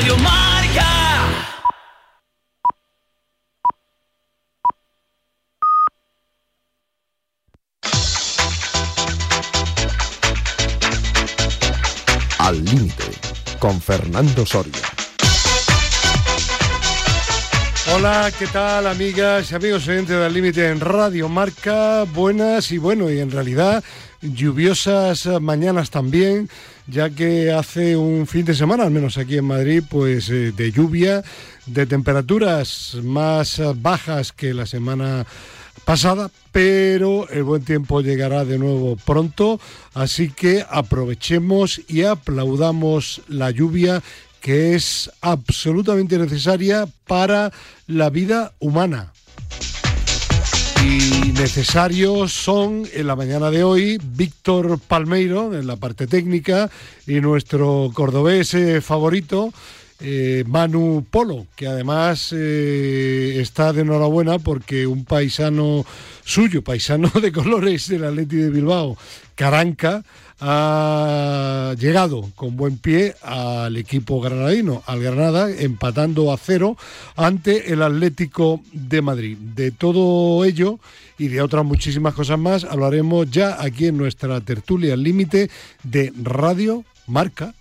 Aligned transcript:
Radio 0.00 0.16
Marca. 0.16 0.86
Al 12.38 12.64
límite, 12.64 13.04
con 13.58 13.78
Fernando 13.78 14.46
Soria. 14.46 14.72
Hola, 17.94 18.32
¿qué 18.38 18.46
tal 18.46 18.86
amigas 18.86 19.52
y 19.52 19.54
amigos 19.54 19.86
oyentes 19.86 20.18
del 20.18 20.32
límite 20.32 20.68
en 20.68 20.80
Radio 20.80 21.28
Marca? 21.28 22.04
Buenas 22.04 22.72
y 22.72 22.78
bueno, 22.78 23.10
y 23.10 23.18
en 23.20 23.30
realidad 23.30 23.84
lluviosas 24.22 25.26
mañanas 25.40 25.90
también, 25.90 26.48
ya 26.90 27.10
que 27.10 27.52
hace 27.52 27.96
un 27.96 28.26
fin 28.26 28.44
de 28.44 28.54
semana, 28.54 28.84
al 28.84 28.90
menos 28.90 29.16
aquí 29.16 29.38
en 29.38 29.44
Madrid, 29.44 29.82
pues 29.88 30.28
eh, 30.30 30.52
de 30.52 30.72
lluvia, 30.72 31.22
de 31.66 31.86
temperaturas 31.86 32.96
más 33.02 33.60
bajas 33.76 34.32
que 34.32 34.52
la 34.52 34.66
semana 34.66 35.26
pasada, 35.84 36.30
pero 36.52 37.28
el 37.30 37.44
buen 37.44 37.64
tiempo 37.64 38.00
llegará 38.00 38.44
de 38.44 38.58
nuevo 38.58 38.96
pronto, 38.96 39.60
así 39.94 40.30
que 40.30 40.64
aprovechemos 40.68 41.80
y 41.88 42.02
aplaudamos 42.02 43.22
la 43.28 43.50
lluvia 43.50 44.02
que 44.40 44.74
es 44.74 45.10
absolutamente 45.20 46.18
necesaria 46.18 46.86
para 47.06 47.52
la 47.86 48.10
vida 48.10 48.52
humana. 48.58 49.12
Y 50.82 51.19
necesarios 51.40 52.34
son 52.34 52.86
en 52.92 53.06
la 53.06 53.16
mañana 53.16 53.50
de 53.50 53.64
hoy 53.64 53.98
Víctor 54.02 54.78
Palmeiro 54.78 55.54
en 55.58 55.66
la 55.66 55.76
parte 55.76 56.06
técnica 56.06 56.70
y 57.06 57.14
nuestro 57.22 57.90
cordobés 57.94 58.52
eh, 58.52 58.82
favorito, 58.82 59.50
eh, 60.00 60.44
Manu 60.46 61.06
Polo, 61.10 61.46
que 61.56 61.66
además 61.66 62.34
eh, 62.36 63.38
está 63.40 63.72
de 63.72 63.80
enhorabuena 63.80 64.38
porque 64.38 64.86
un 64.86 65.06
paisano 65.06 65.86
suyo, 66.24 66.60
paisano 66.60 67.08
de 67.22 67.32
colores 67.32 67.88
del 67.88 68.04
Atleti 68.04 68.36
de 68.36 68.50
Bilbao, 68.50 68.98
Caranca, 69.40 70.04
ha 70.38 71.74
llegado 71.78 72.30
con 72.34 72.58
buen 72.58 72.76
pie 72.76 73.14
al 73.22 73.74
equipo 73.78 74.20
granadino, 74.20 74.82
al 74.84 75.00
Granada, 75.00 75.50
empatando 75.50 76.30
a 76.30 76.36
cero 76.36 76.76
ante 77.16 77.72
el 77.72 77.82
Atlético 77.82 78.60
de 78.70 79.00
Madrid. 79.00 79.38
De 79.38 79.70
todo 79.70 80.44
ello 80.44 80.78
y 81.16 81.28
de 81.28 81.40
otras 81.40 81.64
muchísimas 81.64 82.12
cosas 82.12 82.38
más 82.38 82.64
hablaremos 82.64 83.30
ya 83.30 83.56
aquí 83.58 83.86
en 83.86 83.96
nuestra 83.96 84.42
tertulia 84.42 84.94
límite 84.94 85.48
de 85.84 86.12
Radio 86.22 86.84
Marca. 87.06 87.54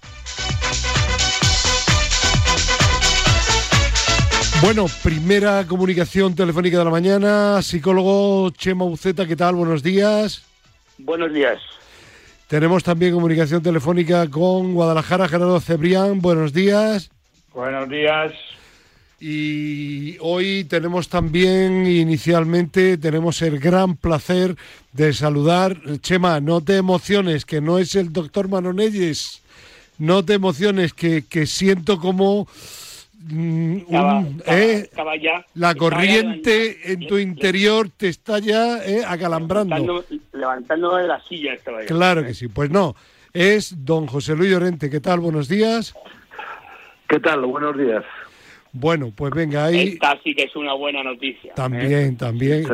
Bueno, 4.61 4.87
primera 5.01 5.65
comunicación 5.65 6.35
telefónica 6.35 6.77
de 6.77 6.83
la 6.83 6.91
mañana. 6.91 7.61
Psicólogo 7.61 8.49
Chema 8.49 8.83
Buceta, 8.83 9.25
¿qué 9.25 9.37
tal? 9.37 9.55
Buenos 9.55 9.81
días. 9.81 10.48
Buenos 10.99 11.33
días. 11.33 11.59
Tenemos 12.47 12.83
también 12.83 13.13
comunicación 13.13 13.61
telefónica 13.61 14.27
con 14.29 14.73
Guadalajara, 14.73 15.27
Gerardo 15.27 15.59
Cebrián. 15.59 16.19
Buenos 16.19 16.51
días. 16.51 17.09
Buenos 17.53 17.89
días. 17.89 18.33
Y 19.19 20.17
hoy 20.19 20.63
tenemos 20.63 21.09
también, 21.09 21.85
inicialmente, 21.85 22.97
tenemos 22.97 23.41
el 23.41 23.59
gran 23.59 23.95
placer 23.95 24.55
de 24.93 25.13
saludar. 25.13 25.77
Chema, 26.01 26.39
no 26.39 26.61
te 26.61 26.77
emociones, 26.77 27.45
que 27.45 27.61
no 27.61 27.79
es 27.79 27.95
el 27.95 28.13
doctor 28.13 28.47
Manonelles. 28.47 29.41
No 29.97 30.23
te 30.23 30.33
emociones, 30.33 30.93
que, 30.93 31.25
que 31.25 31.45
siento 31.45 31.99
como 31.99 32.47
Mm, 33.21 33.81
un, 33.87 34.41
eh, 34.47 34.89
la 35.55 35.75
corriente 35.75 36.93
en 36.93 37.05
tu 37.05 37.17
interior 37.17 37.89
te 37.89 38.07
está 38.07 38.39
ya 38.39 38.77
eh, 38.77 39.03
acalambrando. 39.05 40.05
Levantando, 40.31 40.95
de 40.95 41.07
la 41.07 41.19
silla 41.23 41.53
estaba 41.53 41.81
Claro 41.81 42.23
que 42.23 42.33
sí, 42.33 42.47
pues 42.47 42.69
no. 42.69 42.95
Es 43.33 43.85
don 43.85 44.07
José 44.07 44.35
Luis 44.35 44.49
Llorente. 44.49 44.89
¿Qué 44.89 45.01
tal? 45.01 45.19
Buenos 45.19 45.49
días. 45.49 45.93
¿Qué 47.09 47.19
tal? 47.19 47.45
Buenos 47.45 47.77
días. 47.77 48.05
Bueno, 48.71 49.11
pues 49.15 49.33
venga, 49.33 49.65
ahí... 49.65 49.89
Esta 49.89 50.17
sí 50.23 50.33
que 50.35 50.43
es 50.43 50.55
una 50.55 50.73
buena 50.73 51.03
noticia. 51.03 51.53
También, 51.55 52.13
¿eh? 52.13 52.15
también. 52.17 52.67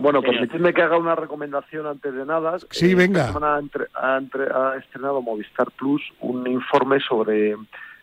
Bueno, 0.00 0.22
permitidme 0.22 0.74
que 0.74 0.82
haga 0.82 0.98
una 0.98 1.14
recomendación 1.14 1.86
antes 1.86 2.14
de 2.14 2.24
nada. 2.24 2.58
Sí, 2.70 2.94
venga. 2.94 3.32
ha, 3.34 4.20
ha, 4.20 4.76
estrenado 4.76 5.22
Movistar 5.22 5.70
Plus 5.72 6.02
un 6.20 6.46
informe 6.46 7.00
sobre 7.00 7.56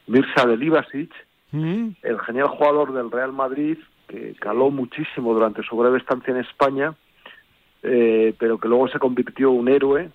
Mirza 0.07 0.45
Delibasic, 0.45 1.11
el 2.01 2.19
genial 2.19 2.47
jugador 2.47 2.93
del 2.93 3.11
Real 3.11 3.33
Madrid, 3.33 3.77
que 4.07 4.35
caló 4.39 4.69
muchísimo 4.71 5.33
durante 5.33 5.63
su 5.63 5.75
breve 5.75 5.97
estancia 5.97 6.31
en 6.31 6.39
España, 6.39 6.93
eh, 7.83 8.33
pero 8.37 8.57
que 8.59 8.67
luego 8.67 8.87
se 8.87 8.99
convirtió 8.99 9.51
un 9.51 9.69
héroe 9.69 10.09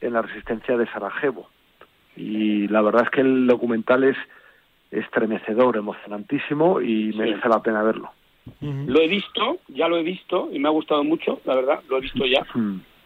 en 0.00 0.12
la 0.12 0.22
resistencia 0.22 0.76
de 0.76 0.86
Sarajevo. 0.86 1.48
Y 2.16 2.68
la 2.68 2.82
verdad 2.82 3.04
es 3.04 3.10
que 3.10 3.20
el 3.20 3.46
documental 3.46 4.04
es 4.04 4.16
estremecedor, 4.90 5.76
emocionantísimo 5.76 6.80
y 6.80 7.12
merece 7.14 7.48
la 7.48 7.62
pena 7.62 7.82
verlo. 7.82 8.10
Lo 8.60 9.00
he 9.00 9.06
visto, 9.06 9.58
ya 9.68 9.86
lo 9.86 9.96
he 9.96 10.02
visto 10.02 10.48
y 10.52 10.58
me 10.58 10.68
ha 10.68 10.72
gustado 10.72 11.04
mucho, 11.04 11.40
la 11.44 11.54
verdad, 11.54 11.80
lo 11.88 11.98
he 11.98 12.00
visto 12.00 12.24
ya 12.26 12.44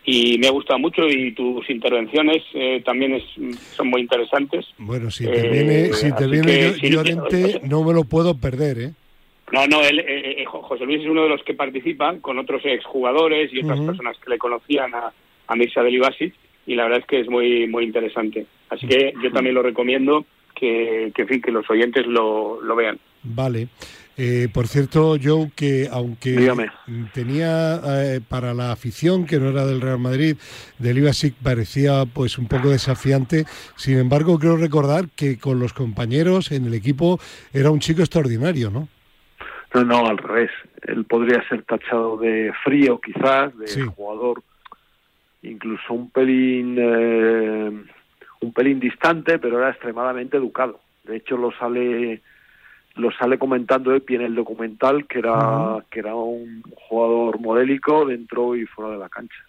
y 0.05 0.39
me 0.39 0.49
ha 0.49 0.51
gustado 0.51 0.79
mucho 0.79 1.09
y 1.09 1.33
tus 1.33 1.69
intervenciones 1.71 2.43
eh, 2.53 2.83
también 2.85 3.15
es, 3.15 3.25
son 3.75 3.89
muy 3.89 4.03
interesantes. 4.03 4.67
Bueno, 4.79 5.11
si 5.11 5.25
te 5.25 5.49
viene, 5.49 5.93
si 5.93 6.13
te 6.15 6.27
viene 6.27 6.75
Llorente, 6.83 7.61
no 7.65 7.83
me 7.85 7.95
lo 7.95 8.05
puedo 8.05 8.37
perder, 8.37 8.79
¿eh? 8.79 8.93
No, 9.53 9.67
no, 9.67 9.83
él, 9.83 10.01
eh, 10.01 10.43
eh, 10.43 10.45
José 10.47 10.85
Luis 10.85 11.03
es 11.03 11.07
uno 11.07 11.23
de 11.23 11.29
los 11.29 11.43
que 11.45 11.55
participa 11.55 12.17
con 12.21 12.39
otros 12.39 12.63
exjugadores 12.65 13.53
y 13.53 13.61
otras 13.61 13.81
personas 13.81 14.17
que 14.19 14.31
le 14.31 14.39
conocían 14.39 14.95
a, 14.95 15.13
a 15.47 15.57
Mirza 15.57 15.83
Delibasic 15.83 16.35
y 16.67 16.75
la 16.75 16.85
verdad 16.85 17.01
es 17.01 17.07
que 17.07 17.21
es 17.21 17.29
muy 17.29 17.67
muy 17.67 17.85
interesante. 17.85 18.47
Así 18.71 18.87
que 18.87 19.13
yo 19.23 19.31
también 19.33 19.55
lo 19.55 19.63
recomiendo 19.63 20.25
que, 20.55 21.13
que, 21.15 21.27
fin, 21.27 21.41
que 21.43 21.51
los 21.53 21.69
oyentes 21.71 22.07
lo, 22.07 22.61
lo 22.63 22.75
vean. 22.75 22.99
Vale. 23.23 23.69
Eh, 24.17 24.49
por 24.53 24.69
cierto, 24.69 25.17
Joe, 25.23 25.51
que 25.57 25.89
aunque 25.91 26.37
tenía 27.13 27.81
eh, 27.85 28.21
para 28.27 28.55
la 28.55 28.71
afición 28.71 29.27
que 29.27 29.41
no 29.41 29.49
era 29.49 29.67
del 29.67 29.81
Real 29.81 29.99
Madrid, 29.99 30.37
del 30.79 30.99
Ibasic 30.99 31.35
parecía 31.43 32.05
pues 32.07 32.39
un 32.39 32.47
poco 32.47 32.71
desafiante, 32.71 33.45
sin 33.77 33.99
embargo 33.99 34.39
creo 34.39 34.57
recordar 34.57 35.09
que 35.17 35.39
con 35.39 35.59
los 35.59 35.73
compañeros 35.73 36.53
en 36.53 36.67
el 36.67 36.75
equipo 36.75 37.19
era 37.53 37.71
un 37.71 37.81
chico 37.81 38.03
extraordinario, 38.03 38.71
¿no? 38.71 38.89
No, 39.75 39.85
no, 39.85 40.07
al 40.07 40.19
revés. 40.19 40.53
Él 40.83 41.05
podría 41.05 41.43
ser 41.49 41.65
tachado 41.65 42.17
de 42.17 42.53
frío 42.63 43.01
quizás, 43.01 43.57
de 43.59 43.83
jugador 43.87 44.43
incluso 45.45 45.93
un 45.93 46.11
pelín, 46.11 46.77
eh, 46.79 47.71
un 48.41 48.53
pelín 48.53 48.81
distante, 48.81 49.39
pero 49.39 49.59
era 49.59 49.71
extremadamente 49.71 50.37
educado. 50.37 50.81
De 51.05 51.17
hecho, 51.17 51.37
lo 51.37 51.53
sale 51.53 52.23
lo 52.97 53.11
sale 53.11 53.39
comentando 53.39 53.95
Epi 53.95 54.15
en 54.17 54.23
el 54.23 54.35
documental 54.35 55.07
que 55.07 55.19
era 55.19 55.85
que 55.91 55.99
era 55.99 56.15
un 56.15 56.63
jugador 56.89 57.41
modélico 57.41 58.05
dentro 58.07 58.55
y 58.57 58.67
fuera 58.67 58.93
de 58.93 58.99
la 58.99 59.09
cancha. 59.09 59.43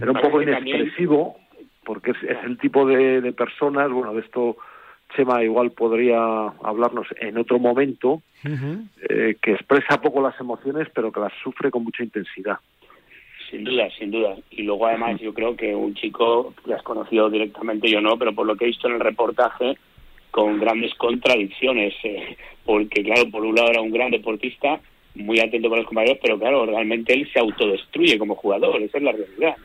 Era 0.00 0.12
un 0.12 0.20
poco 0.20 0.40
inexpresivo 0.40 1.36
porque 1.84 2.12
es, 2.12 2.38
el 2.44 2.58
tipo 2.58 2.86
de, 2.86 3.32
personas, 3.32 3.90
bueno, 3.90 4.14
de 4.14 4.20
esto 4.20 4.56
Chema 5.14 5.44
igual 5.44 5.72
podría 5.72 6.18
hablarnos 6.62 7.06
en 7.20 7.36
otro 7.36 7.58
momento, 7.58 8.22
eh, 8.42 9.36
que 9.40 9.52
expresa 9.52 10.00
poco 10.00 10.22
las 10.22 10.38
emociones 10.40 10.88
pero 10.94 11.12
que 11.12 11.20
las 11.20 11.32
sufre 11.42 11.70
con 11.70 11.84
mucha 11.84 12.02
intensidad. 12.02 12.58
Sin 13.50 13.62
duda, 13.62 13.88
sin 13.96 14.10
duda. 14.10 14.34
Y 14.50 14.62
luego 14.62 14.86
además 14.86 15.20
yo 15.20 15.32
creo 15.32 15.54
que 15.54 15.74
un 15.74 15.94
chico 15.94 16.54
que 16.64 16.74
has 16.74 16.82
conocido 16.82 17.30
directamente, 17.30 17.88
yo 17.88 18.00
no, 18.00 18.18
pero 18.18 18.34
por 18.34 18.46
lo 18.46 18.56
que 18.56 18.64
he 18.64 18.68
visto 18.68 18.88
en 18.88 18.94
el 18.94 19.00
reportaje, 19.00 19.76
con 20.34 20.58
grandes 20.58 20.92
contradicciones, 20.94 21.94
eh, 22.02 22.36
porque 22.64 23.04
claro, 23.04 23.30
por 23.30 23.44
un 23.44 23.54
lado 23.54 23.70
era 23.70 23.80
un 23.80 23.92
gran 23.92 24.10
deportista, 24.10 24.80
muy 25.14 25.38
atento 25.38 25.68
con 25.68 25.78
los 25.78 25.86
compañeros, 25.86 26.18
pero 26.20 26.36
claro, 26.40 26.66
realmente 26.66 27.14
él 27.14 27.30
se 27.32 27.38
autodestruye 27.38 28.18
como 28.18 28.34
jugador, 28.34 28.82
esa 28.82 28.98
es 28.98 29.04
la 29.04 29.12
realidad. 29.12 29.56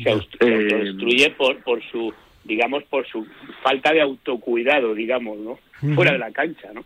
Se, 0.00 0.08
autodestruye 0.08 1.30
por, 1.30 1.60
por 1.64 1.82
su, 1.90 2.14
digamos, 2.44 2.84
por 2.84 3.04
su 3.08 3.26
falta 3.64 3.92
de 3.92 4.00
autocuidado, 4.00 4.94
digamos, 4.94 5.38
¿no? 5.38 5.58
Fuera 5.96 6.12
de 6.12 6.18
la 6.18 6.30
cancha, 6.30 6.70
¿no? 6.72 6.84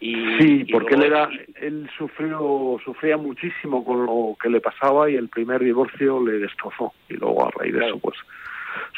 Y, 0.00 0.14
sí, 0.40 0.64
porque 0.72 0.96
él 0.96 1.04
era, 1.04 1.30
él 1.60 1.88
sufrió, 1.96 2.80
sufría 2.84 3.16
muchísimo 3.16 3.84
con 3.84 4.06
lo 4.06 4.36
que 4.42 4.50
le 4.50 4.60
pasaba 4.60 5.08
y 5.08 5.14
el 5.14 5.28
primer 5.28 5.62
divorcio 5.62 6.20
le 6.26 6.40
destrozó 6.40 6.92
y 7.08 7.14
luego 7.14 7.46
a 7.46 7.50
raíz 7.52 7.74
de 7.74 7.86
eso, 7.86 7.98
pues 8.00 8.18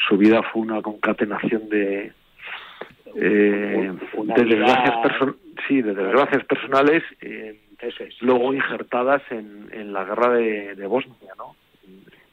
su 0.07 0.17
vida 0.17 0.41
fue 0.41 0.63
una 0.63 0.81
concatenación 0.81 1.69
de, 1.69 2.13
eh, 3.15 3.91
de 4.23 4.43
desgracias 4.43 4.95
sí 5.67 5.81
de 5.81 5.93
desgracias 5.93 6.45
personales 6.45 7.03
eh, 7.21 7.59
luego 8.21 8.53
injertadas 8.53 9.21
en, 9.31 9.69
en 9.71 9.93
la 9.93 10.03
guerra 10.03 10.33
de, 10.33 10.87
Bosnia 10.87 11.33
no 11.37 11.55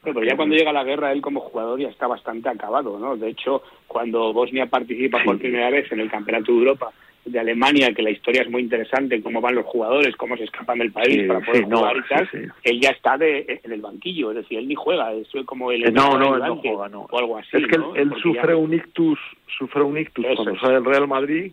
pero 0.02 0.22
ya 0.22 0.36
cuando 0.36 0.54
llega 0.54 0.72
la 0.72 0.84
guerra 0.84 1.12
él 1.12 1.20
como 1.20 1.40
jugador 1.40 1.80
ya 1.80 1.88
está 1.88 2.06
bastante 2.06 2.48
acabado 2.48 2.98
no 2.98 3.16
de 3.16 3.28
hecho 3.28 3.62
cuando 3.86 4.32
Bosnia 4.32 4.66
participa 4.66 5.22
por 5.24 5.38
primera 5.38 5.70
vez 5.70 5.90
en 5.92 6.00
el 6.00 6.10
campeonato 6.10 6.52
de 6.52 6.58
Europa 6.58 6.92
de 7.26 7.40
Alemania, 7.40 7.92
que 7.92 8.02
la 8.02 8.10
historia 8.10 8.42
es 8.42 8.50
muy 8.50 8.62
interesante, 8.62 9.20
cómo 9.20 9.40
van 9.40 9.56
los 9.56 9.66
jugadores, 9.66 10.14
cómo 10.16 10.36
se 10.36 10.44
escapan 10.44 10.78
del 10.78 10.92
país 10.92 11.26
para 11.26 11.40
poder 11.40 11.64
jugar 11.64 11.96
y 11.96 12.08
tal, 12.08 12.52
él 12.62 12.80
ya 12.80 12.90
está 12.90 13.18
de, 13.18 13.60
en 13.62 13.72
el 13.72 13.80
banquillo, 13.80 14.30
es 14.30 14.36
decir, 14.36 14.58
él 14.58 14.68
ni 14.68 14.74
juega, 14.74 15.12
eso 15.12 15.38
es 15.38 15.46
como 15.46 15.72
el 15.72 15.92
no, 15.92 16.16
no, 16.18 16.38
no 16.38 16.56
juega, 16.56 16.88
no. 16.88 17.06
o 17.10 17.18
algo 17.18 17.38
así. 17.38 17.56
Es 17.56 17.66
que 17.66 17.76
él, 17.96 18.12
sufre 18.22 18.54
un 18.54 18.72
ictus, 18.72 19.18
sufre 19.58 19.82
un 19.82 19.98
ictus 19.98 20.24
cuando 20.36 20.58
sale 20.58 20.74
del 20.74 20.84
Real 20.84 21.08
Madrid 21.08 21.52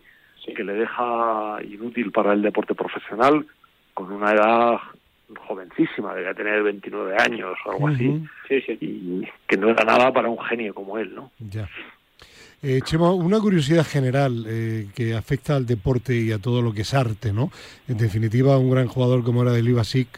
que 0.52 0.64
le 0.64 0.74
deja 0.74 1.58
inútil 1.62 2.12
para 2.12 2.34
el 2.34 2.42
deporte 2.42 2.74
profesional 2.74 3.46
con 3.94 4.12
una 4.12 4.32
edad 4.32 4.78
jovencísima, 5.46 6.14
debía 6.14 6.34
tener 6.34 6.62
29 6.62 7.16
años 7.18 7.56
o 7.64 7.70
algo 7.70 7.88
así, 7.88 8.22
y 8.80 9.22
que 9.46 9.56
no 9.56 9.70
era 9.70 9.84
nada 9.84 10.12
para 10.12 10.28
un 10.28 10.38
genio 10.38 10.74
como 10.74 10.98
él, 10.98 11.14
¿no? 11.14 11.30
Ya. 11.38 11.68
Eh, 12.66 12.80
Chema, 12.82 13.12
una 13.12 13.40
curiosidad 13.40 13.84
general 13.84 14.46
eh, 14.48 14.86
que 14.94 15.12
afecta 15.12 15.54
al 15.54 15.66
deporte 15.66 16.16
y 16.16 16.32
a 16.32 16.38
todo 16.38 16.62
lo 16.62 16.72
que 16.72 16.80
es 16.80 16.94
arte, 16.94 17.30
¿no? 17.30 17.50
En 17.88 17.98
definitiva, 17.98 18.56
un 18.56 18.70
gran 18.70 18.86
jugador 18.86 19.22
como 19.22 19.42
era 19.42 19.52
de 19.52 19.60
Ibasic, 19.60 20.08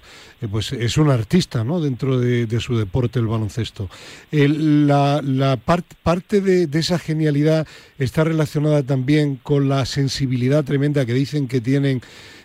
eh, 0.41 0.47
pues 0.49 0.73
es 0.73 0.97
un 0.97 1.11
artista, 1.11 1.65
¿no? 1.65 1.81
Dentro 1.81 2.21
de, 2.21 2.61
su 2.61 2.79
deporte, 2.79 3.19
el 3.19 3.27
baloncesto. 3.27 3.89
la, 4.31 5.21
la 5.25 5.57
parte 5.57 6.41
de, 6.41 6.69
de, 6.69 6.79
esa 6.79 7.01
genialidad 7.01 7.67
está 7.99 8.23
relacionada 8.23 8.85
también 8.85 9.41
con 9.43 9.69
la 9.69 9.85
sensibilidad 9.85 10.65
tremenda 10.65 11.05
que 11.05 11.15
dicen 11.15 11.49
que 11.49 11.61
tienen 11.61 12.01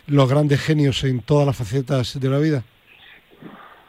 los 0.08 0.28
grandes 0.28 0.62
genios 0.62 1.04
en 1.04 1.22
todas 1.22 1.46
las 1.46 1.56
facetas 1.56 2.20
de 2.20 2.28
la 2.28 2.40
vida. 2.40 2.64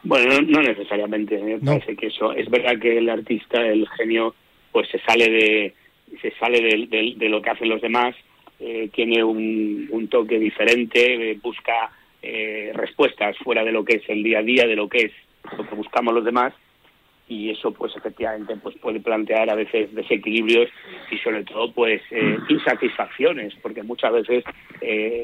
Bueno, 0.03 0.41
no, 0.41 0.61
necesariamente. 0.61 1.41
Me 1.41 1.57
parece 1.57 1.95
que 1.95 2.07
eso 2.07 2.33
es 2.33 2.47
verdad 2.51 2.77
que 2.79 2.99
el 2.99 3.09
artista, 3.09 3.65
el 3.65 3.87
genio, 3.97 4.35
pues 4.71 4.87
se 4.89 4.99
sale 4.99 5.27
de 5.27 5.73
se 6.21 6.31
sale 6.31 6.61
de, 6.61 7.13
de, 7.15 7.29
lo 7.29 7.41
que 7.41 7.49
hacen 7.49 7.69
los 7.69 7.81
demás, 7.81 8.15
eh, 8.59 8.89
tiene 8.93 9.23
un, 9.23 10.07
toque 10.09 10.37
diferente, 10.37 11.31
eh, 11.31 11.39
busca 11.41 11.91
eh, 12.21 12.71
respuestas 12.73 13.37
fuera 13.39 13.63
de 13.63 13.71
lo 13.71 13.83
que 13.83 13.95
es 13.95 14.03
el 14.09 14.21
día 14.21 14.39
a 14.39 14.43
día, 14.43 14.67
de 14.67 14.75
lo 14.75 14.87
que 14.87 15.05
es 15.05 15.11
lo 15.57 15.67
que 15.67 15.75
buscamos 15.75 16.13
los 16.13 16.23
demás, 16.23 16.53
y 17.27 17.49
eso 17.49 17.73
pues 17.73 17.95
efectivamente 17.95 18.55
pues 18.61 18.77
puede 18.77 18.99
plantear 18.99 19.49
a 19.49 19.55
veces 19.55 19.93
desequilibrios 19.93 20.69
y 21.09 21.17
sobre 21.17 21.43
todo 21.43 21.71
pues 21.71 22.01
insatisfacciones, 22.47 23.53
porque 23.61 23.81
muchas 23.81 24.13
veces 24.13 24.43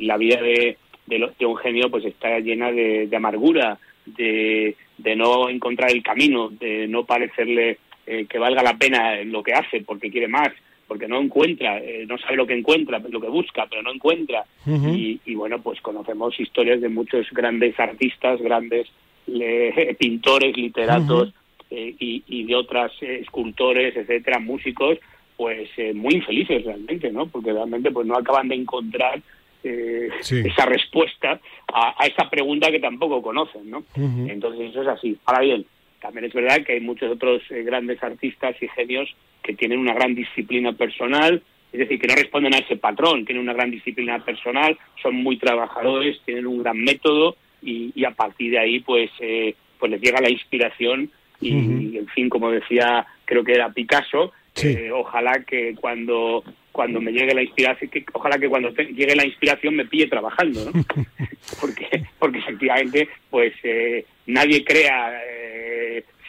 la 0.02 0.18
vida 0.18 0.42
de, 0.42 0.78
de, 1.06 1.46
un 1.46 1.58
genio 1.58 1.90
pues 1.90 2.06
está 2.06 2.40
llena 2.40 2.72
de, 2.72 3.08
de 3.08 3.16
amargura, 3.16 3.78
de, 4.06 4.76
de 4.98 5.16
no 5.16 5.50
encontrar 5.50 5.92
el 5.92 6.02
camino, 6.02 6.50
de 6.50 6.88
no 6.88 7.06
parecerle 7.06 7.78
que 8.06 8.40
valga 8.40 8.64
la 8.64 8.78
pena 8.78 9.22
lo 9.24 9.44
que 9.44 9.54
hace 9.54 9.82
porque 9.82 10.10
quiere 10.10 10.28
más, 10.28 10.50
porque 10.90 11.08
no 11.08 11.22
encuentra, 11.22 11.78
eh, 11.78 12.04
no 12.08 12.18
sabe 12.18 12.36
lo 12.36 12.48
que 12.48 12.58
encuentra, 12.58 12.98
lo 12.98 13.22
que 13.22 13.30
busca, 13.30 13.68
pero 13.70 13.84
no 13.84 13.94
encuentra. 13.94 14.44
y, 14.66 15.36
bueno, 15.36 15.62
pues 15.62 15.80
conocemos 15.82 16.38
historias 16.40 16.82
de 16.82 16.90
muchos 16.90 17.30
grandes 17.32 17.80
artistas, 17.80 18.42
grandes 18.42 18.88
pintores, 20.00 20.58
literatos 20.58 21.32
eh, 21.70 21.96
y, 22.00 22.44
de 22.44 22.56
otras 22.56 22.92
eh, 23.02 23.20
escultores, 23.22 23.96
etcétera, 23.96 24.40
músicos, 24.40 24.98
pues 25.38 25.70
muy 25.94 26.16
infelices 26.16 26.66
realmente, 26.66 27.12
¿no? 27.12 27.28
Porque 27.28 27.54
realmente 27.54 27.92
pues 27.92 28.08
no 28.08 28.18
acaban 28.18 28.50
de 28.50 28.56
encontrar 28.56 29.22
esa 29.64 30.66
respuesta 30.66 31.40
a, 31.72 32.08
esa 32.08 32.28
pregunta 32.32 32.72
que 32.72 32.80
tampoco 32.80 33.22
conocen, 33.22 33.70
¿no? 33.70 33.84
Entonces 33.96 34.72
eso 34.72 34.82
es 34.82 34.88
así. 34.88 35.18
Ahora 35.26 35.42
bien, 35.42 35.66
también 36.02 36.26
es 36.26 36.34
verdad 36.34 36.64
que 36.66 36.74
hay 36.74 36.80
muchos 36.80 37.12
otros 37.12 37.42
grandes 37.50 38.02
artistas 38.02 38.56
y 38.62 38.68
genios 38.70 39.14
que 39.44 39.54
tienen 39.54 39.80
una 39.80 39.94
gran 39.94 40.16
disciplina 40.16 40.74
personal, 40.74 41.42
es 41.72 41.80
decir, 41.80 42.00
que 42.00 42.08
no 42.08 42.16
responden 42.16 42.54
a 42.54 42.60
ese 42.60 42.78
patrón, 42.78 43.26
tienen 43.26 43.44
una 43.44 43.54
gran 43.54 43.70
disciplina 43.70 44.20
personal, 44.24 44.78
son 45.02 45.16
muy 45.16 45.38
trabajadores, 45.38 46.20
tienen 46.26 46.48
un 46.48 46.64
gran 46.64 46.78
método 46.78 47.36
y, 47.62 48.04
a 48.06 48.12
partir 48.12 48.52
de 48.52 48.60
ahí 48.60 48.80
pues, 48.80 49.12
eh, 49.20 49.56
pues 49.78 49.92
les 49.92 50.02
llega 50.02 50.22
la 50.22 50.30
inspiración 50.30 51.12
y, 51.42 51.98
en 51.98 52.08
fin, 52.08 52.28
como 52.28 52.52
decía, 52.52 53.06
creo 53.26 53.44
que 53.44 53.54
era 53.54 53.72
Picasso, 53.72 54.34
eh, 54.62 54.92
ojalá 54.92 55.44
que 55.48 55.76
cuando 55.80 56.44
cuando 56.72 57.02
me 57.02 57.12
llegue 57.12 57.34
la 57.34 57.44
inspiración, 57.44 57.90
que, 57.90 58.06
ojalá 58.14 58.38
que 58.38 58.50
cuando 58.50 58.70
llegue 58.72 59.16
la 59.16 59.26
inspiración 59.26 59.76
me 59.76 59.86
pille 59.86 60.08
trabajando, 60.08 60.66
¿no? 60.66 60.72
porque, 61.62 62.04
porque 62.18 62.40
efectivamente, 62.40 63.10
pues 63.30 63.54
eh, 63.64 64.06
nadie 64.28 64.64
crea 64.64 65.20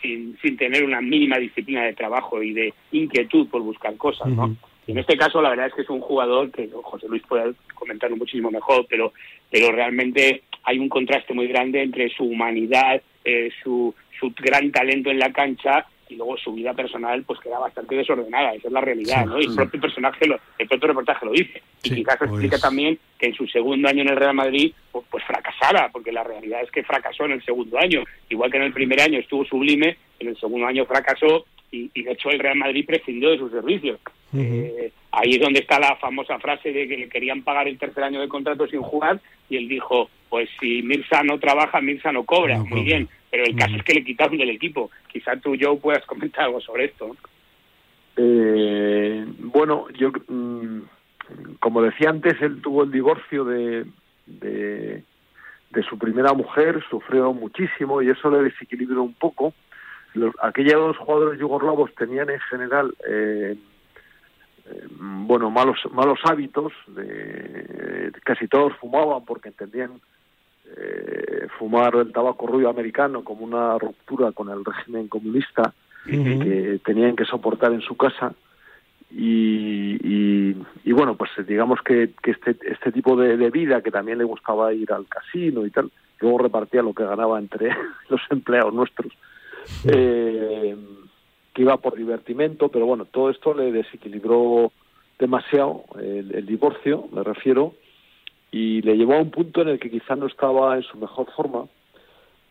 sin, 0.00 0.36
sin 0.40 0.56
tener 0.56 0.84
una 0.84 1.00
mínima 1.00 1.38
disciplina 1.38 1.84
de 1.84 1.94
trabajo 1.94 2.42
y 2.42 2.52
de 2.52 2.74
inquietud 2.92 3.48
por 3.48 3.62
buscar 3.62 3.96
cosas, 3.96 4.28
¿no? 4.28 4.56
Y 4.86 4.92
en 4.92 4.98
este 4.98 5.16
caso, 5.16 5.40
la 5.40 5.50
verdad 5.50 5.66
es 5.66 5.74
que 5.74 5.82
es 5.82 5.90
un 5.90 6.00
jugador 6.00 6.50
que 6.50 6.68
José 6.82 7.06
Luis 7.08 7.22
puede 7.28 7.52
comentarlo 7.74 8.16
muchísimo 8.16 8.50
mejor, 8.50 8.86
pero, 8.88 9.12
pero 9.50 9.70
realmente 9.70 10.42
hay 10.64 10.78
un 10.78 10.88
contraste 10.88 11.34
muy 11.34 11.46
grande 11.46 11.82
entre 11.82 12.08
su 12.10 12.24
humanidad, 12.24 13.00
eh, 13.24 13.50
su, 13.62 13.94
su 14.18 14.32
gran 14.36 14.72
talento 14.72 15.10
en 15.10 15.18
la 15.18 15.32
cancha 15.32 15.86
y 16.10 16.16
luego 16.16 16.36
su 16.36 16.52
vida 16.52 16.74
personal 16.74 17.22
pues 17.24 17.38
queda 17.40 17.58
bastante 17.58 17.94
desordenada, 17.94 18.52
esa 18.54 18.68
es 18.68 18.72
la 18.72 18.80
realidad, 18.80 19.26
¿no? 19.26 19.40
Y 19.40 19.46
el 19.46 19.54
propio 19.54 19.80
personaje, 19.80 20.26
lo, 20.26 20.38
el 20.58 20.68
propio 20.68 20.88
reportaje 20.88 21.24
lo 21.24 21.32
dice. 21.32 21.62
y 21.82 21.90
quizás 21.94 22.16
pues 22.18 22.30
explica 22.30 22.58
también 22.58 22.98
que 23.18 23.26
en 23.26 23.34
su 23.34 23.46
segundo 23.46 23.88
año 23.88 24.02
en 24.02 24.08
el 24.08 24.16
Real 24.16 24.34
Madrid 24.34 24.72
pues, 24.90 25.04
pues, 25.10 25.24
fracasara, 25.24 25.88
porque 25.92 26.12
la 26.12 26.24
realidad 26.24 26.62
es 26.62 26.70
que 26.70 26.82
fracasó 26.82 27.24
en 27.26 27.32
el 27.32 27.44
segundo 27.44 27.78
año. 27.78 28.02
Igual 28.28 28.50
que 28.50 28.56
en 28.56 28.64
el 28.64 28.72
primer 28.72 29.00
año 29.00 29.18
estuvo 29.18 29.44
sublime, 29.44 29.96
en 30.18 30.28
el 30.28 30.36
segundo 30.38 30.66
año 30.66 30.84
fracasó 30.84 31.46
y, 31.70 32.02
de 32.02 32.12
hecho 32.12 32.30
el 32.30 32.40
Real 32.40 32.56
Madrid 32.56 32.84
prescindió 32.84 33.30
de 33.30 33.38
sus 33.38 33.52
servicios. 33.52 34.00
Eh, 34.36 34.92
ahí 35.12 35.32
es 35.32 35.40
donde 35.40 35.60
está 35.60 35.78
la 35.78 35.96
famosa 35.96 36.38
frase 36.38 36.72
de 36.72 36.86
que 36.88 36.96
le 36.96 37.08
querían 37.08 37.42
pagar 37.42 37.68
el 37.68 37.78
tercer 37.78 38.04
año 38.04 38.20
de 38.20 38.28
contrato 38.28 38.66
sin 38.66 38.82
jugar 38.82 39.20
y 39.48 39.56
él 39.56 39.68
dijo, 39.68 40.08
pues 40.28 40.48
si 40.60 40.82
Mirza 40.82 41.22
no 41.22 41.38
trabaja, 41.38 41.80
Mirza 41.80 42.12
no 42.12 42.24
cobra. 42.24 42.58
Muy 42.58 42.82
bien, 42.82 43.08
pero 43.30 43.44
el 43.44 43.56
caso 43.56 43.76
es 43.76 43.84
que 43.84 43.94
le 43.94 44.04
quitaron 44.04 44.36
del 44.36 44.50
equipo. 44.50 44.90
Quizá 45.08 45.36
tú, 45.36 45.54
Joe, 45.58 45.76
puedas 45.76 46.04
comentar 46.06 46.44
algo 46.44 46.60
sobre 46.60 46.86
esto. 46.86 47.16
Eh, 48.16 49.24
bueno, 49.38 49.86
yo, 49.90 50.10
mm, 50.10 50.80
como 51.60 51.82
decía 51.82 52.10
antes, 52.10 52.40
él 52.42 52.60
tuvo 52.60 52.82
el 52.82 52.90
divorcio 52.90 53.44
de, 53.44 53.86
de, 54.26 55.02
su 55.88 55.96
primera 55.98 56.32
mujer, 56.34 56.82
sufrió 56.90 57.32
muchísimo 57.32 58.02
y 58.02 58.10
eso 58.10 58.30
le 58.30 58.42
desequilibró 58.42 59.02
un 59.02 59.14
poco. 59.14 59.54
Los, 60.14 60.34
aquellos 60.42 60.96
jugadores 60.98 61.38
yugoslavos 61.38 61.94
tenían 61.94 62.30
en 62.30 62.40
general 62.40 62.92
eh, 63.08 63.56
eh, 64.66 64.86
bueno 64.98 65.50
malos 65.50 65.78
malos 65.92 66.18
hábitos 66.24 66.72
de, 66.88 68.10
casi 68.24 68.48
todos 68.48 68.76
fumaban 68.78 69.24
porque 69.24 69.50
entendían 69.50 70.00
eh, 70.76 71.48
fumar 71.58 71.96
el 71.96 72.12
tabaco 72.12 72.46
rubio 72.46 72.68
americano 72.68 73.24
como 73.24 73.44
una 73.44 73.76
ruptura 73.78 74.32
con 74.32 74.50
el 74.50 74.64
régimen 74.64 75.08
comunista 75.08 75.74
que 76.06 76.80
tenían 76.84 77.16
que 77.16 77.24
soportar 77.24 77.72
en 77.72 77.82
su 77.82 77.96
casa. 77.96 78.32
Y, 79.12 80.54
y, 80.84 80.92
bueno 80.92 81.16
pues 81.16 81.30
digamos 81.46 81.80
que, 81.82 82.10
que 82.22 82.30
este 82.32 82.56
este 82.64 82.92
tipo 82.92 83.16
de, 83.16 83.50
vida 83.50 83.82
que 83.82 83.90
también 83.90 84.18
le 84.18 84.24
gustaba 84.24 84.72
ir 84.72 84.92
al 84.92 85.06
casino 85.06 85.66
y 85.66 85.70
tal 85.70 85.90
luego 86.20 86.38
repartía 86.38 86.82
lo 86.82 86.94
que 86.94 87.04
ganaba 87.04 87.38
entre 87.40 87.70
los 88.08 88.20
empleados 88.30 88.72
nuestros 88.72 89.12
eh, 89.84 90.76
que 91.52 91.62
iba 91.62 91.76
por 91.78 91.96
divertimento 91.96 92.68
pero 92.68 92.86
bueno 92.86 93.04
todo 93.04 93.30
esto 93.30 93.52
le 93.52 93.72
desequilibró 93.72 94.70
demasiado 95.18 95.84
el 95.98 96.46
divorcio 96.46 97.08
me 97.12 97.24
refiero 97.24 97.74
y 98.52 98.82
le 98.82 98.96
llevó 98.96 99.14
a 99.14 99.20
un 99.20 99.30
punto 99.30 99.62
en 99.62 99.68
el 99.68 99.78
que 99.78 99.90
quizá 99.90 100.16
no 100.16 100.26
estaba 100.26 100.76
en 100.76 100.82
su 100.82 100.98
mejor 100.98 101.30
forma. 101.32 101.66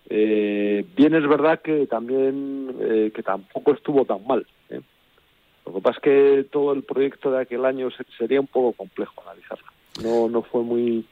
Eh, 0.10 0.86
bien 0.96 1.14
es 1.14 1.28
verdad 1.28 1.62
que 1.62 1.86
también 1.86 2.76
eh, 2.80 3.12
que 3.14 3.22
tampoco 3.22 3.74
estuvo 3.74 4.06
tan 4.06 4.26
mal. 4.26 4.46
¿eh? 4.70 4.82
Lo 5.66 5.74
que 5.74 5.82
pasa 5.82 5.98
es 5.98 6.04
que 6.04 6.46
todo 6.50 6.74
el 6.74 6.84
proyecto 6.84 7.32
de 7.32 7.42
aquel 7.42 7.66
año 7.66 7.90
sería 8.18 8.40
un 8.40 8.48
poco 8.48 8.74
complejo 8.74 9.22
analizarlo. 9.22 9.68
No 10.04 10.30
no 10.30 10.42
fue 10.42 10.64
muy 10.64 11.06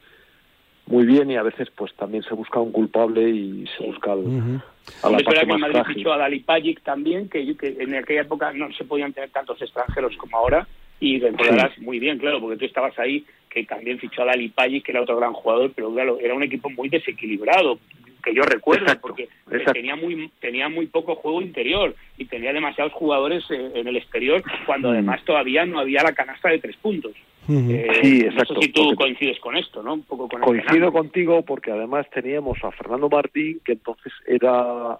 muy 0.86 1.04
bien 1.04 1.30
y 1.30 1.36
a 1.36 1.42
veces 1.42 1.68
pues 1.76 1.94
también 1.94 2.22
se 2.22 2.34
busca 2.34 2.58
un 2.58 2.72
culpable 2.72 3.28
y 3.28 3.66
se 3.76 3.84
busca 3.84 4.12
al, 4.12 4.62
a 5.02 5.10
la 5.10 5.18
es 5.18 5.26
verdad 5.26 5.42
que 5.42 5.58
Madrid 5.58 5.82
fichó 5.94 6.12
a 6.12 6.16
Dali 6.16 6.40
Pajic 6.40 6.82
también, 6.82 7.28
que, 7.28 7.56
que, 7.58 7.76
en 7.78 7.94
aquella 7.94 8.22
época 8.22 8.52
no 8.54 8.72
se 8.72 8.84
podían 8.84 9.12
tener 9.12 9.28
tantos 9.30 9.60
extranjeros 9.60 10.16
como 10.16 10.38
ahora 10.38 10.66
y 11.00 11.18
recordarás 11.20 11.78
muy 11.78 11.98
bien, 11.98 12.18
claro, 12.18 12.40
porque 12.40 12.56
tú 12.56 12.64
estabas 12.64 12.98
ahí, 12.98 13.24
que 13.50 13.64
también 13.64 13.98
fichó 13.98 14.22
a 14.22 14.26
Dali 14.26 14.48
Paggi, 14.48 14.80
que 14.80 14.92
era 14.92 15.02
otro 15.02 15.16
gran 15.16 15.32
jugador, 15.32 15.72
pero 15.74 15.92
claro, 15.92 16.18
era 16.20 16.34
un 16.34 16.42
equipo 16.42 16.70
muy 16.70 16.88
desequilibrado, 16.88 17.78
que 18.22 18.34
yo 18.34 18.42
recuerdo, 18.42 18.86
porque 19.00 19.28
tenía 19.72 19.96
muy 19.96 20.30
tenía 20.40 20.68
muy 20.68 20.86
poco 20.86 21.14
juego 21.14 21.40
interior 21.40 21.94
y 22.16 22.24
tenía 22.24 22.52
demasiados 22.52 22.92
jugadores 22.92 23.44
eh, 23.50 23.72
en 23.74 23.86
el 23.86 23.96
exterior, 23.96 24.42
cuando 24.66 24.88
mm. 24.88 24.92
además 24.92 25.24
todavía 25.24 25.64
no 25.66 25.78
había 25.78 26.02
la 26.02 26.12
canasta 26.12 26.48
de 26.48 26.58
tres 26.58 26.76
puntos. 26.76 27.12
Eh, 27.50 27.88
sí, 28.02 28.20
exacto. 28.20 28.54
No 28.54 28.60
sé 28.60 28.66
si 28.66 28.72
tú 28.72 28.94
coincides 28.94 29.40
con 29.40 29.56
esto, 29.56 29.82
¿no? 29.82 29.94
Un 29.94 30.02
poco 30.02 30.28
con 30.28 30.42
Coincido 30.42 30.92
contigo 30.92 31.42
porque 31.42 31.70
además 31.70 32.06
teníamos 32.10 32.62
a 32.62 32.70
Fernando 32.72 33.08
Martín, 33.08 33.60
que 33.64 33.72
entonces 33.72 34.12
era 34.26 34.98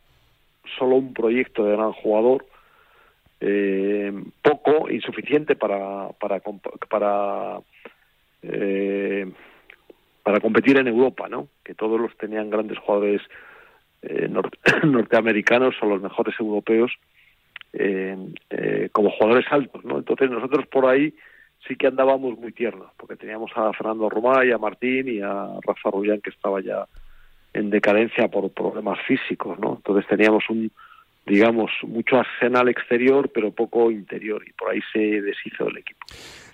solo 0.78 0.97
un 0.97 1.12
proyecto 1.12 1.64
de 1.64 1.73
gran 1.73 1.93
jugador, 1.93 2.47
eh, 3.40 4.12
poco, 4.42 4.90
insuficiente 4.90 5.54
para, 5.57 6.09
para, 6.21 6.40
para 6.88 7.61
eh, 8.42 9.30
para 10.23 10.40
competir 10.40 10.78
en 10.78 10.88
Europa, 10.88 11.28
¿no? 11.28 11.49
Que 11.64 11.75
todos 11.75 12.00
los 12.00 12.16
tenían 12.16 12.50
grandes 12.50 12.78
jugadores 12.78 13.23
eh, 14.02 14.28
norteamericanos 14.85 15.75
o 15.80 15.87
los 15.87 16.02
mejores 16.02 16.35
europeos 16.38 16.92
como 18.92 19.11
jugadores 19.11 19.47
altos, 19.50 19.85
¿no? 19.85 19.99
Entonces 19.99 20.30
nosotros 20.30 20.66
por 20.66 20.87
ahí 20.87 21.14
sí 21.66 21.76
que 21.76 21.87
andábamos 21.87 22.38
muy 22.38 22.52
tiernos, 22.52 22.90
porque 22.97 23.16
teníamos 23.16 23.52
a 23.54 23.73
Fernando 23.73 24.09
Romá 24.09 24.45
y 24.45 24.50
a 24.50 24.59
Martín 24.59 25.07
y 25.09 25.21
a 25.21 25.49
Rafa 25.62 25.90
Rullán 25.90 26.21
que 26.21 26.30
estaba 26.30 26.61
ya 26.61 26.87
en 27.52 27.71
decadencia 27.71 28.28
por 28.28 28.50
problemas 28.50 28.99
físicos, 29.07 29.59
¿no? 29.59 29.76
Entonces 29.76 30.07
teníamos 30.09 30.49
un, 30.49 30.73
digamos, 31.28 31.70
mucho 31.87 32.16
arsenal 32.16 32.68
exterior, 32.68 33.30
pero 33.32 33.50
poco 33.52 33.90
interior, 33.90 34.42
y 34.47 34.52
por 34.52 34.70
ahí 34.70 34.80
se 34.92 35.20
deshizo 35.20 35.68
el 35.68 35.78
equipo. 35.78 36.06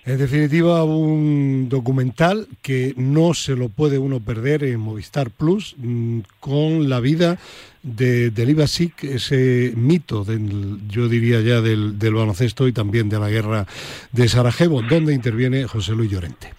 En 0.05 0.19
definitiva, 0.19 0.83
un 0.83 1.67
documental 1.67 2.47
que 2.61 2.93
no 2.95 3.33
se 3.33 3.55
lo 3.55 3.69
puede 3.69 3.97
uno 3.97 4.19
perder 4.19 4.63
en 4.63 4.79
Movistar 4.79 5.31
Plus, 5.31 5.75
mm, 5.77 6.19
con 6.39 6.89
la 6.89 6.99
vida 6.99 7.39
de, 7.81 8.29
del 8.29 8.51
Ibasic, 8.51 9.03
ese 9.03 9.73
mito, 9.75 10.23
del, 10.23 10.87
yo 10.87 11.07
diría 11.07 11.41
ya, 11.41 11.59
del, 11.59 11.97
del 11.97 12.13
baloncesto 12.13 12.67
y 12.67 12.71
también 12.71 13.09
de 13.09 13.19
la 13.19 13.29
guerra 13.29 13.65
de 14.11 14.27
Sarajevo, 14.27 14.83
donde 14.83 15.13
interviene 15.13 15.65
José 15.65 15.93
Luis 15.93 16.11
Llorente. 16.11 16.53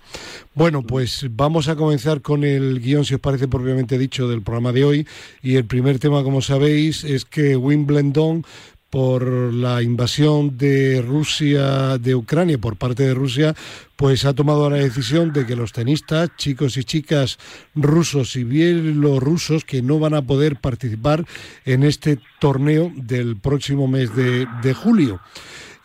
Bueno, 0.56 0.82
pues 0.82 1.26
vamos 1.32 1.68
a 1.68 1.76
comenzar 1.76 2.22
con 2.22 2.42
el 2.42 2.80
guion, 2.80 3.04
si 3.04 3.12
os 3.12 3.20
parece 3.20 3.46
propiamente 3.46 3.98
dicho, 3.98 4.26
del 4.26 4.40
programa 4.40 4.72
de 4.72 4.84
hoy. 4.84 5.06
Y 5.42 5.56
el 5.56 5.66
primer 5.66 5.98
tema, 5.98 6.22
como 6.22 6.40
sabéis, 6.40 7.04
es 7.04 7.26
que 7.26 7.56
Wimbledon 7.56 8.42
por 8.88 9.22
la 9.52 9.82
invasión 9.82 10.56
de 10.56 11.04
Rusia, 11.06 11.98
de 11.98 12.14
Ucrania, 12.14 12.56
por 12.56 12.76
parte 12.76 13.02
de 13.02 13.12
Rusia, 13.12 13.54
pues 13.96 14.24
ha 14.24 14.32
tomado 14.32 14.70
la 14.70 14.78
decisión 14.78 15.30
de 15.34 15.44
que 15.44 15.56
los 15.56 15.72
tenistas, 15.72 16.30
chicos 16.38 16.78
y 16.78 16.84
chicas 16.84 17.36
rusos 17.74 18.34
y 18.36 18.44
bielorrusos, 18.44 19.66
que 19.66 19.82
no 19.82 19.98
van 19.98 20.14
a 20.14 20.22
poder 20.22 20.56
participar 20.56 21.26
en 21.66 21.82
este 21.82 22.18
torneo 22.40 22.90
del 22.96 23.36
próximo 23.36 23.88
mes 23.88 24.16
de, 24.16 24.46
de 24.62 24.72
julio. 24.72 25.20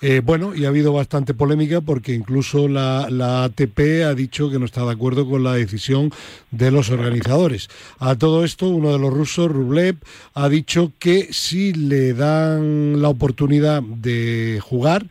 Eh, 0.03 0.21
bueno, 0.23 0.55
y 0.55 0.65
ha 0.65 0.69
habido 0.69 0.93
bastante 0.93 1.35
polémica 1.35 1.79
porque 1.79 2.13
incluso 2.13 2.67
la, 2.67 3.05
ATP 3.43 4.03
ha 4.03 4.15
dicho 4.15 4.49
que 4.49 4.57
no 4.57 4.65
está 4.65 4.83
de 4.83 4.91
acuerdo 4.91 5.29
con 5.29 5.43
la 5.43 5.53
decisión 5.53 6.11
de 6.49 6.71
los 6.71 6.89
organizadores. 6.89 7.69
A 7.99 8.15
todo 8.15 8.43
esto, 8.43 8.67
uno 8.67 8.91
de 8.91 8.97
los 8.97 9.13
rusos, 9.13 9.51
Rublev, 9.51 9.97
ha 10.33 10.49
dicho 10.49 10.91
que 10.97 11.31
si 11.31 11.73
le 11.73 12.13
dan 12.13 12.99
la 12.99 13.09
oportunidad 13.09 13.83
de 13.83 14.59
jugar, 14.61 15.05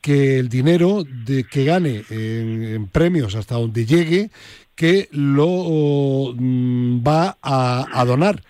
que 0.00 0.38
el 0.38 0.48
dinero 0.48 1.04
que 1.50 1.64
gane 1.64 2.04
en, 2.08 2.86
premios 2.86 3.34
hasta 3.34 3.56
donde 3.56 3.84
llegue, 3.84 4.30
que 4.74 5.10
lo 5.12 6.32
mm, 6.34 7.06
va 7.06 7.36
a 7.42 8.04
donar 8.06 8.42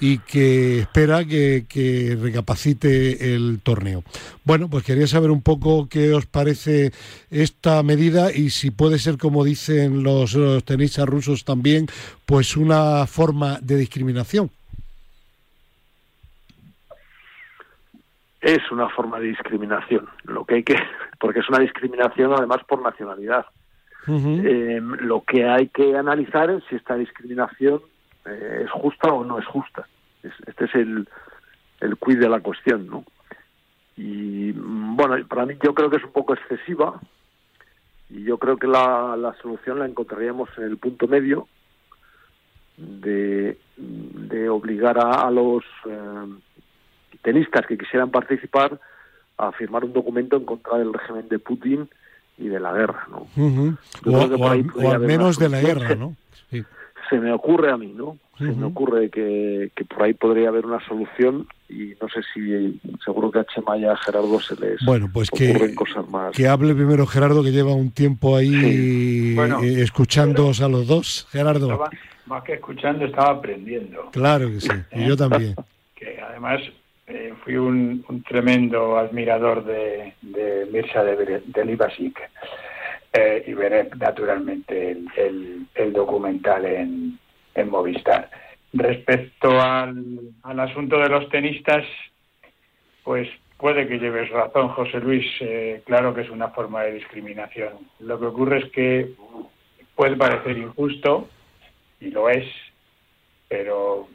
y 0.00 0.18
que 0.18 0.80
espera 0.80 1.24
que, 1.24 2.16
recapacite 2.20 3.34
el 3.34 3.60
torneo. 3.62 4.02
Bueno, 4.44 4.68
pues 4.68 4.84
quería 4.84 5.06
saber 5.06 5.30
un 5.30 5.42
poco 5.42 5.88
qué 5.88 6.12
os 6.12 6.26
parece 6.26 6.90
esta 7.30 7.82
medida 7.82 8.32
y 8.32 8.50
si 8.50 8.70
puede 8.70 8.98
ser, 8.98 9.18
como 9.18 9.44
dicen 9.44 10.02
los, 10.02 10.36
tenistas 10.64 11.06
rusos 11.06 11.44
también, 11.44 11.86
pues 12.26 12.56
una 12.56 13.06
forma 13.06 13.58
de 13.60 13.76
discriminación. 13.76 14.50
Es 18.40 18.70
una 18.70 18.90
forma 18.90 19.18
de 19.20 19.28
discriminación, 19.28 20.06
lo 20.24 20.44
que 20.44 20.56
hay 20.56 20.62
que, 20.64 20.76
porque 21.18 21.40
es 21.40 21.48
una 21.48 21.60
discriminación 21.60 22.32
además 22.32 22.58
por 22.68 22.82
nacionalidad. 22.82 23.46
Eh, 24.06 24.82
lo 24.82 25.22
que 25.22 25.48
hay 25.48 25.68
que 25.68 25.96
analizar 25.96 26.50
es 26.50 26.62
si 26.68 26.76
esta 26.76 26.94
discriminación 26.94 27.80
eh, 28.26 28.62
es 28.64 28.70
justa 28.70 29.12
o 29.12 29.24
no 29.24 29.38
es 29.38 29.46
justa. 29.46 29.86
este 30.22 30.64
es 30.64 30.74
el, 30.74 31.08
el 31.80 31.96
quid 31.96 32.18
de 32.18 32.28
la 32.28 32.40
cuestión, 32.40 32.86
¿no? 32.86 33.04
Y 33.96 34.52
bueno, 34.52 35.16
para 35.28 35.46
mí 35.46 35.54
yo 35.62 35.74
creo 35.74 35.88
que 35.88 35.98
es 35.98 36.04
un 36.04 36.12
poco 36.12 36.34
excesiva 36.34 37.00
y 38.10 38.24
yo 38.24 38.38
creo 38.38 38.56
que 38.56 38.66
la, 38.66 39.16
la 39.16 39.34
solución 39.40 39.78
la 39.78 39.86
encontraríamos 39.86 40.48
en 40.58 40.64
el 40.64 40.78
punto 40.78 41.06
medio 41.06 41.48
de, 42.76 43.56
de 43.76 44.48
obligar 44.48 44.98
a, 44.98 45.30
los 45.30 45.64
eh, 45.88 46.26
tenistas 47.22 47.66
que 47.66 47.78
quisieran 47.78 48.10
participar 48.10 48.80
a 49.36 49.52
firmar 49.52 49.84
un 49.84 49.92
documento 49.92 50.36
en 50.36 50.44
contra 50.44 50.78
del 50.78 50.92
régimen 50.92 51.28
de 51.28 51.38
Putin 51.38 51.88
y 52.38 52.48
de 52.48 52.58
la 52.58 52.72
guerra, 52.72 53.06
¿no? 53.10 53.28
o, 54.06 54.48
al, 54.48 55.00
menos 55.00 55.38
de 55.38 55.48
la 55.48 55.60
guerra, 55.60 55.94
¿no? 55.94 56.16
Se 57.08 57.18
me 57.18 57.32
ocurre 57.32 57.70
a 57.70 57.76
mí, 57.76 57.92
¿no? 57.94 58.18
Se 58.38 58.44
me 58.44 58.66
ocurre 58.66 59.10
que, 59.10 59.70
que, 59.76 59.84
por 59.84 60.02
ahí 60.02 60.12
podría 60.12 60.48
haber 60.48 60.66
una 60.66 60.84
solución 60.86 61.46
y 61.68 61.94
no 62.00 62.08
sé 62.08 62.20
si 62.32 62.80
seguro 63.04 63.30
que 63.30 63.38
a 63.38 63.44
Chema 63.44 63.76
y 63.78 63.84
a 63.84 63.96
Gerardo 63.96 64.40
se 64.40 64.56
les 64.56 64.84
bueno, 64.84 65.08
pues 65.12 65.30
que, 65.30 65.72
cosas 65.74 66.08
más. 66.08 66.34
Que 66.34 66.48
hable 66.48 66.74
primero 66.74 67.06
Gerardo, 67.06 67.44
que 67.44 67.52
lleva 67.52 67.72
un 67.72 67.92
tiempo 67.92 68.36
ahí 68.36 69.36
eh, 69.38 69.82
escuchándoos 69.82 70.60
a 70.62 70.68
los 70.68 70.86
dos. 70.88 71.28
Gerardo. 71.30 71.84
más 72.26 72.42
que 72.42 72.54
escuchando, 72.54 73.04
estaba 73.04 73.34
aprendiendo. 73.34 74.10
Claro 74.10 74.48
que 74.48 74.60
sí, 74.60 74.72
y 74.92 75.06
yo 75.06 75.16
también. 75.16 75.54
que 75.94 76.20
además 76.20 76.60
eh, 77.06 77.34
fui 77.44 77.56
un, 77.56 78.04
tremendo 78.26 78.98
admirador 78.98 79.64
de, 79.64 80.14
de 80.22 80.66
Mirza 80.72 81.04
de, 81.04 81.40
de 81.46 81.64
Libasic 81.64 82.18
eh, 83.16 83.44
y 83.46 83.52
veré 83.54 83.88
naturalmente 83.96 84.96
el, 85.16 85.92
documental 85.92 86.64
en, 86.66 87.18
Movistar. 87.70 88.28
Respecto 88.72 89.60
al, 89.60 90.24
asunto 90.42 90.98
de 90.98 91.08
los 91.08 91.28
tenistas, 91.28 91.84
pues 93.04 93.28
puede 93.56 93.86
que 93.86 94.00
lleves 94.00 94.30
razón, 94.30 94.70
José 94.70 94.98
Luis. 94.98 95.24
Eh, 95.40 95.82
claro 95.86 96.12
que 96.12 96.22
es 96.22 96.30
una 96.30 96.48
forma 96.48 96.82
de 96.82 96.94
discriminación. 96.94 97.74
Lo 98.00 98.18
que 98.18 98.26
ocurre 98.26 98.58
es 98.58 98.72
que 98.72 99.12
puede 99.94 100.16
parecer 100.16 100.58
injusto, 100.58 101.28
y 102.00 102.10
lo 102.10 102.28
es, 102.28 102.46
pero 103.48 104.08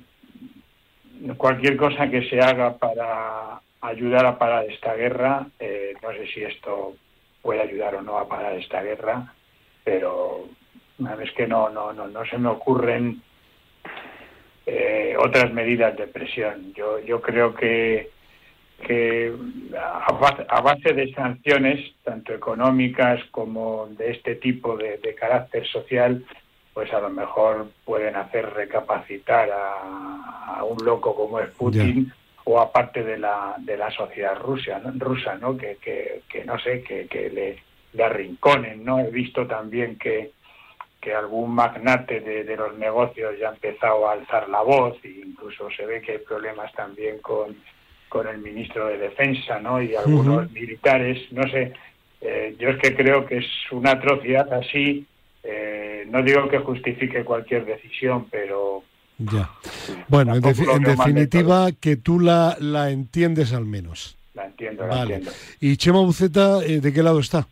cualquier 1.38 1.78
cosa 1.78 2.10
que 2.10 2.28
se 2.30 2.42
haga 2.42 2.78
para 2.78 3.62
ayudar 3.80 4.26
a 4.26 4.38
parar 4.38 4.66
esta 4.66 4.94
guerra, 4.96 5.48
eh, 5.58 5.94
no 6.04 6.12
sé 6.12 6.28
si 6.28 6.44
esto 6.44 6.96
puede 7.42 7.62
ayudar 7.62 7.96
o 7.96 8.02
no 8.02 8.18
a 8.18 8.28
parar 8.28 8.54
esta 8.54 8.82
guerra, 8.82 9.34
pero 9.84 10.46
es 11.22 11.32
que 11.32 11.48
no, 11.48 11.70
no, 11.70 11.94
no, 11.94 12.08
no 12.08 12.26
se 12.26 12.38
me 12.38 12.50
ocurren 12.50 13.22
eh, 14.66 15.16
otras 15.18 15.52
medidas 15.54 15.98
de 15.98 16.08
presión. 16.08 16.74
Yo, 16.74 17.00
yo 17.00 17.22
creo 17.22 17.56
que, 17.56 18.12
que 18.86 19.34
a, 19.78 20.62
base, 20.62 20.94
de 20.94 21.12
sanciones, 21.14 21.96
tanto 22.04 22.34
económicas 22.34 23.24
como 23.32 23.88
de 23.88 24.12
este 24.12 24.36
tipo 24.36 24.78
de, 24.78 25.00
carácter 25.16 25.66
social, 25.68 26.24
pues 26.74 26.94
a 26.94 27.00
lo 27.00 27.10
mejor 27.10 27.70
pueden 27.86 28.16
hacer 28.16 28.50
recapacitar 28.54 29.50
a, 29.52 30.64
un 30.64 30.78
loco 30.86 31.16
como 31.16 31.40
es 31.40 31.50
Putin 31.52 32.12
o 32.52 32.60
aparte 32.60 33.04
de 33.04 33.20
la, 33.20 33.54
de 33.60 33.78
la 33.78 33.92
sociedad 33.92 34.36
rusa, 34.36 34.80
¿no? 34.80 34.92
rusa, 34.98 35.36
¿no? 35.36 35.56
Que, 35.56 35.78
que, 35.78 36.44
no 36.46 36.58
sé, 36.58 36.82
que, 36.82 37.06
que 37.06 37.30
le, 37.30 37.62
le, 37.94 38.04
arrinconen, 38.04 38.84
¿no? 38.84 39.00
He 39.00 39.12
visto 39.12 39.46
también 39.46 40.00
que, 40.00 40.32
que 41.00 41.14
algún 41.14 41.52
magnate 41.52 42.22
de, 42.22 42.44
de, 42.46 42.58
los 42.58 42.76
negocios 42.76 43.38
ya 43.40 43.50
ha 43.50 43.54
empezado 43.54 44.10
a 44.10 44.14
alzar 44.14 44.50
la 44.50 44.62
voz 44.62 44.98
e 45.04 45.22
incluso 45.28 45.70
se 45.70 45.86
ve 45.86 46.02
que 46.02 46.14
hay 46.14 46.18
problemas 46.18 46.74
también 46.74 47.20
con, 47.20 47.56
con 48.10 48.28
el 48.28 48.40
ministro 48.40 48.88
de 48.88 48.98
Defensa, 48.98 49.60
¿no? 49.60 49.80
Y 49.80 49.94
algunos 49.94 50.52
militares, 50.52 51.32
no 51.32 51.44
sé, 51.44 51.74
eh, 52.20 52.56
yo 52.58 52.70
es 52.70 52.78
que 52.78 52.96
creo 52.96 53.28
que 53.28 53.38
es 53.38 53.48
una 53.70 53.92
atrocidad 53.92 54.52
así, 54.54 55.06
eh, 55.44 56.04
no 56.10 56.24
digo 56.24 56.50
que 56.50 56.58
justifique 56.58 57.24
cualquier 57.24 57.66
decisión, 57.66 58.26
pero 58.32 58.82
ya. 59.20 59.50
Bueno, 60.08 60.36
en, 60.36 60.42
definitiva, 60.42 61.72
que 61.74 61.98
tú 61.98 62.20
la, 62.20 62.58
la 62.60 62.90
entiendes 62.90 63.54
al 63.54 63.66
menos. 63.66 64.18
La 64.34 64.46
entiendo, 64.46 64.88
la 64.88 65.02
entiendo. 65.02 65.32
¿Y 65.60 65.78
Chema 65.78 66.00
Buceta, 66.00 66.64
eh, 66.66 66.80
de 66.80 66.94
qué 66.94 67.04
lado 67.04 67.20
está? 67.20 67.48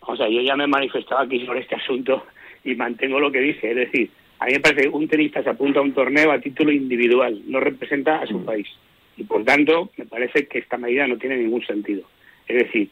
O 0.00 0.16
sea, 0.16 0.28
yo 0.28 0.40
ya 0.42 0.56
me 0.56 0.64
he 0.64 0.68
manifestado 0.68 1.20
aquí 1.20 1.44
sobre 1.46 1.60
este 1.60 1.76
asunto 1.76 2.24
y 2.64 2.74
mantengo 2.74 3.20
lo 3.20 3.30
que 3.30 3.40
dice. 3.40 3.70
Es 3.70 3.76
decir, 3.76 4.10
a 4.38 4.46
mí 4.46 4.52
me 4.52 4.60
parece 4.60 4.82
que 4.82 4.88
un 4.88 5.08
tenista 5.08 5.42
se 5.42 5.50
apunta 5.50 5.78
a 5.78 5.82
un 5.82 5.94
torneo 5.94 6.32
a 6.32 6.40
título 6.40 6.72
individual, 6.72 7.40
no 7.46 7.60
representa 7.60 8.16
a 8.16 8.26
su 8.26 8.38
mm. 8.38 8.44
país. 8.44 8.66
Y 9.16 9.24
por 9.24 9.44
tanto, 9.44 9.90
me 9.96 10.06
parece 10.06 10.46
que 10.46 10.58
esta 10.58 10.76
medida 10.76 11.06
no 11.06 11.16
tiene 11.16 11.36
ningún 11.36 11.64
sentido. 11.64 12.02
Es 12.48 12.64
decir, 12.64 12.90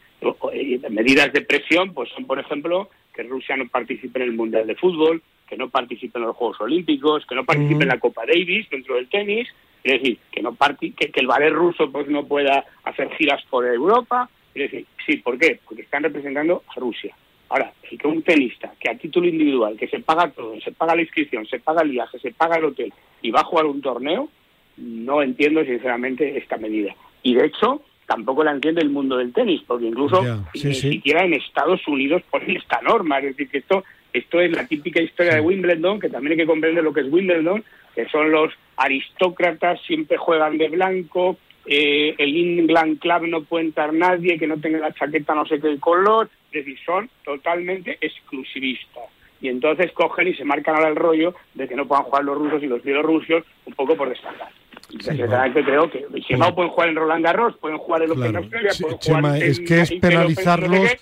eh, 0.53 0.79
medidas 0.89 1.31
de 1.33 1.41
presión, 1.41 1.93
pues 1.93 2.09
son, 2.09 2.25
por 2.25 2.39
ejemplo, 2.39 2.89
que 3.13 3.23
Rusia 3.23 3.57
no 3.57 3.67
participe 3.67 4.19
en 4.19 4.29
el 4.29 4.33
Mundial 4.33 4.65
de 4.65 4.75
Fútbol, 4.75 5.21
que 5.53 5.57
no 5.57 5.69
participe 5.69 6.17
en 6.17 6.25
los 6.25 6.35
Juegos 6.35 6.59
Olímpicos, 6.61 7.27
que 7.27 7.35
no 7.35 7.45
participe 7.45 7.83
en 7.83 7.89
la 7.89 7.99
Copa 7.99 8.25
Davis 8.25 8.67
dentro 8.71 8.95
del 8.95 9.07
tenis, 9.07 9.47
es 9.83 10.01
decir, 10.01 10.17
que 10.31 10.41
no 10.41 10.57
que, 10.79 10.91
que, 10.93 11.19
el 11.19 11.27
ballet 11.27 11.51
ruso 11.51 11.91
pues 11.91 12.07
no 12.07 12.25
pueda 12.25 12.65
hacer 12.83 13.11
giras 13.17 13.43
por 13.51 13.63
Europa, 13.63 14.27
es 14.55 14.71
decir, 14.71 14.87
sí, 15.05 15.17
¿por 15.17 15.37
qué? 15.37 15.59
Porque 15.63 15.83
están 15.83 16.01
representando 16.01 16.63
a 16.75 16.79
Rusia. 16.79 17.15
Ahora, 17.49 17.71
si 17.87 17.99
que 17.99 18.07
un 18.07 18.23
tenista 18.23 18.73
que 18.79 18.89
a 18.89 18.97
título 18.97 19.27
individual, 19.27 19.77
que 19.77 19.87
se 19.87 19.99
paga 19.99 20.31
todo, 20.31 20.59
se 20.59 20.71
paga 20.71 20.95
la 20.95 21.03
inscripción, 21.03 21.45
se 21.45 21.59
paga 21.59 21.83
el 21.83 21.91
viaje, 21.91 22.17
se 22.17 22.31
paga 22.31 22.55
el 22.55 22.65
hotel 22.65 22.91
y 23.21 23.29
va 23.29 23.41
a 23.41 23.45
jugar 23.45 23.67
un 23.67 23.79
torneo, 23.79 24.29
no 24.77 25.21
entiendo 25.21 25.63
sinceramente 25.63 26.35
esta 26.35 26.57
medida. 26.57 26.95
Y 27.21 27.35
de 27.35 27.45
hecho, 27.45 27.83
tampoco 28.07 28.43
la 28.43 28.53
entiende 28.53 28.81
el 28.81 28.89
mundo 28.89 29.17
del 29.17 29.33
tenis, 29.33 29.61
porque 29.67 29.85
incluso 29.85 30.23
ni 30.55 30.73
siquiera 30.73 31.23
en 31.23 31.33
Estados 31.33 31.87
Unidos 31.87 32.23
ponen 32.31 32.57
esta 32.57 32.81
norma. 32.81 33.19
Es 33.19 33.25
decir, 33.25 33.49
que 33.49 33.59
esto, 33.59 33.83
esto 34.13 34.39
es 34.39 34.51
la 34.51 34.67
típica 34.67 35.01
historia 35.01 35.35
de 35.35 35.41
Wimbledon, 35.41 35.99
que 35.99 36.09
también 36.09 36.33
hay 36.33 36.37
que 36.37 36.45
comprender 36.45 36.83
lo 36.83 36.93
que 36.93 37.01
es 37.01 37.11
Wimbledon, 37.11 37.63
que 37.95 38.07
son 38.09 38.31
los 38.31 38.53
aristócratas, 38.77 39.81
siempre 39.81 40.17
juegan 40.17 40.57
de 40.57 40.69
blanco, 40.69 41.37
eh, 41.65 42.13
el 42.17 42.35
England 42.35 42.99
Club 42.99 43.27
no 43.27 43.43
puede 43.43 43.65
entrar 43.65 43.93
nadie 43.93 44.37
que 44.37 44.47
no 44.47 44.59
tenga 44.59 44.79
la 44.79 44.93
chaqueta 44.93 45.33
no 45.33 45.45
sé 45.45 45.59
qué 45.59 45.79
color, 45.79 46.29
es 46.51 46.65
decir, 46.65 46.77
son 46.85 47.09
totalmente 47.23 47.97
exclusivistas. 48.01 49.03
Y 49.41 49.49
entonces 49.49 49.91
cogen 49.91 50.27
y 50.27 50.33
se 50.35 50.45
marcan 50.45 50.75
ahora 50.75 50.89
el 50.89 50.95
rollo 50.95 51.35
de 51.53 51.67
que 51.67 51.75
no 51.75 51.85
puedan 51.85 52.05
jugar 52.05 52.23
los 52.23 52.37
rusos 52.37 52.63
y 52.63 52.67
los 52.67 52.83
bielorrusios 52.83 53.43
un 53.65 53.73
poco 53.73 53.95
por 53.95 54.09
destacar. 54.09 54.49
Sinceramente 54.89 55.63
creo 55.63 55.89
que 55.89 56.05
si 56.27 56.35
no 56.35 56.53
pueden 56.53 56.71
jugar 56.71 56.89
en 56.89 56.95
Roland 56.95 57.25
Garros, 57.25 57.57
pueden 57.57 57.77
jugar 57.77 58.03
en 58.03 58.09
los 58.09 58.17
claro. 58.17 58.37
Australia, 58.37 58.71
pueden 58.79 58.97
jugar 58.97 59.43
es 59.43 59.59
que 59.59 59.81
es 59.81 59.91
penalizarlos 59.93 60.97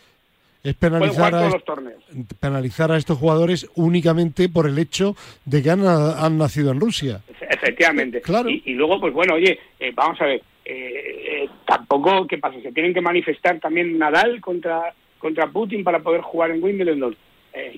es 0.64 0.76
penalizar 0.76 1.34
a, 1.34 1.50
penalizar 2.40 2.92
a 2.92 2.98
estos 2.98 3.18
jugadores 3.18 3.70
únicamente 3.76 4.48
por 4.50 4.68
el 4.68 4.78
hecho 4.78 5.16
de 5.46 5.64
que 5.64 5.72
han, 5.72 5.86
han 5.86 6.38
nacido 6.38 6.72
en 6.72 6.80
Rusia. 6.80 7.22
Efectivamente. 7.52 8.22
Claro. 8.22 8.50
Y, 8.50 8.74
luego, 8.74 9.00
pues 9.00 9.14
bueno, 9.14 9.36
oye, 9.36 9.60
eh, 9.80 9.92
vamos 9.94 10.20
a 10.22 10.26
ver, 10.26 10.42
eh, 10.66 11.44
eh, 11.44 11.50
tampoco, 11.66 12.26
¿qué 12.28 12.38
pasa? 12.38 12.60
¿Se 12.62 12.72
tienen 12.72 12.94
que 12.94 13.02
manifestar 13.02 13.60
también 13.60 13.98
Nadal 13.98 14.40
contra, 14.40 14.94
contra 15.20 15.48
Putin 15.48 15.84
para 15.84 16.00
poder 16.00 16.22
jugar 16.22 16.52
en 16.52 16.64
Wimbledon? 16.64 17.16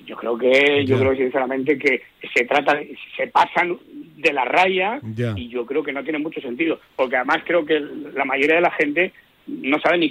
yo 0.06 0.16
creo 0.16 0.38
que, 0.38 0.84
yo 0.86 1.00
creo 1.00 1.16
sinceramente 1.16 1.76
que 1.76 2.02
se 2.32 2.44
trata, 2.44 2.78
se 3.16 3.26
pasan 3.26 3.76
de 4.16 4.32
la 4.32 4.44
raya 4.44 5.00
y 5.34 5.48
yo 5.48 5.66
creo 5.66 5.82
que 5.82 5.92
no 5.92 6.04
tiene 6.04 6.20
mucho 6.20 6.40
sentido, 6.40 6.78
porque 6.94 7.16
además 7.16 7.38
creo 7.44 7.66
que 7.66 7.80
la 7.80 8.24
mayoría 8.24 8.54
de 8.54 8.62
la 8.62 8.70
gente 8.70 9.12
no 9.46 9.78
sabe 9.80 9.98
ni, 9.98 10.10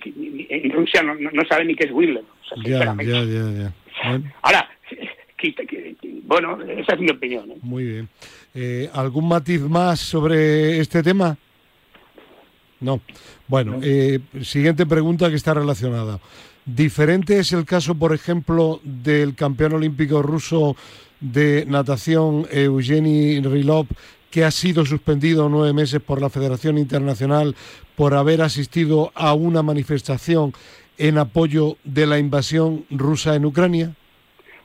en 0.49 0.71
Rusia 0.71 1.01
no, 1.03 1.15
no, 1.15 1.43
sabe 1.47 1.65
ni 1.65 1.75
qué 1.75 1.85
es 1.85 1.91
Wimbledon. 1.91 2.25
ya, 2.65 2.95
ya, 3.01 3.23
ya, 3.23 3.73
Ahora, 4.41 4.69
bueno, 6.23 6.57
esa 6.63 6.93
es 6.93 6.99
mi 6.99 7.09
opinión. 7.09 7.51
¿eh? 7.51 7.57
Muy 7.61 7.83
bien. 7.83 8.09
Eh, 8.53 8.89
¿Algún 8.93 9.27
matiz 9.27 9.61
más 9.61 9.99
sobre 9.99 10.79
este 10.79 11.03
tema? 11.03 11.37
No. 12.79 13.01
Bueno, 13.47 13.79
eh, 13.81 14.19
siguiente 14.41 14.85
pregunta 14.85 15.29
que 15.29 15.35
está 15.35 15.53
relacionada. 15.53 16.19
¿Diferente 16.65 17.39
es 17.39 17.51
el 17.51 17.65
caso, 17.65 17.95
por 17.95 18.13
ejemplo, 18.13 18.79
del 18.83 19.35
campeón 19.35 19.73
olímpico 19.73 20.21
ruso 20.21 20.75
de 21.19 21.65
natación 21.67 22.45
Eugeni 22.51 23.39
Rilov, 23.41 23.87
que 24.33 24.43
ha 24.43 24.49
sido 24.49 24.83
suspendido 24.83 25.47
nueve 25.47 25.73
meses 25.73 26.01
por 26.01 26.19
la 26.19 26.27
Federación 26.27 26.79
Internacional 26.79 27.53
por 27.95 28.15
haber 28.15 28.41
asistido 28.41 29.11
a 29.13 29.35
una 29.35 29.61
manifestación 29.61 30.53
en 30.97 31.19
apoyo 31.19 31.77
de 31.83 32.07
la 32.07 32.17
invasión 32.17 32.83
rusa 32.89 33.35
en 33.35 33.45
Ucrania? 33.45 33.91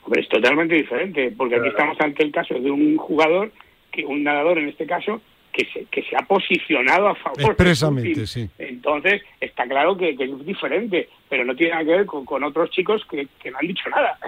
Hombre, 0.04 0.22
es 0.22 0.28
totalmente 0.30 0.74
diferente, 0.74 1.34
porque 1.36 1.56
aquí 1.56 1.68
estamos 1.68 2.00
ante 2.00 2.22
el 2.22 2.32
caso 2.32 2.54
de 2.54 2.70
un 2.70 2.96
jugador, 2.96 3.52
que 3.92 4.06
un 4.06 4.24
nadador 4.24 4.58
en 4.58 4.70
este 4.70 4.86
caso, 4.86 5.20
que 5.52 5.66
se, 5.66 5.84
que 5.90 6.02
se 6.02 6.16
ha 6.16 6.24
posicionado 6.24 7.08
a 7.08 7.14
favor. 7.16 7.42
Expresamente, 7.42 8.26
sí. 8.26 8.48
Entonces, 8.56 9.20
está 9.38 9.68
claro 9.68 9.98
que, 9.98 10.16
es 10.18 10.46
diferente, 10.46 11.10
pero 11.28 11.44
no 11.44 11.54
tiene 11.54 11.72
nada 11.72 11.84
que 11.84 11.90
ver 11.90 12.06
con, 12.06 12.42
otros 12.42 12.70
chicos 12.70 13.04
que, 13.04 13.28
que 13.38 13.50
no 13.50 13.58
han 13.60 13.66
dicho 13.66 13.90
nada. 13.90 14.18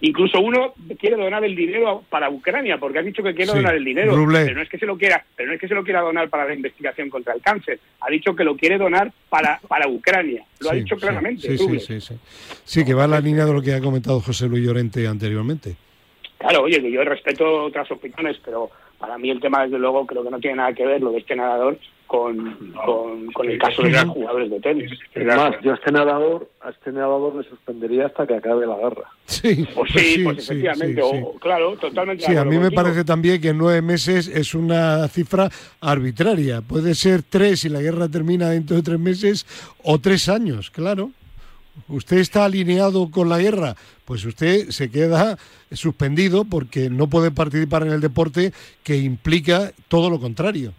Incluso 0.00 0.40
uno 0.40 0.74
quiere 0.98 1.16
donar 1.16 1.44
el 1.44 1.56
dinero 1.56 2.04
para 2.08 2.30
Ucrania, 2.30 2.78
porque 2.78 3.00
ha 3.00 3.02
dicho 3.02 3.22
que 3.22 3.34
quiere 3.34 3.52
donar 3.52 3.74
el 3.74 3.84
dinero, 3.84 4.14
pero 4.32 4.54
no 4.54 4.62
es 4.62 4.68
que 4.68 4.78
se 4.78 4.86
lo 4.86 4.96
quiera, 4.96 5.24
pero 5.34 5.48
no 5.48 5.54
es 5.54 5.60
que 5.60 5.66
se 5.66 5.74
lo 5.74 5.82
quiera 5.82 6.00
donar 6.02 6.28
para 6.28 6.46
la 6.46 6.54
investigación 6.54 7.10
contra 7.10 7.34
el 7.34 7.42
cáncer. 7.42 7.80
Ha 8.00 8.10
dicho 8.10 8.34
que 8.36 8.44
lo 8.44 8.56
quiere 8.56 8.78
donar 8.78 9.12
para 9.28 9.60
para 9.66 9.88
Ucrania. 9.88 10.44
Lo 10.60 10.70
ha 10.70 10.74
dicho 10.74 10.96
claramente. 10.96 11.56
Sí, 11.56 11.78
sí, 11.80 12.00
sí, 12.00 12.14
sí, 12.64 12.84
que 12.84 12.94
va 12.94 13.06
en 13.06 13.10
la 13.10 13.20
línea 13.20 13.44
de 13.44 13.52
lo 13.52 13.60
que 13.60 13.74
ha 13.74 13.80
comentado 13.80 14.20
José 14.20 14.46
Luis 14.46 14.64
Llorente 14.64 15.06
anteriormente. 15.06 15.74
Claro, 16.38 16.62
oye, 16.62 16.80
que 16.80 16.90
yo 16.90 17.04
respeto 17.04 17.64
otras 17.64 17.90
opiniones, 17.90 18.38
pero 18.44 18.70
para 19.00 19.16
mí 19.16 19.30
el 19.30 19.40
tema, 19.40 19.64
desde 19.64 19.78
luego, 19.78 20.06
creo 20.06 20.22
que 20.22 20.30
no 20.30 20.38
tiene 20.38 20.56
nada 20.56 20.74
que 20.74 20.86
ver 20.86 21.00
lo 21.00 21.10
de 21.10 21.18
este 21.18 21.34
nadador 21.34 21.78
con, 22.06 22.72
con, 23.32 23.48
el 23.48 23.58
caso 23.58 23.82
de 23.82 23.90
los 23.90 24.04
jugadores 24.04 24.50
de 24.50 24.60
tenis. 24.60 24.90
Es 25.14 25.24
más, 25.24 25.54
yo 25.62 25.72
a 25.72 25.74
este 25.76 25.90
nadador, 25.90 26.50
a 26.60 26.70
este 26.70 26.92
nadador 26.92 27.36
le 27.36 27.48
suspendería 27.48 28.06
hasta 28.06 28.26
que 28.26 28.34
acabe 28.34 28.66
la 28.66 28.76
guerra. 28.76 29.04
Sí, 29.24 29.66
pues 29.74 29.92
sí, 29.92 30.22
pues 30.22 30.38
efectivamente, 30.38 31.02
claro, 31.40 31.76
totalmente. 31.76 32.26
Sí, 32.26 32.36
a 32.36 32.44
mí 32.44 32.58
me 32.58 32.72
parece 32.72 33.04
también 33.04 33.40
que 33.40 33.54
nueve 33.54 33.80
meses 33.80 34.28
es 34.28 34.54
una 34.54 35.08
cifra 35.08 35.48
arbitraria. 35.80 36.60
Puede 36.60 36.94
ser 36.94 37.22
tres 37.22 37.60
si 37.60 37.68
la 37.68 37.80
guerra 37.80 38.08
termina 38.08 38.50
dentro 38.50 38.76
de 38.76 38.82
tres 38.82 38.98
meses 38.98 39.46
o 39.82 39.98
tres 39.98 40.28
años, 40.28 40.70
claro. 40.70 41.10
¿Usted 41.88 42.18
está 42.18 42.44
alineado 42.44 43.10
con 43.10 43.28
la 43.28 43.38
guerra? 43.38 43.74
Pues 44.04 44.24
usted 44.24 44.70
se 44.70 44.90
queda 44.90 45.36
suspendido 45.72 46.44
porque 46.44 46.90
no 46.90 47.08
puede 47.08 47.30
participar 47.30 47.82
en 47.82 47.92
el 47.92 48.00
deporte 48.00 48.52
que 48.82 48.96
implica 48.96 49.72
todo 49.88 50.10
lo 50.10 50.18
contrario. 50.20 50.72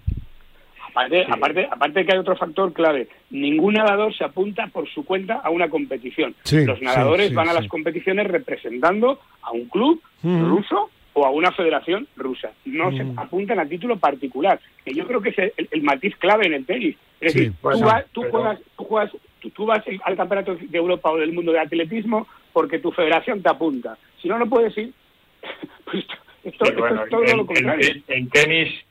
Aparte, 0.91 1.25
aparte, 1.29 1.67
aparte 1.71 2.05
que 2.05 2.13
hay 2.13 2.19
otro 2.19 2.35
factor 2.35 2.73
clave, 2.73 3.07
ningún 3.29 3.75
nadador 3.75 4.13
se 4.15 4.25
apunta 4.25 4.67
por 4.67 4.89
su 4.89 5.05
cuenta 5.05 5.35
a 5.35 5.49
una 5.49 5.69
competición. 5.69 6.35
Los 6.51 6.81
nadadores 6.81 7.33
van 7.33 7.47
a 7.47 7.53
las 7.53 7.67
competiciones 7.67 8.27
representando 8.27 9.19
a 9.41 9.51
un 9.51 9.69
club 9.69 10.01
ruso 10.21 10.89
o 11.13 11.25
a 11.25 11.31
una 11.31 11.51
federación 11.51 12.07
rusa. 12.15 12.51
No 12.65 12.91
se 12.91 13.05
apuntan 13.15 13.59
a 13.59 13.65
título 13.65 13.97
particular, 13.97 14.59
que 14.83 14.93
yo 14.93 15.05
creo 15.07 15.21
que 15.21 15.29
es 15.29 15.53
el, 15.71 15.81
matiz 15.81 16.15
clave 16.17 16.47
en 16.47 16.53
el 16.53 16.65
tenis. 16.65 16.95
Es 17.19 17.33
decir, 17.33 17.53
tú, 17.61 18.23
juegas, 18.23 18.59
tú, 18.75 18.83
juegas, 18.83 19.11
tú, 19.49 19.65
vas 19.65 19.83
al 20.03 20.15
campeonato 20.15 20.55
de 20.55 20.77
Europa 20.77 21.11
o 21.11 21.17
del 21.17 21.33
mundo 21.33 21.51
de 21.51 21.59
atletismo 21.59 22.27
porque 22.53 22.79
tu 22.79 22.91
federación 22.91 23.41
te 23.41 23.49
apunta. 23.49 23.97
Si 24.21 24.27
no, 24.27 24.37
no 24.37 24.47
puedes 24.47 24.77
ir. 24.77 24.93
pues 25.85 26.05
esto, 26.43 26.65
es 26.65 27.09
todo 27.09 27.23
lo 27.35 27.45
contrario. 27.45 27.89
en 28.07 28.29
tenis 28.29 28.85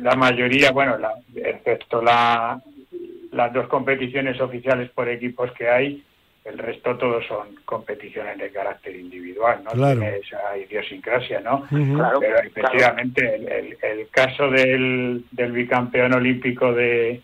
la 0.00 0.14
mayoría, 0.14 0.70
bueno, 0.70 0.98
la, 0.98 1.12
excepto 1.34 2.00
la, 2.00 2.60
las 3.32 3.52
dos 3.52 3.66
competiciones 3.68 4.40
oficiales 4.40 4.90
por 4.90 5.08
equipos 5.08 5.50
que 5.52 5.68
hay, 5.68 6.04
el 6.44 6.58
resto 6.58 6.96
todos 6.96 7.26
son 7.26 7.56
competiciones 7.64 8.38
de 8.38 8.50
carácter 8.50 8.96
individual, 8.96 9.62
¿no? 9.64 9.70
Claro. 9.72 10.00
Tiene 10.00 10.16
esa 10.16 10.56
idiosincrasia, 10.56 11.40
¿no? 11.40 11.66
claro, 11.68 12.20
Pero 12.20 12.38
efectivamente 12.38 13.34
el, 13.34 13.76
el, 13.82 14.08
caso 14.08 14.48
del, 14.48 15.24
del 15.30 15.52
bicampeón 15.52 16.14
olímpico 16.14 16.72
de, 16.72 17.20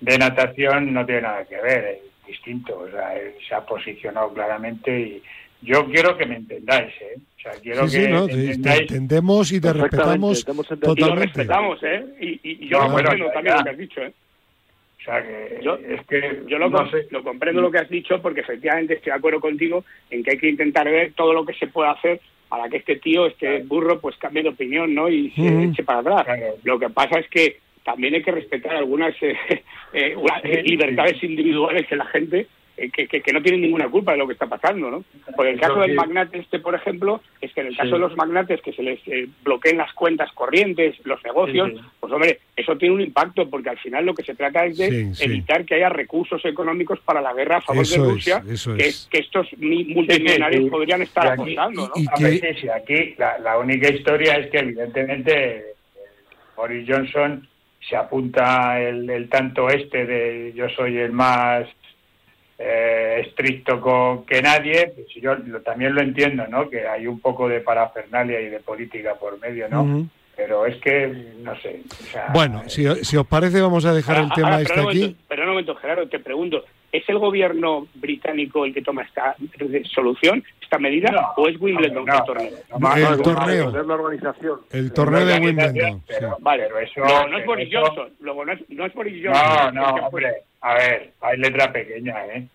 de 0.00 0.18
natación 0.18 0.92
no 0.92 1.04
tiene 1.06 1.22
nada 1.22 1.44
que 1.44 1.56
ver, 1.56 1.84
es 1.84 2.26
distinto, 2.26 2.78
o 2.78 2.90
sea, 2.90 3.16
él 3.16 3.34
se 3.48 3.54
ha 3.54 3.64
posicionado 3.64 4.32
claramente 4.32 4.98
y 4.98 5.22
yo 5.62 5.86
quiero 5.86 6.16
que 6.16 6.26
me 6.26 6.36
entendáis, 6.36 6.92
¿eh? 7.00 7.16
O 7.16 7.40
sea, 7.40 7.52
quiero 7.62 7.88
sí, 7.88 8.00
que 8.00 8.08
no, 8.08 8.26
te 8.26 8.52
entendemos 8.52 9.52
y 9.52 9.60
te 9.60 9.72
respetamos 9.72 10.44
totalmente. 10.44 11.00
Y 11.00 11.04
lo 11.04 11.14
respetamos, 11.14 11.82
¿eh? 11.82 12.04
Y, 12.20 12.40
y 12.42 12.68
yo 12.68 12.80
lo 12.80 12.92
comprendo 12.92 13.30
también 13.30 13.56
lo 13.56 13.64
que 13.64 13.70
has 13.70 13.78
dicho, 13.78 14.00
¿eh? 14.02 14.12
O 15.00 15.04
sea, 15.04 15.22
que 15.22 15.60
yo, 15.62 15.74
es 15.76 16.04
que 16.06 16.42
yo 16.48 16.58
lo, 16.58 16.68
lo 16.68 17.22
comprendo 17.22 17.60
lo 17.60 17.70
que 17.70 17.78
has 17.78 17.88
dicho 17.88 18.20
porque 18.20 18.40
efectivamente 18.40 18.94
estoy 18.94 19.12
de 19.12 19.16
acuerdo 19.16 19.40
contigo 19.40 19.84
en 20.10 20.24
que 20.24 20.32
hay 20.32 20.38
que 20.38 20.48
intentar 20.48 20.84
ver 20.86 21.12
todo 21.12 21.32
lo 21.32 21.46
que 21.46 21.54
se 21.54 21.68
puede 21.68 21.90
hacer 21.90 22.20
para 22.48 22.68
que 22.68 22.78
este 22.78 22.96
tío, 22.96 23.26
este 23.26 23.62
burro, 23.62 24.00
pues 24.00 24.16
cambie 24.16 24.42
de 24.42 24.48
opinión, 24.48 24.94
¿no? 24.94 25.08
Y 25.08 25.30
se 25.30 25.64
eche 25.64 25.84
para 25.84 26.00
atrás. 26.00 26.26
Lo 26.64 26.78
que 26.78 26.90
pasa 26.90 27.20
es 27.20 27.28
que 27.28 27.58
también 27.86 28.14
hay 28.14 28.22
que 28.22 28.32
respetar 28.32 28.76
algunas 28.76 29.14
eh, 29.22 29.36
eh, 29.94 30.62
libertades 30.64 31.22
individuales 31.22 31.86
que 31.86 31.96
la 31.96 32.06
gente 32.06 32.48
eh, 32.78 32.90
que, 32.90 33.06
que, 33.08 33.32
no 33.32 33.40
tienen 33.40 33.62
ninguna 33.62 33.88
culpa 33.88 34.12
de 34.12 34.18
lo 34.18 34.26
que 34.26 34.34
está 34.34 34.46
pasando, 34.46 34.90
¿no? 34.90 35.04
Porque 35.34 35.52
el 35.52 35.58
caso 35.58 35.80
del 35.80 35.94
magnate 35.94 36.40
este, 36.40 36.58
por 36.58 36.74
ejemplo, 36.74 37.22
es 37.40 37.50
que 37.54 37.62
en 37.62 37.68
el 37.68 37.76
caso 37.76 37.92
de 37.92 38.00
los 38.00 38.14
magnates 38.16 38.60
que 38.60 38.74
se 38.74 38.82
les 38.82 39.00
eh, 39.06 39.26
bloqueen 39.42 39.78
las 39.78 39.94
cuentas 39.94 40.30
corrientes, 40.32 40.94
los 41.04 41.24
negocios, 41.24 41.72
pues 41.98 42.12
hombre, 42.12 42.40
eso 42.54 42.76
tiene 42.76 42.96
un 42.96 43.00
impacto 43.00 43.48
porque 43.48 43.70
al 43.70 43.78
final 43.78 44.04
lo 44.04 44.14
que 44.14 44.24
se 44.24 44.34
trata 44.34 44.66
es 44.66 44.76
de 44.76 45.10
evitar 45.20 45.64
que 45.64 45.76
haya 45.76 45.88
recursos 45.88 46.44
económicos 46.44 47.00
para 47.00 47.22
la 47.22 47.32
guerra 47.32 47.58
a 47.58 47.62
favor 47.62 47.86
de 47.86 47.96
Rusia, 47.96 48.42
que, 48.44 48.92
que, 49.10 49.18
estos 49.20 49.48
multimillonarios 49.56 50.68
podrían 50.68 51.00
estar 51.00 51.28
apostando, 51.28 51.88
¿no? 51.88 51.92
Y 51.96 52.68
aquí 52.68 53.14
la, 53.16 53.38
la 53.38 53.56
única 53.56 53.88
historia 53.88 54.36
es 54.36 54.50
que 54.50 54.58
evidentemente 54.58 55.64
Boris 56.54 56.86
Johnson 56.86 57.48
se 57.88 57.96
apunta 57.96 58.80
el, 58.80 59.08
el 59.08 59.28
tanto 59.28 59.68
este 59.68 60.06
de 60.06 60.52
yo 60.54 60.68
soy 60.70 60.98
el 60.98 61.12
más 61.12 61.66
eh, 62.58 63.22
estricto 63.26 63.80
con 63.80 64.24
que 64.24 64.40
nadie, 64.40 64.92
pues 64.94 65.08
yo 65.20 65.36
también 65.62 65.94
lo 65.94 66.00
entiendo, 66.00 66.46
¿no? 66.46 66.70
Que 66.70 66.88
hay 66.88 67.06
un 67.06 67.20
poco 67.20 67.48
de 67.48 67.60
parafernalia 67.60 68.40
y 68.40 68.48
de 68.48 68.60
política 68.60 69.14
por 69.14 69.38
medio, 69.38 69.68
¿no? 69.68 70.08
Pero 70.34 70.66
es 70.66 70.76
que, 70.76 71.06
no 71.42 71.54
sé. 71.60 71.82
bueno, 72.32 72.62
si, 72.66 72.86
si, 73.04 73.16
os 73.16 73.26
parece, 73.26 73.60
vamos 73.60 73.84
a 73.86 73.94
dejar 73.94 74.18
el 74.18 74.32
tema 74.32 74.60
este 74.60 74.80
aquí. 74.80 75.16
pero 75.28 75.42
un 75.42 75.50
momento, 75.50 75.74
Gerardo, 75.76 76.08
te 76.08 76.18
pregunto, 76.18 76.64
¿es 76.96 77.08
el 77.08 77.18
gobierno 77.18 77.86
británico 77.94 78.64
el 78.64 78.74
que 78.74 78.82
toma 78.82 79.02
esta 79.02 79.36
solución, 79.94 80.42
esta 80.60 80.78
medida, 80.78 81.32
o 81.36 81.48
es 81.48 81.60
Wimbledon 81.60 82.08
el 82.08 82.24
torneo? 82.24 82.50
el 83.12 83.22
torneo. 83.22 83.68
Es 83.68 83.86
la 83.86 83.94
organización. 83.94 84.60
El 84.70 84.92
torneo 84.92 85.26
de 85.26 85.38
Wimbledon. 85.38 86.02
vale, 86.40 86.64
pero 86.64 86.78
eso, 86.80 87.00
no, 87.00 87.28
no 87.28 87.38
es 87.38 87.46
Boris 87.46 87.68
Johnson. 87.72 88.08
Luego, 88.20 88.44
no 88.44 88.52
es, 88.52 88.60
no 88.70 88.86
es 88.86 88.94
Boris 88.94 89.24
Johnson. 89.24 89.74
No, 89.74 89.96
no, 89.96 90.06
hombre. 90.06 90.42
A 90.60 90.74
ver, 90.74 91.12
hay 91.20 91.38
letra 91.38 91.72
pequeña, 91.72 92.26
¿eh? 92.26 92.46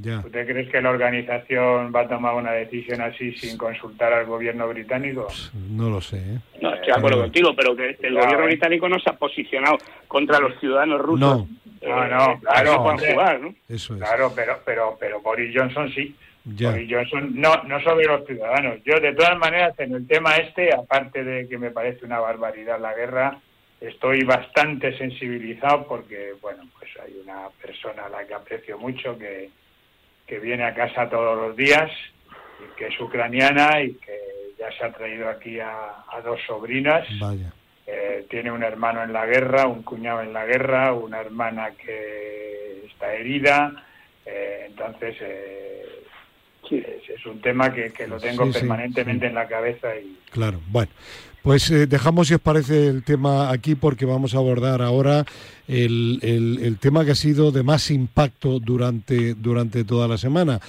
Ya. 0.00 0.20
¿Usted 0.20 0.46
cree 0.46 0.68
que 0.68 0.80
la 0.80 0.90
organización 0.90 1.92
va 1.94 2.02
a 2.02 2.08
tomar 2.08 2.36
una 2.36 2.52
decisión 2.52 3.00
así 3.00 3.32
sin 3.32 3.58
consultar 3.58 4.12
al 4.12 4.26
gobierno 4.26 4.68
británico? 4.68 5.24
Pues, 5.24 5.50
no 5.70 5.90
lo 5.90 6.00
sé. 6.00 6.18
¿eh? 6.18 6.38
No, 6.62 6.72
estoy 6.72 6.86
de 6.86 6.98
acuerdo 6.98 7.22
contigo, 7.22 7.52
pero 7.56 7.74
que 7.74 7.96
el 8.00 8.14
gobierno 8.14 8.44
británico 8.44 8.88
no 8.88 9.00
se 9.00 9.10
ha 9.10 9.14
posicionado 9.14 9.78
contra 10.06 10.38
los 10.38 10.56
ciudadanos 10.60 11.00
rusos. 11.00 11.20
No, 11.20 11.48
eh, 11.80 11.88
no, 11.88 12.06
no, 12.06 12.40
claro. 12.40 12.96
Jugar, 12.98 13.40
¿no? 13.40 13.54
Eso 13.68 13.94
es. 13.94 14.00
Claro, 14.00 14.32
pero, 14.34 14.60
pero, 14.64 14.96
pero 14.98 15.20
Boris 15.20 15.54
Johnson 15.54 15.90
sí. 15.94 16.14
Boris 16.44 16.90
Johnson 16.90 17.32
no, 17.34 17.62
no 17.64 17.80
sobre 17.82 18.06
los 18.06 18.26
ciudadanos. 18.26 18.78
Yo, 18.84 18.98
de 19.00 19.12
todas 19.14 19.36
maneras, 19.38 19.78
en 19.78 19.94
el 19.94 20.06
tema 20.06 20.36
este, 20.36 20.74
aparte 20.74 21.22
de 21.22 21.48
que 21.48 21.58
me 21.58 21.70
parece 21.70 22.06
una 22.06 22.20
barbaridad 22.20 22.80
la 22.80 22.94
guerra, 22.94 23.38
estoy 23.80 24.24
bastante 24.24 24.96
sensibilizado 24.96 25.86
porque, 25.86 26.34
bueno, 26.40 26.64
pues 26.78 26.90
hay 27.04 27.20
una 27.22 27.48
persona 27.60 28.06
a 28.06 28.08
la 28.08 28.26
que 28.26 28.34
aprecio 28.34 28.78
mucho 28.78 29.18
que 29.18 29.50
que 30.28 30.38
viene 30.38 30.62
a 30.62 30.74
casa 30.74 31.08
todos 31.08 31.36
los 31.36 31.56
días, 31.56 31.90
y 32.60 32.76
que 32.76 32.88
es 32.88 33.00
ucraniana 33.00 33.80
y 33.80 33.94
que 33.94 34.18
ya 34.58 34.70
se 34.76 34.84
ha 34.84 34.92
traído 34.92 35.28
aquí 35.28 35.58
a, 35.58 36.04
dos 36.22 36.38
sobrinas. 36.46 37.08
Eh, 38.18 38.26
tiene 38.28 38.50
un 38.50 38.62
hermano 38.62 39.02
en 39.02 39.12
la 39.12 39.26
guerra, 39.26 39.66
un 39.66 39.82
cuñado 39.82 40.22
en 40.22 40.32
la 40.32 40.44
guerra, 40.44 40.92
una 40.92 41.20
hermana 41.20 41.70
que 41.72 42.84
está 42.86 43.12
herida. 43.12 43.84
Eh, 44.24 44.66
entonces, 44.68 45.16
eh, 45.20 46.04
es, 46.70 47.26
un 47.26 47.40
tema 47.40 47.72
que, 47.72 48.06
lo 48.06 48.18
tengo 48.18 48.50
permanentemente 48.50 49.26
en 49.26 49.34
la 49.34 49.46
cabeza. 49.46 49.96
y 49.96 50.18
Claro, 50.30 50.60
bueno. 50.68 50.90
Pues 51.42 51.70
dejamos, 51.88 52.28
si 52.28 52.34
os 52.34 52.40
parece, 52.40 52.88
el 52.88 53.02
tema 53.02 53.50
aquí 53.50 53.74
porque 53.74 54.04
vamos 54.04 54.34
a 54.34 54.38
abordar 54.38 54.82
ahora 54.82 55.24
el, 55.68 56.18
el, 56.22 56.78
tema 56.78 57.04
que 57.04 57.12
ha 57.12 57.14
sido 57.14 57.52
de 57.52 57.62
más 57.62 57.90
impacto 57.90 58.58
durante, 58.58 59.34
durante 59.34 59.84
toda 59.84 60.08
la 60.08 60.16
semana. 60.16 60.60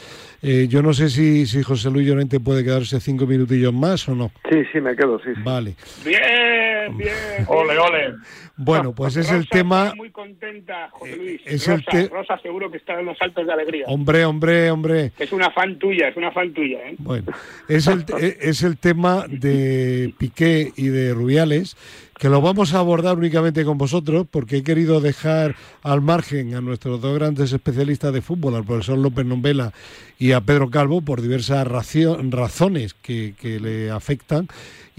Eh, 0.41 0.67
yo 0.69 0.82
no 0.82 0.93
sé 0.93 1.10
si, 1.10 1.45
si 1.45 1.63
José 1.63 1.89
Luis 1.89 2.08
Llorente 2.08 2.39
puede 2.39 2.63
quedarse 2.63 2.99
cinco 2.99 3.25
minutillos 3.25 3.73
más 3.73 4.08
o 4.08 4.15
no. 4.15 4.32
Sí, 4.49 4.62
sí, 4.71 4.79
me 4.79 4.95
quedo, 4.95 5.19
sí. 5.19 5.32
Vale. 5.43 5.75
Bien, 6.05 6.97
bien. 6.97 7.45
Ole, 7.47 7.77
ole. 7.77 8.15
Bueno, 8.58 8.93
pues 8.93 9.15
es 9.15 9.32
el 9.32 9.47
tema... 9.47 9.93
muy 9.95 10.12
contenta, 10.12 10.89
José 10.91 11.15
Luis. 11.15 11.41
Es 11.45 11.65
Rosa, 11.65 11.91
el 11.93 12.10
Rosa 12.10 12.38
seguro 12.39 12.69
que 12.69 12.77
está 12.77 12.99
en 12.99 13.05
los 13.05 13.17
saltos 13.17 13.45
de 13.45 13.53
alegría. 13.53 13.86
Hombre, 13.88 14.25
hombre, 14.25 14.69
hombre. 14.69 15.12
Es 15.17 15.32
una 15.32 15.49
fan 15.51 15.77
tuya, 15.79 16.10
es 16.10 16.17
una 16.17 16.32
fan 16.32 16.53
tuya. 16.53 16.79
¿eh? 16.89 16.95
Bueno, 16.97 17.27
es 17.69 17.88
el, 17.88 18.05
es 18.19 18.63
el 18.63 18.77
tema 18.77 19.25
de 19.29 20.13
Piqué 20.17 20.68
y 20.75 20.88
de 20.88 21.13
Rubiales 21.13 21.75
que 22.19 22.27
lo 22.27 22.41
vamos 22.41 22.73
a 22.73 22.79
abordar 22.79 23.17
únicamente 23.17 23.63
con 23.63 23.77
vosotros 23.77 24.27
porque 24.29 24.58
he 24.58 24.63
querido 24.63 24.99
dejar 24.99 25.55
al 25.82 26.01
margen 26.01 26.53
a 26.53 26.60
nuestros 26.60 26.99
dos 26.99 27.15
grandes 27.15 27.53
especialistas 27.53 28.13
de 28.13 28.21
fútbol, 28.21 28.55
al 28.55 28.65
profesor 28.65 28.97
López 28.97 29.25
Nombela 29.25 29.71
y 30.19 30.34
a 30.34 30.41
Pedro 30.41 30.69
Calvo, 30.69 31.01
por 31.01 31.21
diversas 31.21 31.65
razones 31.65 32.93
que, 32.93 33.36
que 33.39 33.62
le 33.62 33.89
afectan 33.89 34.49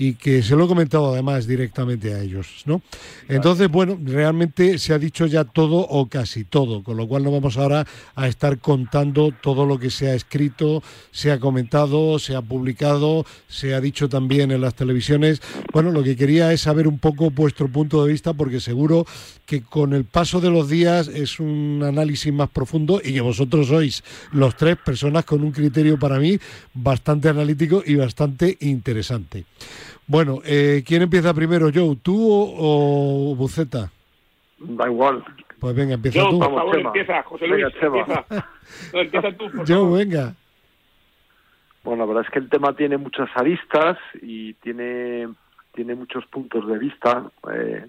y 0.00 0.14
que 0.14 0.42
se 0.42 0.56
lo 0.56 0.64
he 0.64 0.66
comentado 0.66 1.12
además 1.12 1.46
directamente 1.46 2.14
a 2.14 2.22
ellos, 2.22 2.62
¿no? 2.64 2.80
Entonces, 3.28 3.68
bueno, 3.68 3.98
realmente 4.02 4.78
se 4.78 4.94
ha 4.94 4.98
dicho 4.98 5.26
ya 5.26 5.44
todo 5.44 5.76
o 5.76 6.08
casi 6.08 6.44
todo, 6.44 6.82
con 6.82 6.96
lo 6.96 7.06
cual 7.06 7.22
no 7.22 7.30
vamos 7.30 7.58
ahora 7.58 7.86
a 8.14 8.26
estar 8.26 8.60
contando 8.60 9.30
todo 9.42 9.66
lo 9.66 9.78
que 9.78 9.90
se 9.90 10.08
ha 10.08 10.14
escrito, 10.14 10.82
se 11.10 11.32
ha 11.32 11.38
comentado, 11.38 12.18
se 12.18 12.34
ha 12.34 12.40
publicado, 12.40 13.26
se 13.46 13.74
ha 13.74 13.80
dicho 13.82 14.08
también 14.08 14.50
en 14.52 14.62
las 14.62 14.74
televisiones. 14.74 15.42
Bueno, 15.70 15.90
lo 15.90 16.02
que 16.02 16.16
quería 16.16 16.50
es 16.50 16.62
saber 16.62 16.88
un 16.88 16.98
poco 16.98 17.09
vuestro 17.12 17.68
punto 17.68 18.04
de 18.04 18.12
vista, 18.12 18.34
porque 18.34 18.60
seguro 18.60 19.04
que 19.46 19.62
con 19.62 19.92
el 19.92 20.04
paso 20.04 20.40
de 20.40 20.50
los 20.50 20.68
días 20.68 21.08
es 21.08 21.40
un 21.40 21.82
análisis 21.84 22.32
más 22.32 22.48
profundo 22.48 23.00
y 23.02 23.14
que 23.14 23.20
vosotros 23.20 23.68
sois 23.68 24.02
los 24.32 24.56
tres 24.56 24.76
personas 24.76 25.24
con 25.24 25.42
un 25.42 25.52
criterio 25.52 25.98
para 25.98 26.18
mí 26.18 26.38
bastante 26.74 27.28
analítico 27.28 27.82
y 27.84 27.96
bastante 27.96 28.56
interesante. 28.60 29.44
Bueno, 30.06 30.40
eh, 30.44 30.82
¿quién 30.84 31.02
empieza 31.02 31.32
primero, 31.32 31.70
Joe? 31.72 31.96
¿Tú 32.02 32.16
o, 32.28 33.34
Buceta? 33.36 33.90
Da 34.58 34.86
igual. 34.86 35.24
Pues 35.60 35.74
venga, 35.74 35.94
empieza 35.94 36.20
tú. 36.28 36.38
Por 36.38 36.54
favor, 36.54 36.78
empieza, 36.78 37.22
José 37.22 37.46
Luis. 37.46 37.64
empieza. 37.80 38.24
empieza 38.92 39.32
tú, 39.36 39.50
Joe, 39.66 39.98
venga. 39.98 40.34
Bueno, 41.82 42.04
la 42.04 42.06
verdad 42.06 42.24
es 42.26 42.30
que 42.32 42.40
el 42.40 42.48
tema 42.48 42.74
tiene 42.74 42.98
muchas 42.98 43.28
aristas 43.34 43.96
y 44.20 44.54
tiene, 44.54 45.28
tiene 45.72 45.94
muchos 45.94 46.26
puntos 46.26 46.66
de 46.66 46.78
vista, 46.78 47.30
eh, 47.52 47.86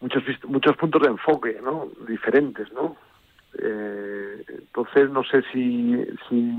muchos, 0.00 0.22
muchos 0.48 0.76
puntos 0.76 1.02
de 1.02 1.08
enfoque, 1.08 1.58
¿no? 1.62 1.88
Diferentes, 2.08 2.72
¿no? 2.72 2.96
Eh, 3.58 4.44
entonces, 4.48 5.10
no 5.10 5.24
sé 5.24 5.42
si, 5.52 5.96
si 6.28 6.52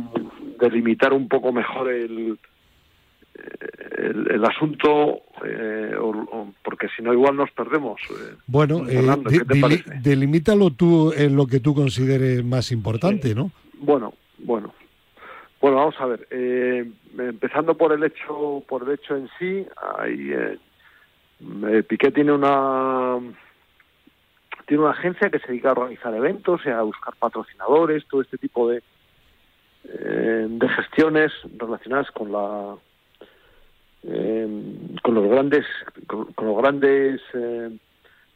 delimitar 0.60 1.14
un 1.14 1.28
poco 1.28 1.52
mejor 1.52 1.90
el, 1.92 2.38
el, 3.98 4.46
asunto, 4.46 5.22
eh, 5.46 5.96
porque 6.64 6.88
si 6.96 7.04
no 7.04 7.14
igual 7.14 7.36
nos 7.36 7.52
perdemos. 7.52 8.00
Eh. 8.10 8.36
Bueno, 8.48 8.88
eh, 8.88 9.04
delimítalo 10.02 10.72
tú 10.72 11.14
en 11.16 11.36
lo 11.36 11.46
que 11.48 11.60
tú 11.60 11.74
consideres 11.74 12.44
más 12.44 12.72
importante, 12.72 13.36
¿no? 13.36 13.52
Bueno, 13.80 14.14
bueno. 14.40 14.74
Bueno, 15.60 15.78
vamos 15.78 15.96
a 16.00 16.06
ver. 16.06 16.28
empezando 17.17 17.76
por 17.76 17.91
el 17.91 18.04
hecho, 18.04 18.63
por 18.67 18.84
el 18.84 18.93
hecho 18.93 19.15
en 19.15 19.30
sí, 19.39 19.65
hay, 19.98 20.34
Piqué 21.88 22.12
tiene 22.12 22.32
una 22.32 23.17
tiene 24.65 24.84
una 24.84 24.91
agencia 24.91 25.30
que 25.30 25.39
se 25.39 25.48
dedica 25.48 25.70
a 25.70 25.74
organizar 25.74 26.13
eventos 26.13 26.62
y 26.65 26.70
a 26.70 26.82
buscar 26.82 27.15
patrocinadores, 27.15 28.06
todo 28.08 28.22
este 28.22 28.38
tipo 28.38 28.70
de 28.70 28.84
de 29.84 30.70
gestiones 30.70 31.32
relacionadas 31.58 32.12
con 32.12 32.32
la 32.32 32.76
eh, 34.04 34.48
con 35.02 35.15
los 35.15 35.28
grandes 35.28 35.65
con, 36.08 36.46
los 36.46 36.58
grandes 36.58 37.22
eh, 37.34 37.70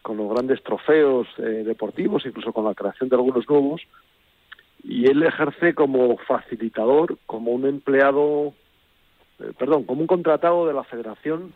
con 0.02 0.18
los 0.18 0.30
grandes 0.34 0.64
trofeos 0.64 1.28
eh, 1.38 1.64
deportivos 1.66 2.26
incluso 2.26 2.54
con 2.54 2.66
la 2.66 2.74
creación 2.74 3.10
de 3.10 3.16
algunos 3.16 3.48
nuevos 3.50 3.82
y 4.84 5.08
él 5.08 5.24
ejerce 5.24 5.74
como 5.74 6.18
facilitador 6.18 7.18
como 7.26 7.52
un 7.52 7.66
empleado 7.66 8.54
eh, 9.40 9.52
perdón 9.58 9.84
como 9.84 10.02
un 10.02 10.08
contratado 10.08 10.68
de 10.68 10.74
la 10.74 10.84
Federación 10.84 11.54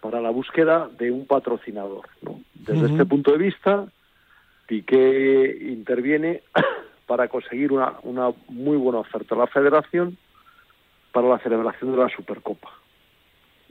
para 0.00 0.20
la 0.20 0.30
búsqueda 0.30 0.88
de 0.98 1.10
un 1.10 1.26
patrocinador 1.26 2.08
desde 2.54 2.86
este 2.86 3.06
punto 3.06 3.32
de 3.32 3.38
vista 3.38 3.86
Piqué 4.66 5.58
interviene 5.68 6.42
para 7.06 7.28
conseguir 7.28 7.72
una, 7.72 7.94
una 8.02 8.30
muy 8.48 8.76
buena 8.76 9.00
oferta 9.00 9.34
a 9.34 9.38
la 9.38 9.46
Federación 9.46 10.16
para 11.12 11.28
la 11.28 11.38
celebración 11.40 11.92
de 11.92 11.98
la 11.98 12.08
Supercopa. 12.08 12.70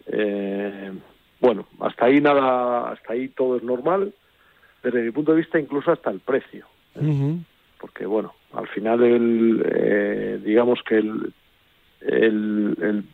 Eh, 0.06 0.92
bueno, 1.40 1.68
hasta 1.80 2.06
ahí 2.06 2.22
nada, 2.22 2.92
hasta 2.92 3.14
ahí 3.14 3.30
todo 3.30 3.58
es 3.58 3.64
normal, 3.64 4.14
desde 4.84 5.02
mi 5.02 5.12
punto 5.12 5.32
de 5.32 5.40
vista 5.40 5.60
incluso 5.60 5.92
hasta 5.92 6.12
el 6.12 6.20
precio, 6.20 6.68
¿eh? 6.96 7.40
Porque 7.82 8.06
bueno, 8.06 8.34
al 8.54 8.68
final 8.70 9.04
el, 9.04 9.66
eh, 9.66 10.40
digamos 10.44 10.80
que 10.88 10.98
el, 10.98 11.34
el, 12.02 13.06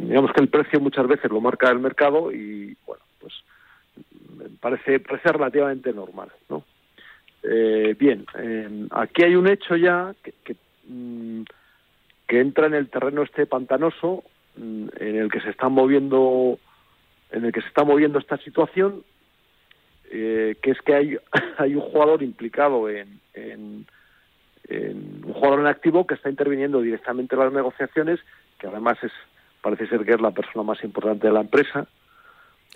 digamos 0.00 0.32
que 0.32 0.40
el 0.40 0.48
precio 0.48 0.80
muchas 0.80 1.06
veces 1.06 1.30
lo 1.30 1.40
marca 1.40 1.68
el 1.70 1.80
mercado 1.80 2.32
y 2.32 2.76
bueno, 2.86 3.02
pues 3.20 3.34
parece 4.60 5.00
parece 5.00 5.32
relativamente 5.32 5.92
normal, 5.92 6.30
¿no? 6.48 6.64
Eh, 7.42 7.96
bien, 7.98 8.24
aquí 8.92 9.24
hay 9.24 9.34
un 9.34 9.48
hecho 9.48 9.74
ya 9.74 10.14
que, 10.22 10.32
que, 10.44 10.54
mm, 10.86 11.42
que 12.28 12.40
entra 12.40 12.68
en 12.68 12.74
el 12.74 12.88
terreno 12.88 13.22
este 13.22 13.46
pantanoso 13.46 14.22
Mm, 14.56 14.88
en 15.00 15.16
el 15.16 15.30
que 15.30 15.40
se 15.40 15.48
está 15.50 15.68
moviendo 15.70 16.58
en 17.30 17.46
el 17.46 17.52
que 17.52 17.62
se 17.62 17.68
está 17.68 17.84
moviendo 17.84 18.18
esta 18.18 18.36
situación 18.38 19.02
eh, 20.14 20.56
que 20.62 20.72
es 20.72 20.80
que 20.82 20.94
hay 20.94 21.18
hay 21.58 21.74
un 21.74 21.80
jugador 21.80 22.22
implicado 22.22 22.88
en, 22.88 23.18
en, 23.32 23.86
un 24.68 25.32
jugador 25.32 25.60
en 25.60 25.66
activo 25.66 26.06
que 26.06 26.14
está 26.14 26.30
interviniendo 26.30 26.80
directamente 26.80 27.34
en 27.34 27.40
las 27.40 27.52
negociaciones 27.52 28.20
que 28.58 28.66
además 28.66 28.98
es 29.02 29.12
parece 29.62 29.86
ser 29.86 30.04
que 30.04 30.12
es 30.12 30.20
la 30.20 30.30
persona 30.30 30.62
más 30.62 30.82
importante 30.84 31.26
de 31.26 31.32
la 31.32 31.40
empresa. 31.40 31.86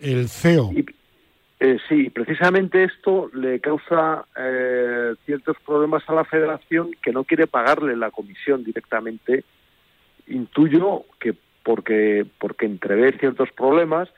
El 0.01 0.29
CEO 0.29 0.71
y, 0.73 0.87
eh, 1.61 1.79
sí 1.89 2.11
precisamente 2.11 2.85
esto 2.85 3.31
le 3.35 3.61
causa 3.61 4.25
eh, 4.37 5.15
ciertos 5.25 5.57
problemas 5.65 6.03
a 6.09 6.15
la 6.15 6.25
Federación 6.25 6.91
que 7.03 7.13
no 7.13 7.25
quiere 7.25 7.47
pagarle 7.47 7.97
la 7.97 8.11
comisión 8.11 8.65
directamente. 8.65 9.45
Intuyo 10.27 11.05
que 11.21 11.35
porque, 11.63 12.25
porque 12.39 12.65
entrevé 12.65 13.13
ciertos 13.19 13.51
problemas 13.53 14.09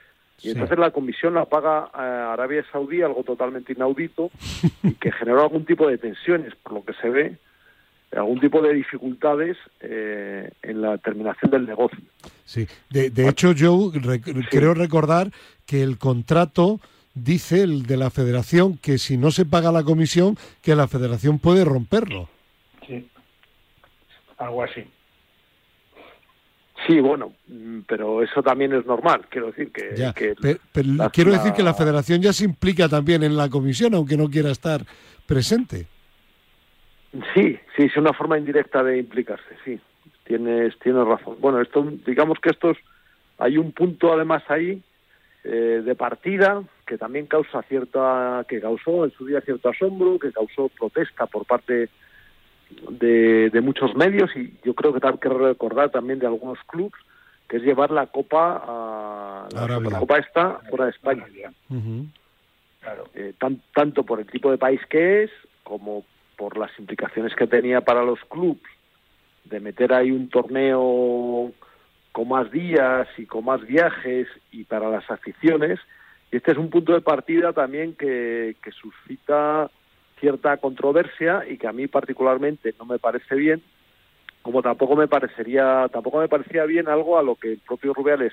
Y 0.40 0.51
entonces 0.51 0.79
la 0.79 0.92
comisión 0.92 1.35
la 1.35 1.46
paga 1.46 1.90
a 1.92 2.33
Arabia 2.33 2.64
Saudí, 2.70 3.03
algo 3.03 3.24
totalmente 3.24 3.72
inaudito, 3.72 4.31
y 4.83 4.92
que 4.94 5.11
generó 5.11 5.42
algún 5.42 5.64
tipo 5.64 5.88
de 5.88 5.98
tensiones, 5.98 6.55
por 6.57 6.74
lo 6.74 6.85
que 6.85 6.92
se 6.94 7.09
ve, 7.11 7.37
algún 8.16 8.40
tipo 8.40 8.62
de 8.62 8.72
dificultades 8.72 9.57
eh, 9.81 10.51
en 10.62 10.81
la 10.81 10.98
terminación 10.98 11.51
del 11.51 11.66
negocio. 11.66 11.98
Sí, 12.44 12.66
de, 12.90 13.29
hecho 13.29 13.53
yo 13.53 13.90
creo 14.51 14.74
recordar 14.74 15.31
que 15.66 15.83
el 15.83 15.98
contrato 15.98 16.81
dice 17.14 17.62
el 17.62 17.85
de 17.87 17.96
la 17.96 18.11
federación 18.11 18.79
que 18.79 18.98
si 18.98 19.16
no 19.16 19.31
se 19.31 19.44
paga 19.44 19.72
la 19.72 19.83
comisión, 19.83 20.37
que 20.62 20.74
la 20.74 20.88
federación 20.88 21.38
puede 21.38 21.64
romperlo. 21.64 22.29
Sí, 22.87 23.09
algo 24.38 24.62
así. 24.62 24.85
Sí, 26.88 27.01
bueno, 27.01 27.35
mm, 27.48 27.81
pero 27.87 28.22
eso 28.22 28.42
también 28.42 28.72
es 28.72 28.87
normal. 28.87 29.27
Quiero 29.29 29.48
decir 29.48 29.70
que. 29.70 29.90
quiero 31.12 31.33
decir 31.33 31.53
que 31.53 31.62
la 31.62 31.74
federación 31.74 32.22
ya 32.22 32.33
se 32.33 32.46
implica 32.46 32.88
también 32.88 33.22
en 33.22 33.37
la 33.37 33.51
comisión, 33.51 33.94
aunque 33.94 34.16
no 34.16 34.31
quiera 34.31 34.51
estar 34.51 34.81
presente. 35.27 35.87
Sí, 37.35 37.59
sí, 37.77 37.85
es 37.85 37.96
una 37.96 38.14
forma 38.14 38.38
indirecta 38.38 38.83
de 38.83 38.98
implicarse, 38.98 39.55
sí. 39.64 39.79
Tienes, 40.24 40.79
tienes 40.79 41.07
razón. 41.07 41.37
Bueno, 41.40 41.61
esto, 41.61 41.87
digamos 42.07 42.38
que 42.40 42.51
estos. 42.51 42.79
Hay 43.38 43.59
un 43.59 43.72
punto 43.72 44.12
además 44.12 44.42
ahí 44.48 44.83
eh, 45.44 45.83
de 45.85 45.94
partida 45.94 46.62
que 46.87 46.96
también 46.96 47.27
causa 47.27 47.62
cierta. 47.62 48.46
que 48.48 48.62
causó 48.62 49.05
en 49.05 49.11
su 49.12 49.27
día 49.27 49.42
cierto 49.42 49.68
asombro, 49.68 50.18
que 50.18 50.33
causó 50.33 50.70
protesta 50.70 51.27
por 51.27 51.44
parte 51.44 51.90
de, 52.70 53.61
muchos 53.62 53.94
medios 53.94 54.31
y 54.37 54.54
yo 54.64 54.74
creo 54.74 54.92
que 54.92 55.07
hay 55.07 55.18
que 55.18 55.28
recordar 55.28 55.90
también 55.90 56.18
de 56.18 56.26
algunos 56.26 56.59
clubes 56.66 57.00
que 57.48 57.57
es 57.57 57.62
llevar 57.62 57.90
la 57.90 58.07
copa 58.07 58.62
a 58.66 59.48
la, 59.50 59.98
copa 59.98 60.18
esta 60.18 60.61
fuera 60.68 60.85
de 60.85 60.90
España. 60.90 61.26
Eh, 63.14 63.35
tanto 63.74 64.04
por 64.04 64.20
el 64.20 64.26
tipo 64.26 64.50
de 64.50 64.59
país 64.59 64.81
que 64.88 65.24
es 65.24 65.31
como 65.62 66.04
por 66.37 66.57
las 66.57 66.70
implicaciones 66.78 67.35
que 67.35 67.46
tenía 67.46 67.81
para 67.81 68.02
los 68.02 68.20
clubes 68.28 68.62
de 69.44 69.61
meter 69.61 69.92
ahí 69.92 70.11
un 70.11 70.28
torneo 70.28 71.52
con 72.12 72.28
más 72.28 72.50
días 72.50 73.09
y 73.16 73.26
con 73.26 73.44
más 73.44 73.66
viajes 73.66 74.28
y 74.52 74.64
para 74.64 74.90
las 74.90 75.11
aficiones. 75.11 75.81
Y 76.31 76.37
este 76.37 76.52
es 76.52 76.59
un 76.59 76.68
punto 76.68 76.92
de 76.92 77.00
partida 77.00 77.52
también 77.52 77.94
que, 77.94 78.57
que 78.62 78.72
suscita 78.72 79.70
cierta 80.20 80.57
controversia 80.57 81.44
y 81.48 81.59
que 81.59 81.66
a 81.66 81.72
mí 81.72 81.87
particularmente 81.87 82.74
no 82.78 82.85
me 82.85 82.98
parece 82.98 83.35
bien, 83.35 83.62
como 84.42 84.62
tampoco 84.62 84.96
me 84.96 85.09
parecería, 85.09 85.88
tampoco 85.92 86.18
me 86.18 86.28
parecía 86.28 86.64
bien 86.64 86.88
algo 86.88 87.18
a 87.18 87.22
lo 87.22 87.37
que 87.37 87.52
el 87.52 87.59
propio 87.59 87.94
Rubiales 87.94 88.33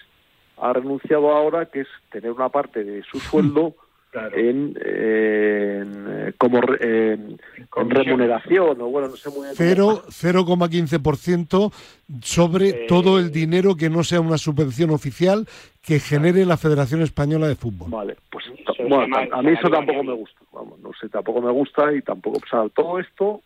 ha 0.58 0.74
renunciado 0.74 1.32
ahora, 1.32 1.66
que 1.66 1.82
es 1.82 1.88
tener 2.10 2.32
una 2.32 2.50
parte 2.50 2.84
de 2.84 3.04
su 3.04 3.20
sueldo 3.32 3.76
en, 4.34 4.74
como 6.38 6.62
en, 6.80 7.38
remuneración 7.90 8.80
o 8.82 8.88
bueno 8.88 9.10
no 9.10 9.16
sé 9.16 9.30
muy 9.30 9.42
bien 9.42 9.54
0,15% 9.56 11.72
sobre 12.22 12.70
eh, 12.70 12.86
todo 12.88 13.20
el 13.20 13.32
dinero 13.32 13.76
que 13.76 13.90
no 13.90 14.04
sea 14.04 14.22
una 14.22 14.38
subvención 14.38 14.92
oficial 14.92 15.48
que 15.82 16.00
genere 16.00 16.46
la 16.46 16.58
Federación 16.58 17.02
Española 17.02 17.48
de 17.48 17.56
Fútbol. 17.56 17.90
Vale, 17.92 18.16
pues 18.32 18.46
bueno, 18.88 19.18
a 19.32 19.42
mí 19.42 19.52
eso 19.52 19.70
tampoco 19.70 20.04
me 20.04 20.14
gusta 20.14 20.46
vamos, 20.56 20.80
no 20.80 20.92
sé, 21.00 21.10
tampoco 21.10 21.42
me 21.42 21.52
gusta 21.52 21.94
y 21.94 22.02
tampoco, 22.02 22.38
o 22.38 22.50
sea, 22.50 22.68
todo 22.70 23.00
esto, 23.00 23.42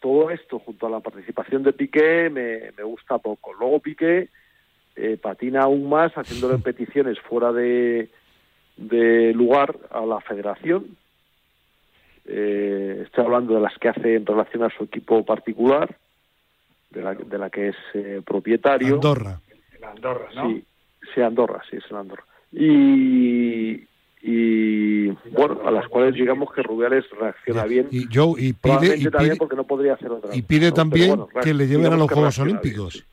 todo 0.00 0.30
esto 0.30 0.58
junto 0.60 0.86
a 0.86 0.90
la 0.90 1.00
participación 1.00 1.64
de 1.64 1.72
Piqué 1.72 2.30
me, 2.30 2.70
me 2.76 2.84
gusta 2.84 3.18
poco. 3.18 3.52
Luego 3.54 3.80
Piqué 3.80 4.28
eh, 4.96 5.18
patina 5.20 5.62
aún 5.62 5.88
más 5.88 6.12
haciéndole 6.12 6.58
peticiones 6.58 7.18
fuera 7.18 7.52
de, 7.52 8.08
de 8.78 9.32
lugar 9.34 9.76
a 9.90 10.06
la 10.06 10.20
federación. 10.20 10.96
Eh, 12.24 13.02
estoy 13.04 13.24
hablando 13.24 13.54
de 13.54 13.60
las 13.60 13.76
que 13.78 13.88
hace 13.88 14.14
en 14.14 14.26
relación 14.26 14.62
a 14.62 14.70
su 14.70 14.84
equipo 14.84 15.24
particular, 15.24 15.96
de 16.90 17.02
la, 17.02 17.14
de 17.14 17.38
la 17.38 17.50
que 17.50 17.68
es 17.68 17.76
eh, 17.94 18.22
propietario. 18.24 18.94
Andorra. 18.94 19.40
Andorra, 19.82 20.28
¿no? 20.34 20.48
Sí, 20.48 20.64
sí, 21.14 21.20
Andorra, 21.20 21.62
sí, 21.68 21.76
es 21.76 21.90
en 21.90 21.96
Andorra. 21.96 22.24
Y, 22.52 23.84
y 24.22 25.08
bueno 25.30 25.60
a 25.66 25.70
las 25.70 25.86
cuales 25.88 26.14
digamos 26.14 26.52
que 26.52 26.62
Rubiales 26.62 27.04
reacciona 27.10 27.64
bien 27.64 27.88
y 27.90 28.04
y 28.04 28.52
pide, 28.52 28.96
y 28.96 29.04
también 29.10 29.36
porque 29.36 29.54
no 29.54 29.64
podría 29.64 29.94
hacer 29.94 30.10
otra 30.10 30.34
y 30.34 30.42
pide 30.42 30.72
también 30.72 31.24
que 31.42 31.52
le 31.52 31.66
lleven 31.66 31.92
a 31.92 31.96
los 31.96 32.10
Juegos 32.10 32.38
Olímpicos 32.38 33.04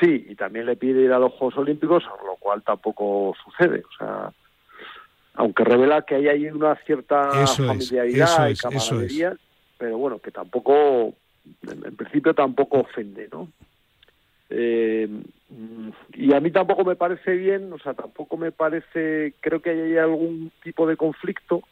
sí. 0.00 0.26
y 0.28 0.34
también 0.34 0.66
le 0.66 0.76
pide 0.76 1.02
ir 1.02 1.12
a 1.12 1.18
los 1.18 1.32
Juegos 1.32 1.58
Olímpicos 1.58 2.04
lo 2.26 2.36
cual 2.36 2.62
tampoco 2.62 3.34
sucede 3.44 3.80
o 3.80 3.98
sea 3.98 4.32
aunque 5.34 5.64
revela 5.64 6.02
que 6.02 6.16
hay 6.16 6.28
ahí 6.28 6.46
una 6.46 6.74
cierta 6.84 7.46
familiaridad 7.46 8.48
y 8.48 8.56
camaradería 8.56 9.36
pero 9.76 9.98
bueno 9.98 10.18
que 10.18 10.30
tampoco 10.30 11.14
en 11.62 11.96
principio 11.96 12.34
tampoco 12.34 12.80
ofende 12.80 13.28
no 13.32 13.48
eh, 14.50 15.08
y 16.14 16.32
a 16.34 16.40
mí 16.40 16.50
tampoco 16.50 16.84
me 16.84 16.96
parece 16.96 17.32
bien, 17.32 17.72
o 17.72 17.78
sea, 17.78 17.94
tampoco 17.94 18.36
me 18.36 18.52
parece, 18.52 19.34
creo 19.40 19.60
que 19.60 19.70
hay 19.70 19.96
algún 19.96 20.50
tipo 20.62 20.86
de 20.86 20.96
conflicto, 20.96 21.62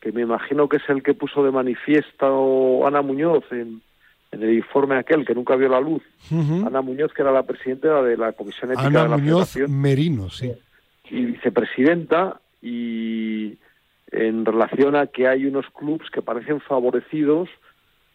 que 0.00 0.12
me 0.12 0.22
imagino 0.22 0.68
que 0.68 0.76
es 0.78 0.88
el 0.88 1.02
que 1.02 1.14
puso 1.14 1.42
de 1.42 1.50
manifiesto 1.50 2.86
Ana 2.86 3.02
Muñoz 3.02 3.44
en, 3.50 3.82
el 4.30 4.52
informe 4.54 4.96
aquel 4.96 5.24
que 5.24 5.34
nunca 5.34 5.56
vio 5.56 5.68
la 5.68 5.80
luz. 5.80 6.02
Ana 6.30 6.82
Muñoz, 6.82 7.12
que 7.12 7.22
era 7.22 7.32
la 7.32 7.44
presidenta 7.44 8.02
de 8.02 8.16
la 8.16 8.32
Comisión 8.32 8.72
Ética 8.72 8.86
Ana 8.86 9.02
de 9.04 9.08
la 9.08 9.16
Muñoz 9.16 9.56
Merino, 9.68 10.28
sí. 10.30 10.52
Y 11.10 11.24
vicepresidenta, 11.24 12.40
y 12.60 13.58
en 14.10 14.44
relación 14.44 14.96
a 14.96 15.06
que 15.06 15.28
hay 15.28 15.46
unos 15.46 15.66
clubes 15.70 16.10
que 16.10 16.22
parecen 16.22 16.60
favorecidos 16.60 17.48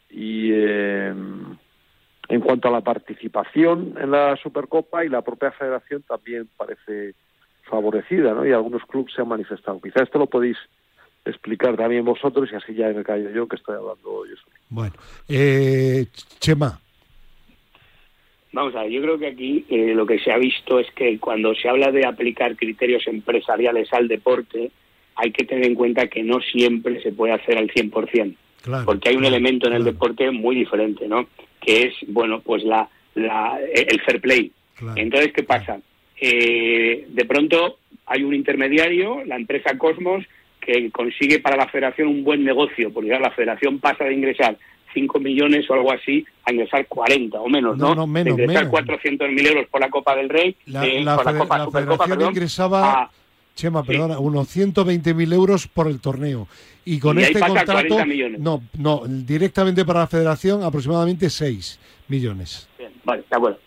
y... 0.10 0.52
Eh, 0.52 1.13
en 2.32 2.39
cuanto 2.39 2.69
a 2.69 2.71
la 2.71 2.80
participación 2.80 3.95
en 4.00 4.12
la 4.12 4.38
Supercopa 4.38 5.04
y 5.04 5.10
la 5.10 5.21
propia 5.21 5.52
federación 5.52 6.02
también 6.04 6.47
parece 6.56 7.13
favorecida, 7.63 8.34
¿no? 8.34 8.45
Y 8.45 8.54
algunos 8.54 8.86
clubes 8.86 9.13
se 9.13 9.21
han 9.21 9.28
manifestado. 9.28 9.82
Quizá 9.82 10.02
esto 10.04 10.17
lo 10.17 10.28
podéis 10.28 10.58
explicar 11.26 11.76
también 11.76 12.04
vosotros 12.04 12.50
y 12.52 12.56
así 12.56 12.74
ya 12.74 12.90
me 12.90 13.04
callo 13.04 13.30
yo 13.32 13.48
que 13.48 13.56
estoy 13.56 13.76
hablando 13.76 14.26
yo 14.26 14.36
solo. 14.36 14.56
Bueno, 14.70 14.94
eh, 15.30 16.08
Chema. 16.40 16.80
Vamos 18.54 18.76
a 18.76 18.84
ver, 18.84 18.92
yo 18.92 19.02
creo 19.02 19.18
que 19.18 19.28
aquí 19.28 19.66
eh, 19.70 19.94
lo 19.96 20.06
que 20.06 20.20
se 20.20 20.32
ha 20.32 20.38
visto 20.38 20.80
es 20.80 20.92
que 20.92 21.18
cuando 21.20 21.56
se 21.56 21.70
habla 21.70 21.92
de 21.92 22.06
aplicar 22.06 22.56
criterios 22.58 23.08
empresariales 23.08 23.92
al 23.94 24.08
deporte, 24.08 24.72
hay 25.16 25.32
que 25.32 25.46
tener 25.46 25.66
en 25.66 25.76
cuenta 25.76 26.08
que 26.08 26.24
no 26.24 26.42
siempre 26.42 27.02
se 27.02 27.14
puede 27.14 27.34
hacer 27.34 27.58
al 27.58 27.70
100%. 27.70 28.36
Claro, 28.64 28.86
porque 28.86 29.10
hay 29.10 29.16
un 29.16 29.26
elemento 29.26 29.68
en 29.68 29.74
el 29.74 29.84
deporte 29.84 30.30
muy 30.30 30.56
diferente, 30.56 31.08
¿no? 31.08 31.28
que 31.62 31.84
es, 31.84 31.94
bueno, 32.08 32.42
pues 32.42 32.64
la, 32.64 32.90
la 33.16 33.60
el 33.74 34.02
fair 34.02 34.20
play. 34.20 34.52
Entonces, 34.96 35.32
¿qué 35.32 35.44
pasa? 35.44 35.80
Eh, 36.20 37.06
de 37.08 37.26
pronto 37.26 37.78
hay 38.08 38.24
un 38.24 38.34
intermediario, 38.34 39.24
la 39.26 39.36
empresa 39.36 39.78
Cosmos, 39.78 40.26
que 40.62 40.91
consigue 40.91 41.39
para 41.39 41.58
la 41.58 41.67
federación 41.67 42.08
un 42.08 42.24
buen 42.24 42.43
negocio, 42.43 42.93
porque 42.93 43.10
la 43.10 43.32
federación 43.32 43.80
pasa 43.80 44.06
de 44.06 44.13
ingresar 44.13 44.58
5 44.93 45.19
millones 45.19 45.69
o 45.69 45.74
algo 45.74 45.91
así 45.91 46.26
a 46.45 46.54
ingresar 46.54 46.86
40 46.88 47.39
o 47.39 47.50
menos, 47.50 47.78
¿no? 47.78 47.95
no, 47.95 48.08
menos, 48.08 48.38
de 48.38 48.43
ingresar 48.43 48.69
400.000 48.69 49.47
euros 49.47 49.67
por 49.69 49.82
la 49.82 49.89
Copa 49.89 50.15
del 50.15 50.30
Rey, 50.30 50.56
la, 50.67 50.86
eh, 50.86 51.04
por 51.04 51.26
la, 51.26 51.38
Copa, 51.38 51.71
federación 51.71 52.21
ingresaba... 52.21 53.10
Chema, 53.54 53.84
perdona, 53.84 54.17
unos 54.17 54.56
120.000 54.56 55.34
euros 55.34 55.67
por 55.67 55.88
el 55.88 56.00
torneo. 56.00 56.47
Y 56.86 57.00
con 57.00 57.19
este 57.19 57.38
contrato, 57.38 57.97
no, 58.39 58.63
no, 58.78 59.02
directamente 59.06 59.84
para 59.84 60.00
la 60.00 60.08
federación 60.08 60.63
aproximadamente 60.63 61.30
6 61.30 61.78
millones. 62.08 62.69
vale, 63.04 63.24
de 63.30 63.36
acuerdo. 63.36 63.60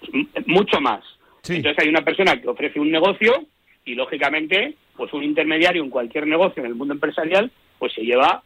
Mucho 0.47 0.81
más. 0.81 1.05
Entonces 1.47 1.79
hay 1.83 1.91
una 1.91 2.03
persona 2.03 2.41
que 2.41 2.49
ofrece 2.49 2.81
un 2.81 2.91
negocio 2.91 3.45
y 3.85 3.95
lógicamente, 3.95 4.75
pues 4.97 5.13
un 5.13 5.23
intermediario 5.23 5.83
en 5.83 5.91
cualquier 5.91 6.27
negocio 6.27 6.63
en 6.63 6.69
el 6.69 6.75
mundo 6.75 6.95
empresarial, 6.95 7.51
pues 7.79 7.93
se 7.93 8.03
lleva 8.03 8.43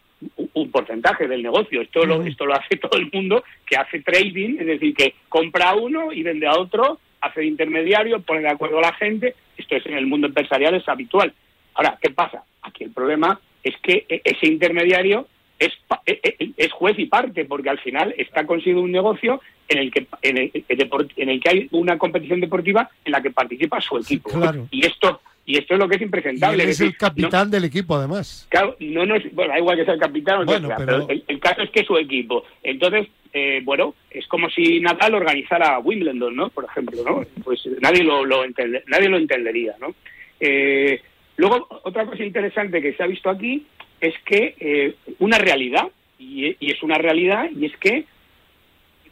un, 0.54 0.70
porcentaje 0.70 1.28
del 1.28 1.42
negocio. 1.42 1.80
Esto 1.80 2.04
lo, 2.04 2.22
esto 2.22 2.46
lo 2.46 2.54
hace 2.54 2.76
todo 2.80 2.98
el 2.98 3.08
mundo 3.12 3.44
que 3.64 3.76
hace 3.76 4.00
trading, 4.00 4.56
es 4.58 4.66
decir, 4.66 4.94
que 4.94 5.14
compra 5.28 5.70
a 5.70 5.76
uno 5.76 6.12
y 6.12 6.22
vende 6.22 6.46
a 6.46 6.58
otro, 6.58 6.98
hace 7.20 7.40
de 7.40 7.46
intermediario, 7.46 8.20
pone 8.20 8.40
de 8.40 8.50
acuerdo 8.50 8.78
a 8.78 8.82
la 8.82 8.92
gente. 8.94 9.34
Esto 9.56 9.76
es 9.76 9.86
en 9.86 9.94
el 9.94 10.06
mundo 10.06 10.26
empresarial, 10.26 10.74
es 10.74 10.88
habitual. 10.88 11.32
Ahora, 11.74 11.98
¿qué 12.00 12.10
pasa? 12.10 12.42
Aquí 12.62 12.84
el 12.84 12.92
problema 12.92 13.40
es 13.62 13.76
que 13.82 14.04
e, 14.08 14.20
ese 14.24 14.46
intermediario 14.46 15.26
es, 15.58 15.72
e, 16.06 16.20
e, 16.22 16.50
es 16.56 16.72
juez 16.72 16.98
y 16.98 17.06
parte, 17.06 17.44
porque 17.44 17.70
al 17.70 17.78
final 17.78 18.14
está 18.16 18.46
consiguiendo 18.46 18.82
un 18.82 18.92
negocio 18.92 19.40
en 19.68 19.78
el 19.78 19.90
que 19.90 20.06
en 20.22 20.38
el, 20.38 20.50
en 20.68 21.28
el 21.28 21.40
que 21.40 21.48
hay 21.48 21.68
una 21.72 21.98
competición 21.98 22.40
deportiva 22.40 22.90
en 23.04 23.12
la 23.12 23.20
que 23.20 23.30
participa 23.30 23.80
su 23.80 23.98
equipo. 23.98 24.30
Y 24.70 24.86
esto 24.86 25.20
y 25.48 25.56
esto 25.56 25.72
es 25.72 25.80
lo 25.80 25.88
que 25.88 25.96
es 25.96 26.02
impresentable. 26.02 26.62
es, 26.62 26.78
el 26.82 26.94
capitán 26.94 27.50
del 27.50 27.64
equipo, 27.64 27.96
además. 27.96 28.46
Claro, 28.50 28.76
no, 28.80 29.06
no 29.06 29.16
es, 29.16 29.34
bueno, 29.34 29.54
da 29.54 29.58
igual 29.58 29.78
que 29.78 29.86
sea 29.86 29.94
el 29.94 30.00
capitán, 30.00 30.44
bueno, 30.44 30.68
pero, 30.76 31.08
el, 31.08 31.40
caso 31.40 31.62
es 31.62 31.70
que 31.70 31.80
es 31.80 31.86
su 31.86 31.96
equipo. 31.96 32.44
Entonces, 32.62 33.08
eh, 33.32 33.62
bueno, 33.64 33.94
es 34.10 34.26
como 34.26 34.50
si 34.50 34.78
Nadal 34.80 35.14
organizara 35.14 35.78
Wimbledon, 35.78 36.36
¿no? 36.36 36.50
Por 36.50 36.66
ejemplo, 36.66 37.02
¿no? 37.02 37.24
Pues 37.42 37.66
nadie 37.80 38.04
lo, 38.04 38.26
lo 38.26 38.44
nadie 38.88 39.08
lo 39.08 39.16
entendería, 39.16 39.74
¿no? 39.80 39.94
Eh, 40.38 41.00
luego, 41.38 41.66
otra 41.82 42.04
cosa 42.04 42.22
interesante 42.22 42.82
que 42.82 42.92
se 42.92 43.02
ha 43.02 43.06
visto 43.06 43.30
aquí 43.30 43.66
es 44.00 44.14
que 44.24 44.54
eh, 44.58 44.94
una 45.18 45.38
realidad, 45.38 45.88
y, 46.18 46.56
es 46.60 46.82
una 46.82 46.98
realidad, 46.98 47.48
y 47.54 47.66
es 47.66 47.76
que 47.76 48.04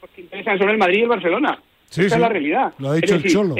los 0.01 0.11
que 0.11 0.23
interesan 0.23 0.59
son 0.59 0.71
el 0.71 0.79
Madrid 0.79 1.01
y 1.01 1.03
el 1.03 1.09
Barcelona. 1.09 1.61
Esa 1.91 2.03
es 2.03 2.19
la 2.19 2.29
realidad. 2.29 2.73
Lo 2.79 2.91
ha 2.91 2.95
dicho 2.97 3.15
el 3.15 3.25
Cholo. 3.25 3.55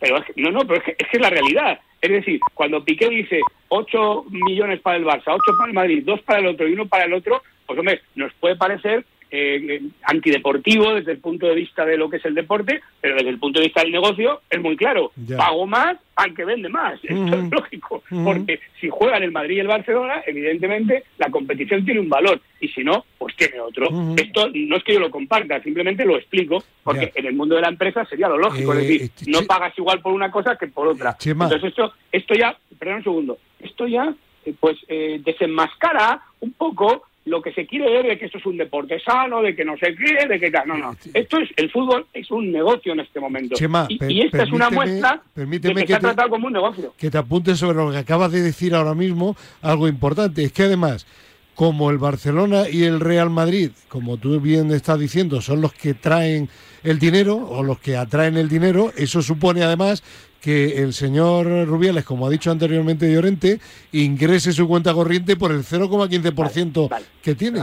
pero 0.00 0.24
no, 0.36 0.50
no, 0.50 0.60
pero 0.66 0.76
es 0.76 0.84
que, 0.84 0.96
es 0.98 1.08
que 1.08 1.16
es 1.16 1.20
la 1.20 1.30
realidad. 1.30 1.80
Es 2.00 2.10
decir, 2.10 2.38
cuando 2.52 2.84
Piqué 2.84 3.08
dice 3.08 3.40
8 3.68 4.26
millones 4.28 4.80
para 4.80 4.98
el 4.98 5.04
Barça, 5.04 5.28
8 5.28 5.38
para 5.56 5.68
el 5.68 5.74
Madrid, 5.74 6.02
2 6.04 6.22
para 6.22 6.40
el 6.40 6.46
otro 6.48 6.68
y 6.68 6.72
uno 6.74 6.86
para 6.86 7.04
el 7.04 7.14
otro, 7.14 7.42
pues 7.66 7.78
hombre, 7.78 8.02
nos 8.14 8.32
puede 8.34 8.56
parecer 8.56 9.04
eh, 9.36 9.82
antideportivo 10.04 10.94
desde 10.94 11.12
el 11.12 11.18
punto 11.18 11.46
de 11.46 11.56
vista 11.56 11.84
de 11.84 11.96
lo 11.96 12.08
que 12.08 12.18
es 12.18 12.24
el 12.24 12.34
deporte, 12.34 12.80
pero 13.00 13.16
desde 13.16 13.30
el 13.30 13.38
punto 13.40 13.58
de 13.58 13.66
vista 13.66 13.82
del 13.82 13.90
negocio 13.90 14.42
es 14.48 14.60
muy 14.60 14.76
claro. 14.76 15.10
Pago 15.36 15.66
más 15.66 15.96
al 16.14 16.32
que 16.34 16.44
vende 16.44 16.68
más. 16.68 17.00
Esto 17.02 17.34
es 17.34 17.50
lógico. 17.50 18.02
Porque 18.08 18.60
si 18.80 18.88
juegan 18.88 19.24
el 19.24 19.32
Madrid 19.32 19.56
y 19.56 19.60
el 19.60 19.66
Barcelona, 19.66 20.22
evidentemente 20.24 21.04
la 21.18 21.30
competición 21.30 21.84
tiene 21.84 22.00
un 22.00 22.08
valor. 22.08 22.40
Y 22.60 22.68
si 22.68 22.84
no, 22.84 23.04
pues 23.18 23.34
tiene 23.34 23.58
otro. 23.58 23.88
Esto 24.16 24.48
no 24.54 24.76
es 24.76 24.84
que 24.84 24.94
yo 24.94 25.00
lo 25.00 25.10
comparta, 25.10 25.60
simplemente 25.62 26.04
lo 26.04 26.16
explico. 26.16 26.62
Porque 26.84 27.10
en 27.14 27.26
el 27.26 27.34
mundo 27.34 27.56
de 27.56 27.62
la 27.62 27.68
empresa 27.68 28.04
sería 28.04 28.28
lo 28.28 28.38
lógico. 28.38 28.72
es 28.74 28.78
decir, 28.78 29.02
eh, 29.02 29.10
no 29.26 29.42
pagas 29.42 29.76
igual 29.76 30.00
por 30.00 30.12
una 30.12 30.30
cosa 30.30 30.56
que 30.56 30.68
por 30.68 30.86
otra. 30.86 31.16
Entonces 31.24 31.64
esto, 31.64 31.92
esto 32.12 32.34
ya, 32.34 32.56
perdón 32.78 32.98
un 32.98 33.02
segundo, 33.04 33.38
esto 33.58 33.88
ya 33.88 34.14
eh, 34.44 34.54
pues 34.60 34.76
eh, 34.88 35.20
desenmascara 35.24 36.20
un 36.40 36.52
poco 36.52 37.04
lo 37.26 37.40
que 37.40 37.52
se 37.52 37.66
quiere 37.66 37.90
ver 37.90 38.06
de 38.06 38.18
que 38.18 38.26
esto 38.26 38.38
es 38.38 38.46
un 38.46 38.58
deporte 38.58 39.00
sano, 39.00 39.40
de 39.40 39.56
que 39.56 39.64
no 39.64 39.76
se 39.78 39.94
cree, 39.94 40.28
de 40.28 40.38
que 40.38 40.50
no, 40.66 40.76
no. 40.76 40.96
Esto 41.14 41.38
es, 41.38 41.50
el 41.56 41.70
fútbol 41.70 42.06
es 42.12 42.30
un 42.30 42.52
negocio 42.52 42.92
en 42.92 43.00
este 43.00 43.18
momento. 43.18 43.54
y, 43.88 44.22
esta 44.22 44.42
es 44.42 44.52
una 44.52 44.70
muestra 44.70 45.22
de 45.34 45.60
que, 45.60 45.86
se 45.86 45.94
ha 45.94 46.00
tratado 46.00 46.28
como 46.28 46.46
un 46.46 46.52
negocio. 46.52 46.92
Que 46.98 47.10
te 47.10 47.18
apuntes 47.18 47.58
sobre 47.58 47.78
lo 47.78 47.90
que 47.90 47.98
acabas 47.98 48.30
de 48.30 48.42
decir 48.42 48.74
ahora 48.74 48.94
mismo, 48.94 49.36
algo 49.62 49.88
importante. 49.88 50.44
Es 50.44 50.52
que 50.52 50.64
además, 50.64 51.06
como 51.54 51.90
el 51.90 51.98
Barcelona 51.98 52.68
y 52.68 52.84
el 52.84 53.00
Real 53.00 53.30
Madrid, 53.30 53.70
como 53.88 54.18
tú 54.18 54.38
bien 54.40 54.70
estás 54.72 54.98
diciendo, 54.98 55.40
son 55.40 55.62
los 55.62 55.72
que 55.72 55.94
traen 55.94 56.48
el 56.82 56.98
dinero 56.98 57.36
o 57.36 57.62
los 57.62 57.78
que 57.78 57.96
atraen 57.96 58.36
el 58.36 58.50
dinero, 58.50 58.92
eso 58.96 59.22
supone 59.22 59.62
además 59.62 60.02
que 60.44 60.82
el 60.82 60.92
señor 60.92 61.46
Rubiales, 61.66 62.04
como 62.04 62.26
ha 62.26 62.30
dicho 62.30 62.50
anteriormente 62.50 63.10
Llorente, 63.10 63.60
ingrese 63.92 64.52
su 64.52 64.68
cuenta 64.68 64.92
corriente 64.92 65.36
por 65.36 65.50
el 65.50 65.60
0,15% 65.60 66.94
que 67.22 67.34
tiene. 67.34 67.60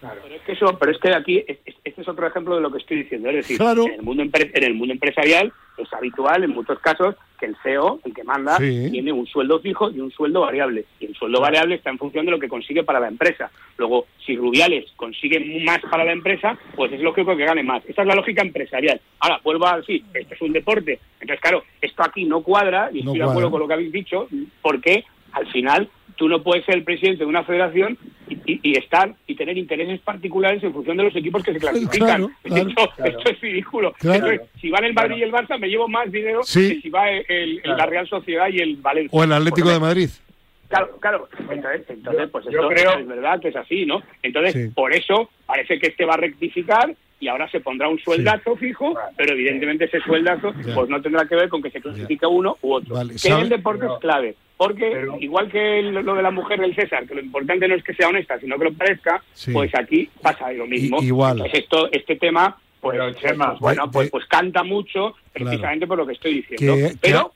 Pero 0.00 0.34
es 0.34 0.42
que 0.42 0.52
eso, 0.52 0.76
pero 0.76 0.90
es 0.90 0.98
que 0.98 1.14
aquí 1.14 1.44
este 1.46 2.00
es 2.02 2.08
otro 2.08 2.26
ejemplo 2.26 2.56
de 2.56 2.62
lo 2.62 2.72
que 2.72 2.78
estoy 2.78 3.04
diciendo. 3.04 3.28
Es 3.28 3.36
decir, 3.36 3.62
en, 3.62 3.92
el 3.92 4.02
mundo 4.02 4.24
en 4.24 4.64
el 4.64 4.74
mundo 4.74 4.92
empresarial 4.92 5.52
es 5.82 5.92
habitual 5.92 6.44
en 6.44 6.50
muchos 6.50 6.78
casos 6.78 7.16
que 7.38 7.46
el 7.46 7.56
CEO, 7.62 8.00
el 8.04 8.12
que 8.12 8.22
manda, 8.22 8.58
tiene 8.58 9.12
un 9.12 9.26
sueldo 9.26 9.60
fijo 9.60 9.90
y 9.90 10.00
un 10.00 10.10
sueldo 10.10 10.42
variable. 10.42 10.84
Y 11.00 11.06
el 11.06 11.14
sueldo 11.14 11.40
variable 11.40 11.76
está 11.76 11.90
en 11.90 11.98
función 11.98 12.26
de 12.26 12.32
lo 12.32 12.38
que 12.38 12.48
consigue 12.48 12.84
para 12.84 13.00
la 13.00 13.08
empresa. 13.08 13.50
Luego, 13.78 14.06
si 14.24 14.36
Rubiales 14.36 14.92
consigue 14.96 15.64
más 15.64 15.80
para 15.90 16.04
la 16.04 16.12
empresa, 16.12 16.58
pues 16.76 16.92
es 16.92 17.00
lógico 17.00 17.34
que 17.36 17.46
gane 17.46 17.62
más. 17.62 17.82
Esa 17.86 18.02
es 18.02 18.08
la 18.08 18.14
lógica 18.14 18.42
empresarial. 18.42 19.00
Ahora, 19.20 19.40
vuelvo 19.42 19.66
a 19.66 19.78
decir, 19.78 20.04
esto 20.12 20.34
es 20.34 20.42
un 20.42 20.52
deporte. 20.52 21.00
Entonces, 21.18 21.40
claro, 21.40 21.64
esto 21.80 22.02
aquí 22.02 22.24
no 22.24 22.42
cuadra, 22.42 22.90
y 22.92 23.00
estoy 23.00 23.18
de 23.18 23.24
acuerdo 23.24 23.50
con 23.50 23.60
lo 23.60 23.66
que 23.66 23.74
habéis 23.74 23.92
dicho, 23.92 24.28
porque 24.60 25.04
al 25.32 25.46
final 25.48 25.88
tú 26.16 26.28
no 26.28 26.42
puedes 26.42 26.64
ser 26.66 26.76
el 26.76 26.84
presidente 26.84 27.24
de 27.24 27.26
una 27.26 27.44
federación 27.44 27.96
y, 28.28 28.76
estar 28.76 29.14
y 29.26 29.34
tener 29.34 29.56
intereses 29.56 30.00
particulares 30.00 30.62
en 30.62 30.72
función 30.72 30.96
de 30.96 31.04
los 31.04 31.16
equipos 31.16 31.42
que 31.42 31.52
se 31.52 31.58
clasifican. 31.58 32.28
esto, 32.44 33.30
es 33.30 33.40
ridículo. 33.40 33.94
si 34.60 34.70
van 34.70 34.84
el 34.84 34.92
Madrid 34.92 35.16
y 35.16 35.22
el 35.22 35.32
Barça, 35.32 35.58
me 35.58 35.68
llevo 35.68 35.88
más 35.88 36.12
dinero 36.12 36.40
que 36.40 36.80
si 36.80 36.90
va 36.90 37.10
el, 37.10 37.62
la 37.64 37.86
Real 37.86 38.06
Sociedad 38.06 38.48
y 38.48 38.58
el 38.58 38.76
Valencia. 38.76 39.18
O 39.18 39.24
el 39.24 39.32
Atlético 39.32 39.70
de 39.70 39.80
Madrid. 39.80 40.10
Claro, 40.68 40.96
claro. 41.00 41.28
Entonces, 41.50 42.28
pues 42.30 42.46
esto 42.46 42.68
creo... 42.68 42.98
es 42.98 43.06
verdad 43.06 43.40
que 43.40 43.48
es 43.48 43.56
así, 43.56 43.86
¿no? 43.86 44.02
Entonces, 44.22 44.72
por 44.74 44.92
eso 44.92 45.30
parece 45.46 45.78
que 45.78 45.88
este 45.88 46.04
va 46.04 46.14
a 46.14 46.18
rectificar 46.18 46.94
y 47.20 47.28
ahora 47.28 47.48
se 47.50 47.60
pondrá 47.60 47.88
un 47.88 47.98
sueldazo 47.98 48.56
fijo, 48.56 48.94
pero 49.16 49.34
evidentemente 49.34 49.84
ese 49.84 50.00
sueldazo 50.00 50.52
pues 50.74 50.88
no 50.88 51.00
tendrá 51.02 51.26
que 51.26 51.36
ver 51.36 51.48
con 51.50 51.62
que 51.62 51.70
se 51.70 51.80
clasifique 51.80 52.26
uno 52.26 52.56
u 52.62 52.72
otro. 52.72 52.96
que 53.22 53.28
el 53.28 53.48
deporte 53.50 53.86
es 53.86 53.92
clave, 54.00 54.34
porque 54.56 55.06
igual 55.20 55.50
que 55.50 55.82
lo 55.82 56.14
de 56.14 56.22
la 56.22 56.30
mujer 56.30 56.60
del 56.60 56.74
César, 56.74 57.06
que 57.06 57.14
lo 57.14 57.20
importante 57.20 57.68
no 57.68 57.74
es 57.74 57.84
que 57.84 57.94
sea 57.94 58.08
honesta, 58.08 58.40
sino 58.40 58.58
que 58.58 58.64
lo 58.64 58.72
parezca, 58.72 59.22
pues 59.52 59.70
aquí 59.74 60.08
pasa 60.22 60.50
lo 60.52 60.66
mismo. 60.66 61.02
igual. 61.02 61.38
Pues 61.38 61.54
esto, 61.54 61.92
este 61.92 62.16
tema 62.16 62.56
pues, 62.80 62.98
pues, 63.20 63.58
bueno, 63.60 63.90
pues, 63.90 64.10
pues 64.10 64.26
canta 64.26 64.62
mucho 64.64 65.14
precisamente 65.32 65.86
por 65.86 65.98
lo 65.98 66.06
que 66.06 66.14
estoy 66.14 66.42
diciendo. 66.42 66.88
pero, 67.00 67.34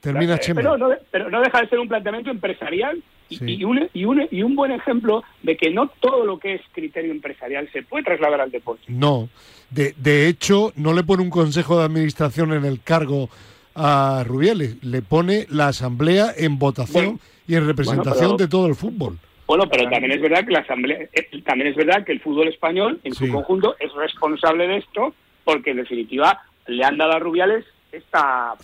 termina 0.00 0.36
eh, 0.36 0.54
pero, 0.54 0.78
no, 0.78 0.90
pero 1.10 1.28
no 1.28 1.40
deja 1.40 1.60
de 1.60 1.68
ser 1.68 1.78
un 1.80 1.88
planteamiento 1.88 2.30
empresarial 2.30 3.02
y, 3.28 3.64
un, 3.64 3.88
y, 3.92 4.04
un, 4.04 4.28
y 4.30 4.42
un 4.42 4.56
buen 4.56 4.72
ejemplo 4.72 5.22
de 5.42 5.56
que 5.56 5.70
no 5.70 5.88
todo 6.00 6.24
lo 6.24 6.38
que 6.38 6.54
es 6.54 6.62
criterio 6.72 7.12
empresarial 7.12 7.68
se 7.72 7.82
puede 7.82 8.04
trasladar 8.04 8.40
al 8.40 8.50
deporte. 8.50 8.84
No, 8.88 9.28
de, 9.70 9.94
de 9.96 10.28
hecho, 10.28 10.72
no 10.76 10.92
le 10.92 11.04
pone 11.04 11.22
un 11.22 11.30
consejo 11.30 11.78
de 11.78 11.84
administración 11.84 12.52
en 12.52 12.64
el 12.64 12.82
cargo 12.82 13.28
a 13.74 14.24
Rubiales, 14.26 14.82
le 14.82 15.02
pone 15.02 15.46
la 15.50 15.68
asamblea 15.68 16.32
en 16.36 16.58
votación 16.58 17.20
y 17.46 17.54
en 17.54 17.66
representación 17.66 18.36
de 18.36 18.48
todo 18.48 18.66
el 18.66 18.74
fútbol. 18.74 19.18
Bueno, 19.46 19.64
pero 19.70 19.88
también 19.88 20.12
es 20.12 20.20
verdad 20.20 20.44
que 20.44 20.52
la 20.52 20.60
asamblea, 20.60 20.98
eh, 21.12 21.42
también 21.44 21.70
es 21.70 21.76
verdad 21.76 22.04
que 22.04 22.12
el 22.12 22.20
fútbol 22.20 22.48
español 22.48 23.00
en 23.04 23.14
su 23.14 23.28
conjunto 23.30 23.76
es 23.80 23.92
responsable 23.94 24.66
de 24.66 24.78
esto, 24.78 25.14
porque 25.44 25.70
en 25.70 25.78
definitiva 25.78 26.42
le 26.66 26.84
han 26.84 26.98
dado 26.98 27.12
a 27.12 27.18
Rubiales 27.18 27.64
esta, 27.90 28.54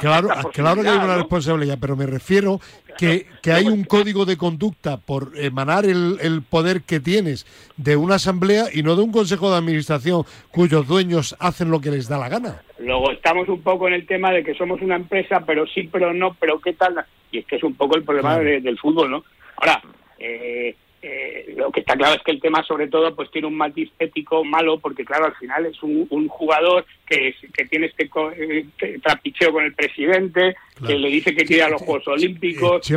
claro, 0.00 0.28
claro 0.52 0.82
que 0.82 0.88
hay 0.88 0.98
una 0.98 1.16
responsabilidad, 1.16 1.78
pero 1.80 1.96
me 1.96 2.06
refiero 2.06 2.60
que, 2.98 3.26
que 3.40 3.52
hay 3.52 3.66
un 3.66 3.84
código 3.84 4.24
de 4.24 4.36
conducta 4.36 4.96
por 4.96 5.32
emanar 5.36 5.84
el, 5.84 6.18
el, 6.20 6.42
poder 6.42 6.82
que 6.82 6.98
tienes 7.00 7.46
de 7.76 7.96
una 7.96 8.16
asamblea 8.16 8.64
y 8.72 8.82
no 8.82 8.96
de 8.96 9.02
un 9.02 9.12
consejo 9.12 9.50
de 9.50 9.58
administración 9.58 10.24
cuyos 10.50 10.86
dueños 10.86 11.36
hacen 11.38 11.70
lo 11.70 11.80
que 11.80 11.90
les 11.90 12.08
da 12.08 12.18
la 12.18 12.28
gana. 12.28 12.62
Luego 12.78 13.12
estamos 13.12 13.48
un 13.48 13.62
poco 13.62 13.86
en 13.86 13.94
el 13.94 14.06
tema 14.06 14.32
de 14.32 14.42
que 14.42 14.54
somos 14.54 14.80
una 14.82 14.96
empresa, 14.96 15.44
pero 15.46 15.66
sí, 15.66 15.88
pero 15.90 16.12
no, 16.12 16.34
pero 16.34 16.58
qué 16.60 16.72
tal. 16.72 17.04
Y 17.30 17.38
es 17.38 17.46
que 17.46 17.56
es 17.56 17.62
un 17.62 17.74
poco 17.74 17.96
el 17.96 18.04
problema 18.04 18.38
del 18.38 18.78
fútbol, 18.78 19.10
¿no? 19.10 19.24
Ahora, 19.56 19.82
eh, 20.18 20.74
eh, 21.06 21.52
lo 21.58 21.70
que 21.70 21.80
está 21.80 21.96
claro 21.96 22.14
es 22.14 22.22
que 22.22 22.30
el 22.30 22.40
tema 22.40 22.64
sobre 22.64 22.88
todo 22.88 23.14
pues 23.14 23.30
tiene 23.30 23.46
un 23.46 23.58
matiz 23.58 23.90
ético 23.98 24.42
malo 24.42 24.78
porque 24.78 25.04
claro 25.04 25.26
al 25.26 25.34
final 25.34 25.66
es 25.66 25.82
un, 25.82 26.28
jugador 26.28 26.86
que, 27.06 27.34
que 27.52 27.66
tiene 27.66 27.88
este, 27.88 28.08
eh, 28.38 28.66
trapicheo 29.02 29.52
con 29.52 29.64
el 29.64 29.74
presidente 29.74 30.56
que 30.86 30.98
le 30.98 31.08
dice 31.08 31.34
que 31.34 31.44
quiere 31.44 31.64
a 31.64 31.68
los 31.68 31.82
Juegos 31.82 32.08
Olímpicos 32.08 32.90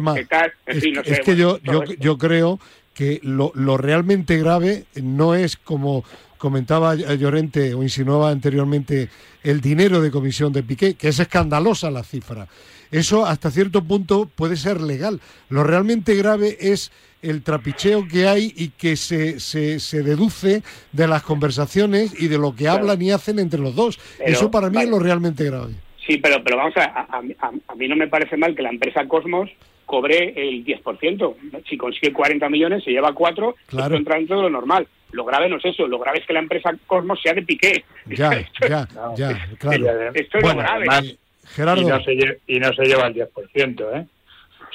es, 0.65 1.19
que 1.19 1.35
yo 1.35 1.59
yo, 1.61 1.83
yo 1.99 2.17
creo 2.17 2.61
que 2.93 3.19
lo, 3.23 3.51
lo 3.55 3.75
realmente 3.75 4.37
grave 4.37 4.85
no 4.95 5.35
es 5.35 5.57
como 5.57 6.05
comentaba 6.37 6.95
Llorente 6.95 7.73
o 7.73 7.83
insinuaba 7.83 8.29
anteriormente 8.29 9.09
el 9.43 9.59
dinero 9.59 9.99
de 10.01 10.11
comisión 10.11 10.53
de 10.53 10.63
Piqué, 10.63 10.93
que 10.93 11.09
es 11.09 11.19
escandalosa 11.19 11.91
la 11.91 12.03
cifra. 12.03 12.47
Eso 12.89 13.25
hasta 13.25 13.51
cierto 13.51 13.83
punto 13.83 14.29
puede 14.33 14.55
ser 14.55 14.79
legal. 14.79 15.19
Lo 15.49 15.63
realmente 15.63 16.15
grave 16.15 16.57
es 16.59 16.91
el 17.21 17.43
trapicheo 17.43 18.07
que 18.07 18.27
hay 18.27 18.53
y 18.55 18.69
que 18.69 18.95
se, 18.95 19.39
se, 19.39 20.03
deduce 20.03 20.61
de 20.91 21.07
las 21.07 21.23
conversaciones 21.23 22.19
y 22.21 22.27
de 22.27 22.37
lo 22.37 22.55
que 22.55 22.67
hablan 22.67 23.01
y 23.01 23.11
hacen 23.11 23.39
entre 23.39 23.59
los 23.59 23.75
dos. 23.75 23.99
Eso 24.19 24.51
para 24.51 24.69
mí 24.69 24.81
es 24.81 24.89
lo 24.89 24.99
realmente 24.99 25.45
grave. 25.45 25.73
Sí, 26.05 26.17
pero, 26.17 26.41
pero 26.43 26.57
vamos 26.57 26.77
a, 26.77 26.83
a, 26.85 27.21
a, 27.67 27.75
mí 27.75 27.87
no 27.87 27.95
me 27.95 28.07
parece 28.07 28.37
mal 28.37 28.55
que 28.55 28.61
la 28.61 28.69
empresa 28.69 29.05
Cosmos 29.07 29.49
cobre 29.85 30.33
el 30.35 30.63
10%. 30.63 31.35
Si 31.67 31.77
consigue 31.77 32.13
40 32.13 32.49
millones, 32.49 32.83
se 32.83 32.91
lleva 32.91 33.13
4, 33.13 33.55
claro. 33.65 33.95
entra 33.95 34.17
dentro 34.17 34.37
de 34.37 34.43
lo 34.43 34.49
normal. 34.49 34.87
Lo 35.11 35.25
grave 35.25 35.49
no 35.49 35.57
es 35.57 35.65
eso, 35.65 35.87
lo 35.87 35.99
grave 35.99 36.19
es 36.19 36.25
que 36.25 36.33
la 36.33 36.39
empresa 36.39 36.75
Cosmos 36.85 37.19
sea 37.21 37.33
de 37.33 37.41
Piqué. 37.41 37.83
Ya, 38.05 38.31
ya, 38.61 38.87
ya, 39.15 39.47
claro. 39.57 40.13
Esto 40.13 40.37
es 40.37 40.43
lo 40.43 40.55
grave. 40.55 41.17
Gerardo. 41.55 41.81
Y 41.81 41.85
no, 41.85 42.03
se 42.03 42.11
lleva, 42.13 42.33
y 42.45 42.59
no 42.59 42.73
se 42.73 42.83
lleva 42.83 43.07
el 43.07 43.15
10%, 43.15 43.97
¿eh? 43.97 44.05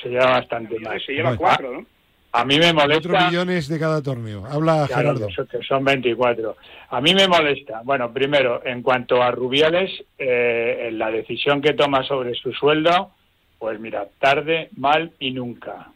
Se 0.03 0.09
lleva 0.09 0.31
bastante 0.31 0.79
más. 0.81 1.03
Se 1.05 1.13
lleva 1.13 1.37
4, 1.37 1.73
¿no? 1.73 1.87
A 2.33 2.45
mí 2.45 2.59
me 2.59 2.73
molesta. 2.73 3.09
4 3.11 3.27
millones 3.27 3.69
de 3.69 3.79
cada 3.79 4.03
torneo. 4.03 4.47
Habla 4.47 4.87
Gerardo. 4.89 5.29
Que 5.29 5.63
son 5.63 5.85
24. 5.85 6.57
A 6.91 7.01
mí 7.01 7.15
me 7.15 7.29
molesta. 7.29 7.83
Bueno, 7.85 8.13
primero, 8.13 8.63
en 8.65 8.83
cuanto 8.83 9.23
a 9.23 9.31
Rubiales, 9.31 9.91
eh, 10.19 10.91
la 10.93 11.11
decisión 11.11 11.61
que 11.61 11.75
toma 11.75 12.03
sobre 12.05 12.35
su 12.35 12.53
sueldo, 12.53 13.11
pues 13.59 13.79
mira, 13.79 14.09
tarde, 14.19 14.71
mal 14.77 15.13
y 15.19 15.33
nunca. 15.33 15.93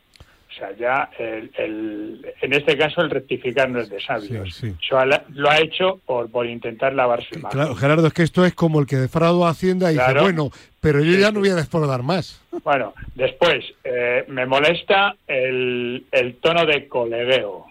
O 0.57 0.59
sea, 0.59 0.74
ya 0.74 1.11
el, 1.18 2.24
en 2.40 2.52
este 2.54 2.78
caso 2.78 3.02
el 3.02 3.11
rectificar 3.11 3.68
no 3.68 3.78
es 3.78 3.90
de 3.90 4.00
sabios. 4.00 4.62
lo 5.34 5.50
ha 5.50 5.59
hecho 5.59 6.00
por, 6.07 6.30
por 6.30 6.46
intentar 6.46 6.94
lavarse 6.94 7.38
más. 7.38 7.52
Claro, 7.52 7.74
Gerardo, 7.74 8.07
es 8.07 8.14
que 8.14 8.22
esto 8.22 8.42
es 8.46 8.54
como 8.54 8.80
el 8.80 8.86
que 8.86 8.96
defraudó 8.96 9.46
a 9.46 9.50
Hacienda 9.50 9.92
y 9.92 9.96
dice, 9.96 10.14
bueno, 10.18 10.50
pero 10.80 11.02
yo 11.02 11.18
ya 11.18 11.30
no 11.30 11.40
voy 11.40 11.50
a 11.50 11.57
defraudar 11.57 12.02
más. 12.02 12.42
Bueno, 12.64 12.94
después, 13.14 13.62
eh, 13.84 14.24
me 14.28 14.46
molesta 14.46 15.14
el, 15.26 16.07
el 16.11 16.36
tono 16.36 16.64
de 16.64 16.88
colegueo. 16.88 17.66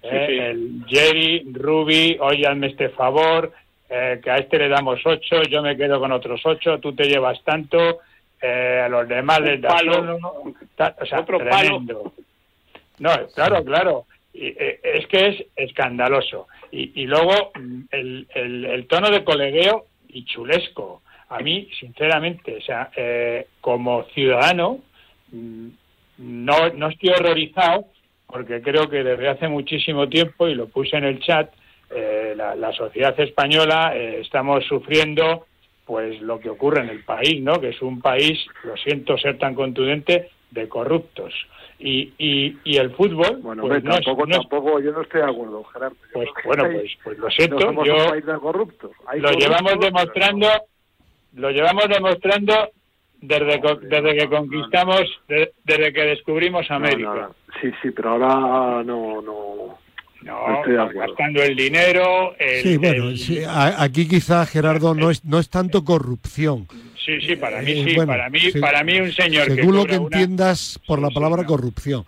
Eh, 0.00 0.50
el 0.50 0.84
Jerry, 0.86 1.44
Ruby, 1.52 2.16
oye, 2.20 2.46
hazme 2.46 2.68
este 2.68 2.90
favor, 2.90 3.52
eh, 3.90 4.20
que 4.22 4.30
a 4.30 4.36
este 4.36 4.58
le 4.58 4.68
damos 4.68 5.00
ocho, 5.04 5.42
yo 5.50 5.60
me 5.60 5.76
quedo 5.76 5.98
con 5.98 6.12
otros 6.12 6.40
ocho, 6.44 6.78
tú 6.78 6.94
te 6.94 7.08
llevas 7.08 7.42
tanto, 7.42 7.98
eh, 8.40 8.82
a 8.84 8.88
los 8.88 9.08
demás 9.08 9.40
les 9.40 9.60
da 9.60 9.70
palo, 9.70 10.18
o 10.18 11.06
sea, 11.06 11.20
otro 11.20 11.38
tremendo. 11.38 12.12
No, 12.98 13.10
claro, 13.34 13.64
claro. 13.64 14.06
Y, 14.32 14.48
eh, 14.48 14.80
es 14.82 15.06
que 15.06 15.28
es 15.28 15.46
escandaloso. 15.56 16.48
Y, 16.70 17.02
y 17.02 17.06
luego 17.06 17.52
mm, 17.54 17.80
el, 17.90 18.26
el, 18.34 18.64
el, 18.64 18.86
tono 18.86 19.10
de 19.10 19.24
colegueo 19.24 19.86
y 20.08 20.24
chulesco. 20.24 21.02
A 21.28 21.40
mí, 21.40 21.68
sinceramente, 21.80 22.56
o 22.56 22.60
sea, 22.60 22.90
eh, 22.96 23.48
como 23.60 24.04
ciudadano, 24.14 24.80
mm, 25.32 25.68
no, 26.18 26.68
no 26.74 26.88
estoy 26.88 27.10
horrorizado 27.10 27.86
porque 28.26 28.60
creo 28.60 28.88
que 28.88 29.04
desde 29.04 29.28
hace 29.28 29.48
muchísimo 29.48 30.08
tiempo, 30.08 30.48
y 30.48 30.54
lo 30.54 30.68
puse 30.68 30.96
en 30.96 31.04
el 31.04 31.20
chat, 31.20 31.50
eh, 31.90 32.34
la, 32.36 32.54
la, 32.56 32.72
sociedad 32.72 33.18
española 33.20 33.92
eh, 33.94 34.20
estamos 34.20 34.64
sufriendo 34.64 35.46
pues 35.86 36.20
lo 36.20 36.40
que 36.40 36.50
ocurre 36.50 36.82
en 36.82 36.90
el 36.90 37.04
país, 37.04 37.40
¿no? 37.40 37.60
Que 37.60 37.68
es 37.68 37.80
un 37.80 38.00
país, 38.00 38.44
lo 38.64 38.76
siento 38.76 39.16
ser 39.16 39.38
tan 39.38 39.54
contundente, 39.54 40.30
de 40.50 40.68
corruptos. 40.68 41.32
Y, 41.78 42.12
y, 42.18 42.56
y 42.64 42.76
el 42.78 42.90
fútbol. 42.92 43.38
Bueno, 43.42 43.62
pues 43.62 43.84
no 43.84 43.92
tampoco, 43.92 44.26
no 44.26 44.38
tampoco, 44.38 44.80
yo 44.80 44.92
no 44.92 45.02
estoy 45.02 45.20
de 45.20 45.30
acuerdo, 45.30 45.62
Gerardo. 45.64 45.96
Pues, 46.12 46.28
bueno, 46.44 46.64
pues, 46.72 46.92
pues 47.04 47.18
lo 47.18 47.30
siento. 47.30 47.72
No 47.72 47.84
yo, 47.84 47.96
un 47.96 48.10
país 48.10 48.26
de 48.26 48.38
corruptos. 48.38 48.90
Hay 49.06 49.20
lo 49.20 49.30
llevamos 49.30 49.78
demostrando, 49.78 50.48
lo 51.34 51.50
llevamos 51.50 51.88
demostrando 51.88 52.70
desde, 53.20 53.60
desde 53.82 54.16
que 54.16 54.28
conquistamos, 54.28 55.02
desde 55.28 55.92
que 55.92 56.02
descubrimos 56.02 56.70
América. 56.70 57.30
Sí, 57.60 57.70
sí, 57.82 57.90
pero 57.90 58.10
ahora 58.10 58.82
no, 58.82 59.20
no, 59.20 59.65
no, 60.26 60.88
gastando 60.92 61.42
el 61.42 61.54
dinero. 61.56 62.34
El, 62.38 62.62
sí, 62.62 62.76
bueno, 62.76 63.10
aquí 63.78 64.08
quizá 64.08 64.44
Gerardo 64.44 64.94
no 64.94 65.10
es 65.10 65.24
no 65.24 65.38
es 65.38 65.48
tanto 65.48 65.84
corrupción. 65.84 66.66
Sí, 67.04 67.20
sí, 67.20 67.36
para 67.36 67.62
mí 67.62 67.70
eh, 67.70 67.84
sí, 67.88 67.96
para 68.04 68.28
mí 68.28 68.40
para 68.60 68.82
mí 68.82 69.00
un 69.00 69.12
señor 69.12 69.46
según 69.46 69.76
lo 69.76 69.86
que 69.86 69.94
entiendas 69.94 70.80
por 70.86 71.00
la 71.00 71.10
palabra 71.10 71.44
corrupción. 71.44 72.04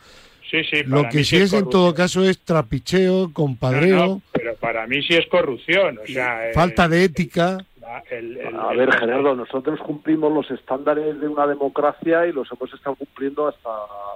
Sí, 0.50 0.64
sí, 0.64 0.82
lo 0.84 1.08
que 1.10 1.24
sí 1.24 1.36
es, 1.36 1.52
en 1.52 1.68
todo 1.68 1.94
caso 1.94 2.24
es 2.24 2.40
trapicheo, 2.40 3.32
compadreo. 3.32 4.22
pero 4.32 4.56
para 4.56 4.86
mí 4.86 5.02
sí 5.02 5.14
es 5.14 5.26
corrupción, 5.26 5.98
o 6.02 6.06
sea, 6.06 6.50
falta 6.54 6.88
de 6.88 7.04
ética. 7.04 7.58
a 7.86 8.72
ver, 8.74 8.90
Gerardo, 8.92 9.36
nosotros 9.36 9.78
cumplimos 9.80 10.32
los 10.32 10.50
estándares 10.50 11.20
de 11.20 11.28
una 11.28 11.46
democracia 11.46 12.26
y 12.26 12.32
los 12.32 12.50
hemos 12.50 12.72
estado 12.72 12.96
cumpliendo 12.96 13.46
hasta, 13.46 13.68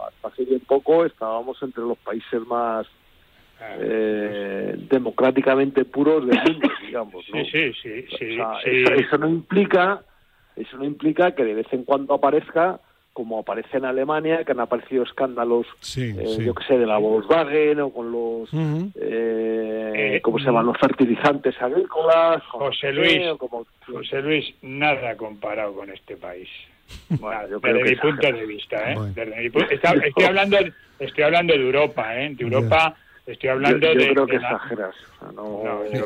hasta 0.09 0.29
hace 0.29 0.45
bien 0.47 0.61
poco. 0.61 1.05
Estábamos 1.05 1.63
entre 1.63 1.83
los 1.83 1.99
países 1.99 2.41
más 2.47 2.87
eh, 3.79 4.77
democráticamente 4.91 5.85
puros 5.85 6.27
del 6.27 6.39
mundo, 6.43 6.69
digamos. 6.87 7.25
¿no? 7.33 7.45
Sí, 7.45 7.73
sí, 7.83 8.05
sí. 8.19 8.39
Eso, 8.65 9.19
no 9.19 9.29
implica, 9.29 10.03
eso 10.57 10.77
no 10.77 10.85
implica 10.85 11.35
que 11.35 11.45
de 11.45 11.55
vez 11.55 11.67
en 11.73 11.85
cuando 11.85 12.15
aparezca 12.15 12.81
como 13.13 13.41
aparece 13.41 13.77
en 13.77 13.85
Alemania, 13.85 14.43
que 14.45 14.53
han 14.53 14.61
aparecido 14.61 15.03
escándalos, 15.03 15.67
eh, 15.99 16.39
yo 16.41 16.55
que 16.55 16.65
sé, 16.65 16.79
de 16.79 16.87
la 16.87 16.97
Volkswagen 16.97 17.81
o 17.81 17.91
con 17.91 18.11
los, 18.11 18.49
eh, 18.95 20.19
¿cómo 20.23 20.39
se 20.39 20.47
llaman? 20.47 20.67
Los 20.67 20.79
fertilizantes 20.79 21.61
agrícolas. 21.61 22.43
José 22.45 22.93
Luis, 22.93 23.21
José 23.87 24.23
Luis, 24.23 24.55
nada 24.63 25.15
comparado 25.17 25.75
con 25.75 25.91
este 25.91 26.17
país. 26.17 26.49
desde 27.11 27.83
mi 27.83 27.97
punto 27.97 28.27
de 28.33 28.47
vista, 28.47 28.93
¿eh? 28.93 28.97
estoy 30.07 30.25
hablando, 30.25 30.57
estoy 30.99 31.25
hablando 31.25 31.53
de 31.53 31.61
Europa, 31.61 32.19
¿eh? 32.19 32.35
De 32.35 32.45
Europa. 32.45 32.97
Estoy 33.33 33.51
hablando 33.51 33.93
yo, 33.93 33.99
de. 33.99 34.09
creo 34.13 34.27
que 34.27 34.37
exageras. 34.37 34.95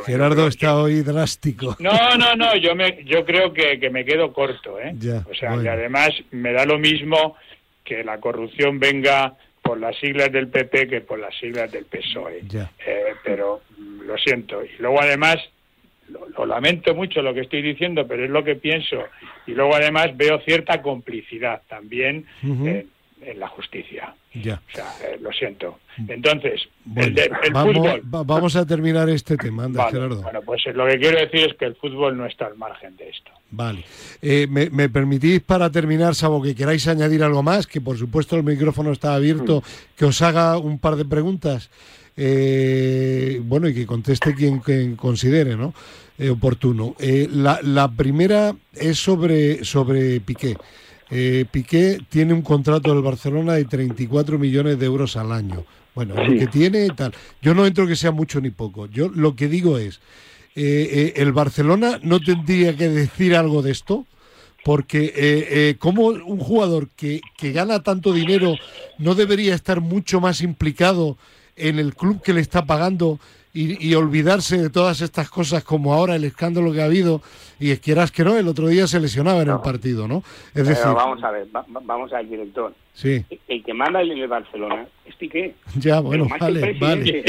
Gerardo 0.07 0.47
está 0.47 0.77
hoy 0.77 1.03
drástico. 1.03 1.77
No, 1.81 2.17
no, 2.17 2.37
no. 2.37 2.57
Yo 2.57 2.75
me, 2.75 3.05
yo 3.05 3.25
creo 3.25 3.53
que, 3.53 3.79
que 3.81 3.91
me 3.91 4.05
quedo 4.05 4.33
corto, 4.33 4.79
¿eh? 4.81 4.95
o 5.29 5.35
sea, 5.35 5.57
y 5.57 5.67
además 5.67 6.11
me 6.31 6.53
da 6.53 6.65
lo 6.65 6.79
mismo 6.79 7.37
que 7.85 8.05
la 8.05 8.19
corrupción 8.19 8.79
venga 8.79 9.35
por 9.63 9.81
las 9.81 9.97
siglas 9.97 10.31
del 10.31 10.49
PP 10.49 10.89
que 10.89 11.01
por 11.01 11.19
las 11.19 11.35
siglas 11.37 11.71
del 11.73 11.87
PSOE. 11.87 12.43
Eh, 12.87 13.15
pero 13.25 13.63
mm, 13.77 14.03
lo 14.03 14.17
siento. 14.19 14.63
Y 14.65 14.71
luego 14.79 15.01
además 15.01 15.37
lo, 16.09 16.47
lamento 16.47 16.95
mucho 16.95 17.23
lo 17.23 17.35
que 17.35 17.41
estoy 17.41 17.63
diciendo, 17.63 18.07
pero 18.07 18.25
es 18.25 18.31
lo 18.31 18.45
que 18.45 18.55
pienso. 18.55 19.03
Y 19.47 19.53
luego 19.53 19.75
además 19.75 20.17
veo 20.17 20.41
cierta 20.41 20.81
complicidad 20.83 21.63
también 21.69 22.27
en 22.43 22.89
la 23.35 23.49
justicia. 23.49 24.15
Ya. 24.35 24.61
O 24.73 24.77
sea, 24.77 24.95
eh, 25.03 25.19
lo 25.21 25.33
siento. 25.33 25.79
Entonces, 26.09 26.69
el, 26.95 27.19
el 27.19 27.31
vamos, 27.53 27.75
fútbol. 27.75 28.01
vamos 28.05 28.57
a 28.57 28.67
terminar 28.67 29.09
este 29.09 29.37
tema, 29.37 29.65
anda, 29.65 29.91
Gerardo. 29.91 30.23
Bueno, 30.23 30.43
pues 30.43 30.63
lo 30.75 30.87
que 30.87 30.99
quiero 30.99 31.19
decir 31.19 31.51
es 31.51 31.55
que 31.57 31.65
el 31.65 31.75
fútbol 31.77 32.17
no 32.17 32.27
está 32.27 32.47
al 32.47 32.57
margen 32.57 32.97
de 32.97 33.09
esto. 33.09 33.31
Vale. 33.51 33.85
Eh, 34.21 34.47
me, 34.49 34.71
me, 34.71 34.89
permitís 34.89 35.41
para 35.41 35.71
terminar, 35.71 36.15
Sabo, 36.15 36.43
que 36.43 36.55
queráis 36.55 36.87
añadir 36.87 37.23
algo 37.23 37.43
más? 37.43 37.67
Que 37.67 37.81
por 37.81 37.97
supuesto 37.97 38.37
el 38.37 38.43
micrófono 38.43 38.93
está 38.93 39.15
abierto, 39.15 39.61
mm. 39.61 39.97
que 39.97 40.05
os 40.05 40.21
haga 40.23 40.59
un 40.59 40.79
par 40.79 40.97
de 40.97 41.05
preguntas. 41.05 41.71
Eh, 42.17 43.41
bueno, 43.43 43.69
y 43.69 43.75
que 43.75 43.87
conteste 43.87 44.35
quien, 44.35 44.61
quien 44.61 44.97
considere, 44.97 45.57
¿no? 45.57 45.75
Eh, 46.19 46.31
oportuno. 46.31 46.97
Eh, 46.99 47.29
la, 47.31 47.61
la 47.63 47.91
primera 47.91 48.55
es 48.75 48.99
sobre, 48.99 49.65
sobre 49.65 50.21
Piqué. 50.21 50.57
Eh, 51.11 51.45
Piqué 51.51 51.99
tiene 52.09 52.33
un 52.33 52.43
contrato 52.43 52.93
del 52.93 53.03
Barcelona 53.03 53.55
de 53.55 53.65
34 53.65 54.39
millones 54.39 54.79
de 54.79 54.87
euros 54.87 55.17
al 55.17 55.33
año. 55.33 55.65
Bueno, 55.95 56.15
lo 56.15 56.39
que 56.39 56.47
tiene 56.47 56.89
tal. 56.91 57.15
Yo 57.41 57.55
no 57.55 57.67
entro 57.67 57.87
que 57.87 57.97
sea 57.97 58.11
mucho 58.11 58.41
ni 58.41 58.51
poco. 58.51 58.87
Yo 58.87 59.09
lo 59.09 59.35
que 59.35 59.49
digo 59.49 59.79
es, 59.79 60.01
eh, 60.55 61.13
eh, 61.17 61.23
el 61.23 61.33
Barcelona 61.33 61.99
no 62.03 62.21
tendría 62.21 62.77
que 62.77 62.89
decir 62.89 63.35
algo 63.35 63.63
de 63.63 63.73
esto, 63.73 64.07
porque 64.65 65.13
eh, 65.15 65.77
como 65.79 66.07
un 66.07 66.39
jugador 66.39 66.89
que, 66.97 67.21
que 67.37 67.53
gana 67.53 67.83
tanto 67.83 68.13
dinero 68.13 68.57
no 68.99 69.15
debería 69.15 69.55
estar 69.55 69.81
mucho 69.81 70.21
más 70.21 70.41
implicado 70.41 71.17
en 71.57 71.79
el 71.79 71.95
club 71.95 72.21
que 72.23 72.33
le 72.33 72.41
está 72.41 72.67
pagando 72.67 73.21
y, 73.57 73.95
olvidarse 73.95 74.59
de 74.59 74.71
todas 74.71 75.01
estas 75.01 75.31
cosas 75.31 75.65
como 75.65 75.95
ahora 75.95 76.15
el 76.15 76.25
escándalo 76.25 76.73
que 76.73 76.83
ha 76.83 76.85
habido 76.85 77.23
y 77.59 77.71
es 77.71 77.81
quieras 77.81 78.11
que 78.11 78.25
no, 78.25 78.37
el 78.37 78.49
otro 78.49 78.69
día 78.69 78.87
se 78.87 79.01
lesionaba 79.01 79.43
en 79.43 79.51
el 79.51 79.61
partido, 79.61 80.07
¿no? 80.07 80.23
Es 80.55 80.69
decir, 80.69 80.85
vamos 80.85 81.23
a 81.23 81.31
ver, 81.31 81.47
vamos 81.69 82.13
al 82.13 82.29
director. 82.29 82.75
Sí. 82.93 83.23
El 83.47 83.63
que 83.63 83.75
manda 83.75 84.01
en 84.01 84.13
el 84.13 84.27
Barcelona 84.27 84.87
es 85.05 85.15
Piqué. 85.17 85.55
Ya, 85.79 86.01
bueno, 86.01 86.27
vale, 86.41 86.79
vale, 86.81 87.23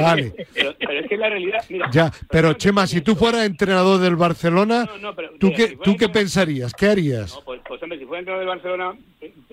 vale. 0.00 0.46
Pero, 0.54 0.74
es 0.78 1.08
que 1.08 1.16
la 1.18 1.28
realidad, 1.28 1.62
mira, 1.68 1.90
Ya, 1.90 2.10
pero 2.30 2.54
Chema, 2.54 2.86
si 2.86 3.02
tú 3.02 3.14
fueras 3.14 3.44
entrenador 3.44 4.00
del 4.00 4.16
Barcelona, 4.16 4.88
¿tú, 5.38 5.52
qué, 5.54 5.76
¿tú 5.82 5.94
qué 5.96 6.08
pensarías? 6.08 6.72
¿Qué 6.72 6.86
harías? 6.86 7.34
No, 7.34 7.42
pues, 7.44 7.60
pues, 7.68 7.82
hombre, 7.82 7.98
si 7.98 8.06
fuera 8.06 8.20
entrenador 8.20 8.46
del 8.46 8.56
Barcelona, 8.56 8.98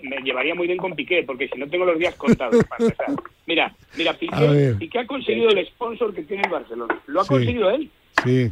me 0.02 0.22
llevaría 0.22 0.56
muy 0.56 0.68
bien 0.68 0.78
con 0.78 0.96
Piqué, 0.96 1.24
porque 1.28 1.50
si 1.50 1.60
no 1.60 1.68
tengo 1.68 1.86
los 1.86 2.00
días 2.00 2.16
contados 2.16 2.64
para 2.64 2.86
empezar. 2.86 3.08
Mira, 3.46 3.76
mira, 3.98 4.14
Piqué, 4.14 4.76
Piqué, 4.80 5.00
ha 5.00 5.08
conseguido 5.08 5.50
el 5.50 5.68
sponsor 5.68 6.14
que 6.14 6.24
tiene 6.24 6.44
el 6.44 6.52
Barcelona. 6.52 6.98
Lo 7.08 7.22
ha 7.22 7.26
conseguido 7.26 7.70
él. 7.72 7.90
Sí. 8.24 8.52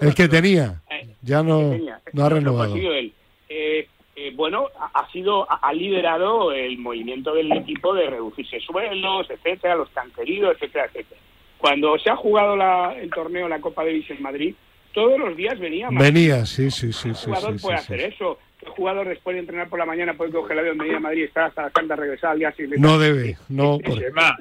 El 0.00 0.14
que 0.14 0.28
tenía. 0.28 0.80
Eh, 0.90 1.08
ya 1.22 1.42
no, 1.42 1.76
no 2.12 2.24
ha 2.24 2.28
renovado. 2.28 2.76
Eh, 2.76 3.12
eh, 3.48 4.32
bueno, 4.34 4.66
ha 4.76 5.10
sido, 5.10 5.46
ha 5.48 5.72
liderado 5.72 6.52
el 6.52 6.78
movimiento 6.78 7.34
del 7.34 7.52
equipo 7.52 7.94
de 7.94 8.10
reducirse 8.10 8.58
sueldos, 8.60 9.30
etcétera, 9.30 9.76
los 9.76 9.88
que 9.90 10.00
han 10.00 10.10
querido, 10.10 10.50
etcétera, 10.50 10.86
etcétera. 10.86 11.20
Cuando 11.58 11.98
se 11.98 12.10
ha 12.10 12.16
jugado 12.16 12.56
la, 12.56 12.96
el 12.98 13.10
torneo, 13.10 13.48
la 13.48 13.60
Copa 13.60 13.84
Davis 13.84 14.10
en 14.10 14.22
Madrid, 14.22 14.54
todos 14.92 15.18
los 15.18 15.36
días 15.36 15.58
venía. 15.58 15.88
Venía, 15.90 16.46
sí, 16.46 16.70
sí, 16.70 16.92
sí. 16.92 17.10
El 17.10 17.14
jugador 17.14 17.60
puede 17.60 17.76
hacer 17.76 18.00
eso. 18.00 18.38
El 18.60 18.68
jugador 18.70 19.08
después 19.08 19.34
de 19.34 19.40
entrenar 19.40 19.68
por 19.68 19.78
la 19.78 19.86
mañana 19.86 20.14
puede 20.14 20.32
coger 20.32 20.52
el 20.52 20.58
avión, 20.60 20.78
venir 20.78 20.96
a 20.96 21.00
Madrid, 21.00 21.24
estar 21.24 21.44
hasta 21.44 21.62
la 21.62 21.70
canta, 21.70 21.94
regresar 21.94 22.32
al 22.32 22.38
día 22.40 22.50
siguiente. 22.52 22.80
No 22.80 22.98
debe, 22.98 23.36
no. 23.48 23.78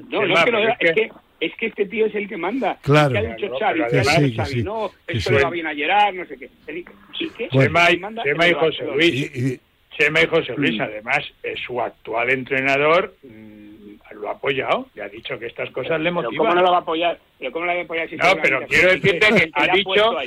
no, 0.10 0.26
no 0.26 0.34
es 0.34 0.46
que 0.46 0.52
no 0.52 0.60
debe, 0.60 0.76
es 0.80 0.96
que 0.96 1.12
es 1.40 1.56
que 1.56 1.68
este 1.68 1.86
tío 1.86 2.06
es 2.08 2.16
el 2.16 2.28
que 2.28 2.38
manda. 2.38 2.78
Claro. 2.82 3.12
Que 3.12 3.20
ha 3.20 3.36
dicho 3.36 3.58
Xavi, 3.58 3.80
que, 3.90 4.00
ha 4.00 4.20
dicho 4.20 4.44
Xavi, 4.44 4.64
no, 4.64 4.92
esto 5.08 5.32
le 5.32 5.44
va 5.44 5.50
bien 5.50 5.68
a 5.68 5.76
Gerard, 5.76 6.16
no 6.16 6.26
sé 6.26 6.38
qué. 6.38 6.50
Chema, 7.50 7.92
y 7.92 8.54
José 8.54 8.86
Luis. 8.86 9.60
Chema 9.98 10.22
y 10.22 10.28
José 10.28 10.54
Luis, 10.58 10.80
además, 10.80 11.24
su 11.66 11.82
actual 11.82 12.30
entrenador 12.30 13.16
mm, 13.24 14.18
lo 14.20 14.30
ha 14.30 14.34
apoyado 14.34 14.88
y 14.96 15.00
ha 15.00 15.10
dicho 15.10 15.38
que 15.40 15.48
estas 15.48 15.70
cosas 15.72 16.00
le 16.02 16.12
motivan. 16.12 16.32
¿Pero 16.32 16.44
¿Cómo 16.44 16.56
no 16.56 16.62
lo 16.62 16.72
va 16.72 16.78
a 16.78 16.82
apoyar? 16.82 17.20
¿Pero 17.40 17.52
cómo 17.52 17.66
lo 17.66 17.74
va 17.74 17.80
a 17.80 17.84
apoyar 17.84 18.10
si 18.10 18.16
No, 18.18 18.36
pero 18.42 18.66
quiero 18.68 18.90
decirte 18.90 19.28
que 19.28 19.52
ha 19.54 19.74
dicho, 19.74 20.18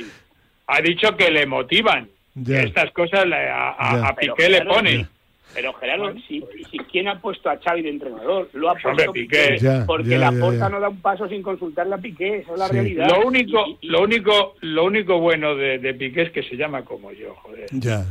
ha 0.67 0.81
dicho 0.81 1.15
que 1.17 1.31
le 1.31 1.45
motivan. 1.45 2.09
Que 2.45 2.61
estas 2.61 2.91
cosas 2.91 3.25
a, 3.29 4.07
a, 4.07 4.15
Piqué 4.15 4.49
le 4.49 4.61
ponen. 4.61 5.07
Pero 5.53 5.73
Gerardo, 5.73 6.13
si, 6.27 6.43
si, 6.69 6.77
¿quién 6.91 7.07
ha 7.07 7.19
puesto 7.19 7.49
a 7.49 7.57
Xavi 7.57 7.81
de 7.81 7.89
entrenador? 7.89 8.49
Lo 8.53 8.69
ha 8.69 8.75
puesto 8.75 9.11
Piqué, 9.11 9.59
porque 9.85 10.17
la 10.17 10.31
Porta 10.31 10.69
no 10.69 10.79
da 10.79 10.89
un 10.89 11.01
paso 11.01 11.27
sin 11.27 11.41
consultarle 11.41 11.95
a 11.95 11.97
Piqué, 11.97 12.37
esa 12.37 12.53
es 12.53 12.59
la 12.59 12.67
realidad. 12.67 13.07
Lo 13.09 13.27
único, 13.27 13.77
lo 13.81 14.01
único, 14.01 14.55
lo 14.61 14.85
único 14.85 15.19
bueno 15.19 15.55
de, 15.55 15.79
de, 15.79 15.93
Piqué 15.93 16.23
es 16.23 16.31
que 16.31 16.43
se 16.43 16.55
llama 16.55 16.83
como 16.83 17.11
yo, 17.11 17.35
joder. 17.35 17.67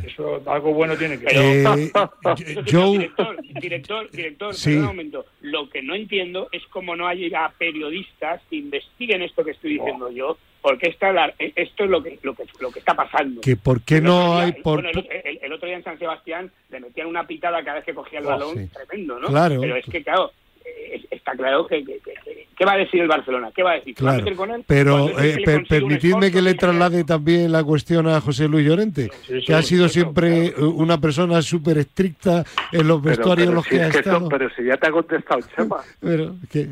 Eso 0.07 0.43
algo 0.47 0.75
bueno 0.75 0.97
tiene 0.97 1.19
que 1.19 1.29
ser. 1.29 1.39
Eh, 1.39 1.91
yo... 2.67 2.91
Director, 2.93 3.37
director, 3.61 4.11
director, 4.11 4.55
un 4.67 4.83
momento. 4.83 5.27
Lo 5.41 5.69
que 5.69 5.83
no 5.83 5.95
entiendo 5.95 6.49
es 6.53 6.63
cómo 6.71 6.97
no 6.97 7.07
hay 7.07 7.31
periodistas 7.59 8.43
que 8.51 8.57
investiguen 8.57 9.23
esto 9.23 9.45
que 9.45 9.53
estoy 9.53 9.75
diciendo 9.75 10.11
yo 10.11 10.37
porque 10.61 10.89
esta, 10.89 11.11
esto 11.39 11.85
es 11.85 11.91
lo 11.91 12.03
que, 12.03 12.19
lo 12.23 12.35
que, 12.35 12.45
lo 12.61 12.71
que 12.71 12.81
está 12.81 12.95
pasando. 12.95 13.41
Que 13.41 13.57
por 13.57 13.83
qué 13.83 14.01
no 14.01 14.39
hay... 14.39 14.53
Por... 14.53 14.85
el, 14.87 15.53
otro 15.53 15.67
día 15.67 15.77
en 15.77 15.85
San 15.85 15.99
Sebastián 15.99 16.51
le 16.71 16.81
metían 16.81 17.07
una 17.07 17.27
pitada 17.27 17.63
cada 17.65 17.77
vez 17.77 17.85
que 17.85 17.95
cogía 17.95 18.19
el 18.19 18.27
Oh, 18.27 18.29
balón, 18.29 18.57
sí. 18.57 18.69
tremendo, 18.69 19.19
¿no? 19.19 19.29
Claro. 19.29 19.61
Pero 19.61 19.77
es 19.77 19.87
que, 19.87 20.03
claro, 20.03 20.31
eh, 20.31 20.33
está 21.11 21.33
claro 21.33 21.67
que, 21.67 21.85
que- 21.85 21.99
que- 21.99 22.15
que- 22.25 22.47
¿qué 22.57 22.65
va 22.65 22.73
a 22.73 22.77
decir 22.79 23.01
el 23.01 23.09
Barcelona? 23.09 23.51
¿Qué 23.55 23.63
va 23.63 23.73
a 23.73 23.75
decir? 23.75 23.97
¿Se 23.97 24.05
va 24.05 24.11
a 24.11 24.15
Claro, 24.15 24.25
meter 24.25 24.37
con 24.37 24.51
él? 24.51 24.65
pero 24.67 25.09
eh, 25.21 25.43
per- 25.45 25.67
permitidme 25.67 26.31
que 26.31 26.43
le 26.43 26.55
traslade 26.55 27.05
también 27.05 27.51
la 27.53 27.65
cuestión 27.65 28.07
a 28.09 28.21
José 28.21 28.49
Luis 28.49 28.67
Llorente, 28.67 29.11
Sí, 29.27 29.41
sí, 29.41 29.47
que 29.47 29.55
ha 29.55 29.63
sido 29.63 29.87
eso, 29.87 29.95
siempre 29.95 30.53
claro. 30.53 30.67
eh, 30.67 30.73
una 30.77 30.99
persona 31.01 31.41
súper 31.43 31.79
estricta 31.79 32.45
en 32.73 32.87
los 32.89 33.01
Pero- 33.01 33.17
vestuarios 33.17 33.47
en 33.49 33.51
pero 33.51 33.55
los 33.57 33.65
si 33.65 33.71
que 33.71 33.77
es 33.77 33.83
ha 33.95 33.99
estado. 33.99 34.29
pero 34.29 34.51
si 34.51 34.65
ya 34.65 34.77
te 34.77 34.89
ha 34.89 34.91
contestado 34.93 35.41
Chema. 35.57 35.77
Pero 36.01 36.35
que- 36.51 36.69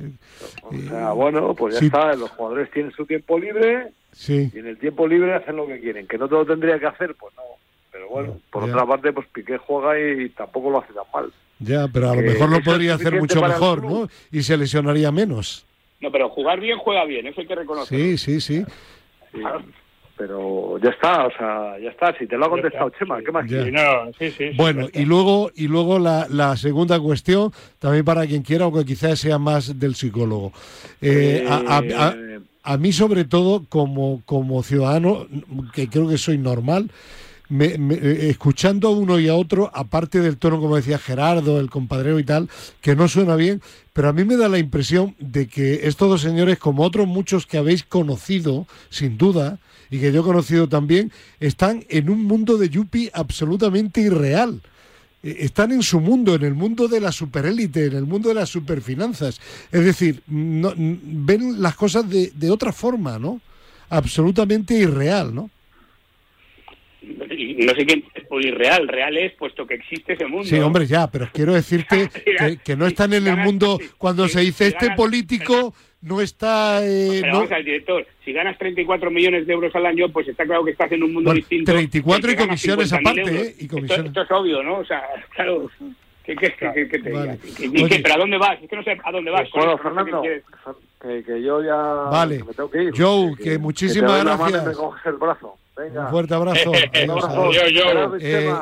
O 0.63 0.73
sea, 0.89 1.13
bueno, 1.13 1.55
pues 1.55 1.75
ya 1.75 1.81
Sí. 1.81 1.87
está, 1.87 2.15
los 2.15 2.31
jugadores 2.31 2.71
tienen 2.71 2.93
su 2.93 3.07
tiempo 3.07 3.39
libre 3.39 3.89
sí, 4.13 4.51
y 4.55 4.59
en 4.59 4.67
el 4.67 4.79
tiempo 4.79 5.07
libre 5.09 5.35
hacen 5.35 5.57
lo 5.57 5.67
que 5.67 5.81
quieren. 5.81 6.07
Que 6.07 6.19
no 6.19 6.29
te 6.29 6.35
lo 6.35 6.45
tendría 6.47 6.79
que 6.79 6.87
hacer, 6.87 7.15
pues 7.19 7.35
no. 7.37 7.43
Pero 7.91 8.09
bueno, 8.11 8.37
por 8.51 8.67
Ya. 8.67 8.73
otra 8.73 8.87
parte, 8.87 9.13
pues 9.13 9.27
Piqué 9.33 9.57
juega 9.59 9.99
y 9.99 10.29
tampoco 10.31 10.71
lo 10.71 10.79
hace 10.81 10.93
tan 10.93 11.05
mal. 11.13 11.33
Ya, 11.61 11.89
pero 11.89 12.11
a 12.11 12.17
lo 12.17 12.23
mejor 12.23 12.51
lo 12.51 12.61
podría 12.63 12.95
hacer 12.95 13.19
mucho 13.19 13.41
mejor. 13.43 13.85
¿no? 13.85 14.09
Y 14.33 14.43
se 14.43 14.57
lesionaría 14.57 15.11
menos. 15.13 15.65
No, 16.01 16.11
pero 16.13 16.29
jugar 16.31 16.61
bien, 16.61 16.79
juega 16.79 17.05
bien, 17.05 17.27
eso 17.27 17.41
hay 17.41 17.47
que 17.47 17.55
reconocer. 17.57 17.99
Sí, 17.99 18.19
sí, 18.19 18.41
sí. 18.41 18.65
Sí. 19.33 19.41
Pero 20.17 20.79
ya 20.83 20.91
está, 20.91 21.27
o 21.27 21.31
sea, 21.31 21.79
ya 21.79 21.91
está. 21.91 22.17
Si 22.19 22.27
te 22.27 22.37
lo 22.37 22.47
ha 22.47 22.51
contestado 22.51 22.91
Chema, 22.99 23.21
¿qué 23.23 23.31
más 23.31 23.49
Ya. 23.49 23.65
Sí, 23.65 23.71
no, 23.71 23.83
sí, 24.19 24.31
sí, 24.37 24.51
Bueno, 24.57 24.89
y 24.93 25.05
luego, 25.05 25.53
y 25.55 25.69
luego 25.69 26.01
la, 26.01 26.27
la 26.29 26.57
segunda 26.57 26.99
cuestión, 26.99 27.53
también 27.79 28.05
para 28.05 28.27
quien 28.27 28.43
quiera, 28.43 28.65
aunque 28.65 28.85
quizás 28.85 29.21
sea 29.21 29.39
más 29.39 29.79
del 29.79 29.95
psicólogo. 29.95 30.53
Eh, 31.01 31.47
a, 31.49 31.57
a- 31.59 31.79
a- 31.79 32.15
Eh, 32.17 32.41
a 32.65 32.77
mí, 32.77 32.93
sobre 32.93 33.25
todo, 33.25 33.65
como, 33.69 34.21
como 34.27 34.63
ciudadano, 34.65 35.27
que 35.73 35.89
creo 35.89 36.09
que 36.09 36.19
soy 36.19 36.37
normal, 36.37 36.91
me- 37.49 37.79
me- 37.79 37.95
eh, 37.95 38.31
escuchando 38.31 38.89
a 38.89 38.91
uno 38.93 39.19
y 39.19 39.29
a 39.29 39.35
otro, 39.35 39.71
aparte 39.75 40.21
del 40.21 40.37
tono, 40.37 40.61
como 40.61 40.77
decía 40.77 40.99
Gerardo, 40.99 41.61
el 41.61 41.71
compadreo 41.71 42.19
y 42.19 42.25
tal, 42.25 42.49
que 42.81 42.95
no 42.97 43.09
suena 43.09 43.37
bien, 43.37 43.63
pero 43.93 44.09
a 44.09 44.13
mí 44.13 44.25
me 44.25 44.37
da 44.37 44.49
la 44.49 44.59
impresión 44.59 45.15
de 45.19 45.47
que 45.49 45.81
estos 45.89 46.09
dos 46.09 46.21
señores, 46.21 46.59
como 46.59 46.83
otros 46.83 47.07
muchos 47.07 47.47
que 47.47 47.59
habéis 47.59 47.83
conocido, 47.85 48.67
sin 48.91 49.19
duda, 49.19 49.59
y 49.91 49.99
que 50.01 50.13
yo 50.13 50.21
he 50.21 50.25
conocido 50.25 50.69
también, 50.69 51.11
están 51.41 51.85
en 51.89 52.11
un 52.11 52.25
mundo 52.25 52.59
de 52.59 52.69
Yupi 52.69 53.11
absolutamente 53.13 54.01
irreal. 54.03 54.61
Eh, 55.23 55.37
Están 55.41 55.73
en 55.73 55.83
su 55.83 55.99
mundo, 55.99 56.35
en 56.37 56.43
el 56.45 56.55
mundo 56.55 56.87
de 56.87 57.01
la 57.01 57.11
superélite, 57.11 57.87
en 57.87 57.95
el 57.97 58.05
mundo 58.07 58.29
de 58.29 58.37
las 58.37 58.51
superfinanzas. 58.51 59.41
Es 59.73 59.85
decir, 59.85 60.23
no- 60.29 60.75
ven 60.77 61.61
las 61.61 61.75
cosas 61.75 62.09
de, 62.09 62.31
de 62.37 62.51
otra 62.51 62.73
forma, 62.73 63.19
¿no? 63.19 63.41
Absolutamente 63.89 64.75
irreal, 64.75 65.35
¿no? 65.35 65.51
No 67.17 67.75
sé 67.75 67.87
qué 67.87 68.03
es 68.15 68.25
irreal, 68.45 68.87
real 68.89 69.17
es 69.17 69.33
puesto 69.33 69.67
que 69.67 69.75
existe 69.75 70.13
ese 70.15 70.27
mundo. 70.27 70.45
Sí, 70.45 70.57
hombre, 70.59 70.87
ya, 70.87 71.11
pero 71.11 71.29
quiero 71.33 71.55
decirte 71.55 72.09
que, 72.39 72.59
que 72.65 72.77
no 72.77 72.87
están 72.87 73.13
en 73.13 73.27
el 73.27 73.37
mundo 73.37 73.79
cuando 73.99 74.29
se 74.29 74.41
dice 74.41 74.69
si 74.71 74.75
este 74.77 74.91
político 74.97 75.75
no 76.03 76.21
está... 76.21 76.81
eh, 76.87 77.19
Pero 77.21 77.33
no- 77.33 77.39
vamos 77.41 77.53
al 77.53 77.65
director, 77.65 78.07
si 78.25 78.33
ganas 78.33 78.57
34 78.59 79.11
millones 79.11 79.47
de 79.47 79.53
euros 79.53 79.75
al 79.75 79.87
año, 79.87 80.09
pues 80.11 80.29
está 80.29 80.45
claro 80.45 80.65
que 80.65 80.71
estás 80.73 80.93
en 80.93 81.03
un 81.03 81.13
mundo 81.15 81.31
Bueno, 81.31 81.39
distinto. 81.41 81.73
34 81.73 82.27
del 82.31 82.35
y 82.35 82.37
comisiones 82.39 82.93
50.000 82.93 83.01
aparte. 83.01 83.21
¿eh? 83.23 83.55
Y 83.59 83.63
Esto- 83.65 83.75
comisiones. 83.77 84.07
Esto, 84.07 84.23
es 84.23 84.31
obvio, 84.31 84.63
¿no? 84.63 84.79
O 84.79 84.85
sea, 84.85 85.03
claro. 85.35 85.69
¿Qué, 86.29 86.37
qué, 86.37 86.55
qué- 86.59 86.73
qué- 86.75 86.89
qué 86.89 86.99
te 86.99 87.11
Vale. 87.11 87.39
diga? 87.43 87.59
¿Y 87.81 87.83
Oye. 87.85 87.89
qué? 87.97 88.03
¿Pero 88.03 88.15
a 88.15 88.19
dónde 88.19 88.37
vas? 88.39 88.63
Es 88.63 88.69
que 88.69 88.77
no 88.77 88.83
sé 88.83 88.99
a 89.03 89.11
dónde 89.13 89.31
vas. 89.31 89.49
con 89.51 89.61
bueno, 89.63 89.79
Fernando, 89.79 90.21
que, 90.23 91.25
que 91.25 91.43
yo 91.43 91.63
ya 91.63 91.75
Vale. 91.75 92.37
que 92.39 92.45
me 92.45 92.53
tengo 92.55 92.71
que 92.71 92.83
ir. 92.83 92.93
Joe, 92.95 93.35
que 93.37 93.57
muchísimas 93.59 94.25
mano 94.25 94.35
y 94.35 94.39
gracias. 94.53 94.67
me 94.67 94.73
coges 94.75 95.07
el 95.07 95.13
brazo. 95.15 95.55
Venga. 95.77 96.03
Un 96.05 96.11
fuerte 96.11 96.35
abrazo. 96.35 96.71
Un 97.05 97.11
abrazo. 97.11 97.53
Yo, 97.53 97.69
yo. 97.69 98.17
Eh, 98.21 98.53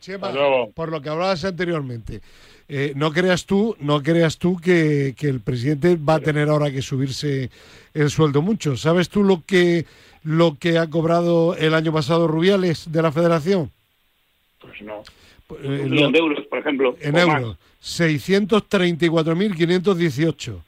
Chema. 0.00 0.30
Eh, 0.34 0.70
por 0.74 0.90
lo 0.90 1.00
que 1.00 1.08
hablabas 1.08 1.42
anteriormente, 1.46 2.20
eh, 2.68 2.92
no 2.94 3.10
creas 3.12 3.46
tú, 3.46 3.74
no 3.80 4.02
creas 4.02 4.36
tú 4.36 4.58
que, 4.58 5.14
que 5.18 5.28
el 5.28 5.40
presidente 5.40 5.96
va 5.96 6.16
a 6.16 6.20
tener 6.20 6.50
ahora 6.50 6.70
que 6.70 6.82
subirse 6.82 7.48
el 7.94 8.10
sueldo 8.10 8.42
mucho. 8.42 8.76
¿Sabes 8.76 9.08
tú 9.08 9.22
lo 9.24 9.42
que 9.46 9.86
lo 10.22 10.56
que 10.58 10.76
ha 10.78 10.88
cobrado 10.90 11.56
el 11.56 11.72
año 11.74 11.92
pasado 11.92 12.26
Rubiales 12.28 12.92
de 12.92 13.00
la 13.02 13.12
Federación? 13.12 13.70
Pues 14.60 14.80
no. 14.82 15.02
Eh, 15.50 15.82
Un 15.84 15.90
millón 15.90 16.12
de 16.12 16.18
euros, 16.18 16.44
por 16.46 16.58
ejemplo. 16.58 16.96
en 17.00 17.16
euros, 17.16 17.56
634.518. 17.82 20.62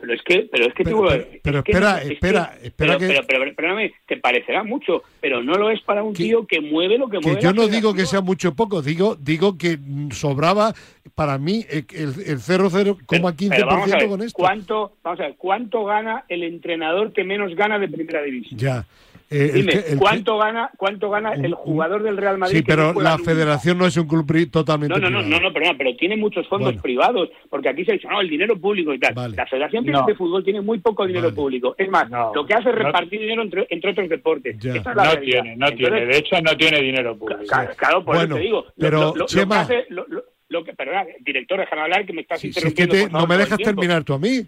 Pero 0.00 0.14
es 0.14 0.22
que, 0.22 0.48
pero 0.52 0.66
es 0.68 0.74
que 0.74 0.84
te 0.84 0.90
Pero- 0.90 1.06
a 1.06 1.08
pero- 1.10 1.26
pero 1.42 1.58
es 1.58 1.64
que 1.64 1.72
espera, 1.72 1.98
es 1.98 2.06
que- 2.06 2.12
espera, 2.14 2.42
espera 2.62 2.70
pero, 2.76 2.98
que- 3.00 3.06
pero, 3.08 3.22
pero, 3.26 3.54
perdóname, 3.56 3.92
te 4.06 4.16
parecerá 4.18 4.62
mucho, 4.62 5.02
pero 5.20 5.42
no 5.42 5.54
lo 5.54 5.70
es 5.70 5.80
para 5.82 6.04
un 6.04 6.14
Que- 6.14 6.22
tío 6.22 6.46
que 6.46 6.60
mueve 6.60 6.98
lo 6.98 7.08
que, 7.08 7.18
Que 7.18 7.26
mueve. 7.26 7.42
yo 7.42 7.52
no 7.52 7.66
digo 7.66 7.92
que 7.94 8.06
sea 8.06 8.20
mucho 8.20 8.50
o 8.50 8.54
poco, 8.54 8.80
digo, 8.80 9.16
digo 9.20 9.58
que 9.58 9.76
sobraba 10.12 10.72
para 11.16 11.36
mí 11.38 11.66
el, 11.68 11.84
el 11.96 12.38
0,0,15% 12.40 13.56
Pero 13.56 13.66
vamos 13.66 13.92
a 13.92 13.96
ver, 13.96 14.08
con 14.08 14.22
esto. 14.22 14.38
¿cuánto, 14.38 14.92
vamos 15.02 15.18
a 15.18 15.22
ver, 15.24 15.34
¿cuánto 15.36 15.84
gana 15.84 16.24
el 16.28 16.44
entrenador 16.44 17.12
que 17.12 17.24
menos 17.24 17.52
gana 17.56 17.80
de 17.80 17.88
primera 17.88 18.22
división? 18.22 18.56
Ya. 18.60 18.86
Eh, 19.30 19.44
el 19.44 19.52
Dime, 19.52 19.72
que- 19.72 19.78
el 19.78 19.84
que- 19.84 19.96
¿cuánto 19.96 20.38
gana 20.38 20.70
cuánto 20.78 21.10
gana 21.10 21.32
Un- 21.32 21.44
el 21.44 21.52
jugador 21.52 22.02
del 22.02 22.16
Real 22.16 22.38
Madrid? 22.38 22.56
Sí, 22.58 22.64
que 22.64 22.72
no 22.72 22.76
pero 22.76 22.92
juega 22.94 23.10
la 23.10 23.16
nunca? 23.18 23.30
federación 23.30 23.76
no 23.76 23.84
es 23.86 23.96
un 23.98 24.08
club 24.08 24.50
totalmente 24.50 24.94
No, 24.94 25.00
no, 25.02 25.10
no, 25.10 25.18
privado. 25.22 25.40
no, 25.42 25.48
no, 25.48 25.52
perdona, 25.52 25.74
pero 25.76 25.96
tiene 25.96 26.16
muchos 26.16 26.48
fondos 26.48 26.68
Bueno. 26.68 26.80
privados, 26.82 27.28
porque 27.50 27.68
aquí 27.68 27.84
se 27.84 27.90
ha 27.90 27.94
dicho, 27.94 28.08
no, 28.08 28.22
el 28.22 28.30
dinero 28.30 28.58
público 28.58 28.94
y 28.94 28.98
tal. 28.98 29.12
Vale. 29.12 29.36
La 29.36 29.44
Federación 29.46 29.84
No. 29.84 30.06
de 30.06 30.14
Fútbol 30.14 30.42
tiene 30.44 30.62
muy 30.62 30.78
poco 30.78 31.06
dinero 31.06 31.26
Vale. 31.26 31.36
público. 31.36 31.74
Es 31.76 31.90
más, 31.90 32.08
No. 32.08 32.32
lo 32.34 32.46
que 32.46 32.54
hace 32.54 32.70
es 32.70 32.76
No. 32.76 32.82
repartir 32.84 33.20
dinero 33.20 33.42
entre, 33.42 33.66
entre 33.68 33.90
otros 33.90 34.08
deportes. 34.08 34.56
Ya. 34.60 34.70
Esa 34.76 34.78
es 34.90 34.96
la 34.96 35.04
No 35.04 35.10
realidad. 35.12 35.42
tiene, 35.42 35.56
no 35.56 35.66
Entonces, 35.68 35.76
tiene. 35.90 36.06
De 36.06 36.16
hecho, 36.18 36.36
no 36.40 36.56
tiene 36.56 36.80
dinero 36.80 37.16
público. 37.18 37.42
Claro, 37.46 37.70
claro, 37.76 38.04
por 38.04 38.14
Bueno, 38.16 38.24
eso 38.24 38.34
te 38.36 38.40
digo. 38.40 38.64
Lo- 38.64 38.72
pero, 38.78 38.98
lo, 39.00 39.06
lo- 39.08 39.14
lo 39.16 39.26
que 39.26 39.32
Chema- 39.34 39.60
hace- 39.60 39.84
lo- 39.90 40.06
lo- 40.08 40.24
lo 40.48 40.64
que, 40.64 40.72
perdona, 40.72 41.04
director, 41.20 41.58
déjame 41.58 41.82
hablar 41.82 42.06
que 42.06 42.14
me 42.14 42.22
estás 42.22 42.40
Si- 42.40 42.50
si 42.50 42.58
es 42.60 42.64
que 42.64 42.70
interrumpiendo. 42.70 43.06
te- 43.08 43.12
por 43.12 43.20
no 43.20 43.26
me 43.26 43.36
dejas 43.36 43.58
terminar 43.58 44.04
tú 44.04 44.14
a 44.14 44.18
mí. 44.18 44.46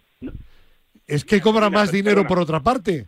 Es 1.06 1.24
que 1.24 1.40
cobra 1.42 1.68
más 1.68 1.92
dinero 1.92 2.22
perdona. 2.22 2.28
por 2.28 2.38
otra 2.38 2.60
parte. 2.60 3.06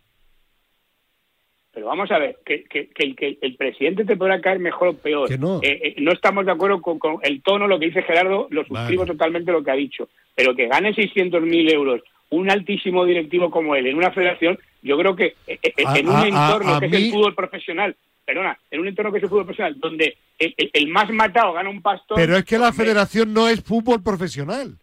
Pero 1.75 1.87
vamos 1.87 2.11
a 2.11 2.19
ver, 2.19 2.37
que, 2.45 2.65
que, 2.65 2.89
que 2.89 3.03
el, 3.05 3.17
que 3.17 3.39
el 3.41 3.57
presidente 3.57 4.05
te 4.05 4.17
podrá 4.17 4.41
caer 4.43 4.59
mejor 4.59 4.89
o 4.89 4.93
peor. 4.95 5.29
Que 5.29 5.39
no. 5.39 5.59
Eh, 5.63 5.81
eh, 5.83 5.95
no 5.99 6.13
estamos 6.13 6.45
de 6.45 6.53
acuerdo 6.53 6.83
con, 6.83 6.99
con 6.99 7.17
el 7.23 7.43
tono, 7.43 7.67
lo 7.67 7.79
que 7.79 7.87
dice 7.87 8.03
Gerardo, 8.03 8.47
lo 8.51 8.65
suscribo 8.65 9.03
Vale. 9.03 9.13
totalmente 9.13 9.53
lo 9.53 9.65
que 9.65 9.71
ha 9.71 9.75
dicho. 9.75 10.09
Pero 10.35 10.55
que 10.55 10.69
gane 10.69 10.95
600.000 10.95 11.73
euros 11.73 12.03
un 12.31 12.51
altísimo 12.51 13.05
directivo 13.05 13.51
como 13.51 13.75
él 13.75 13.87
en 13.87 13.97
una 13.97 14.11
federación, 14.11 14.59
yo 14.83 14.97
creo 14.99 15.15
que 15.17 15.35
eh, 15.47 15.59
eh, 15.63 15.73
A- 15.85 15.99
en 15.99 16.09
un 16.09 16.15
a- 16.17 16.23
a- 16.23 16.29
entorno 16.29 16.75
a 16.75 16.81
que 16.81 16.87
es 16.87 16.93
el 16.93 17.11
fútbol 17.11 17.35
profesional, 17.35 17.97
perdona, 18.25 18.59
en 18.71 18.81
un 18.81 18.89
entorno 18.89 19.11
que 19.13 19.19
es 19.19 19.25
el 19.25 19.29
fútbol 19.31 19.45
profesional, 19.45 19.79
donde 19.79 20.17
el, 20.39 20.55
el- 20.57 20.71
el 20.73 20.89
más 20.89 21.11
matado 21.11 21.53
gana 21.55 21.69
un 21.71 21.81
pastor. 21.83 22.17
Pero 22.17 22.37
es 22.37 22.45
que 22.45 22.59
la 22.59 22.73
federación 22.73 23.33
no 23.35 23.49
es 23.49 23.63
fútbol 23.63 24.03
profesional. 24.03 24.77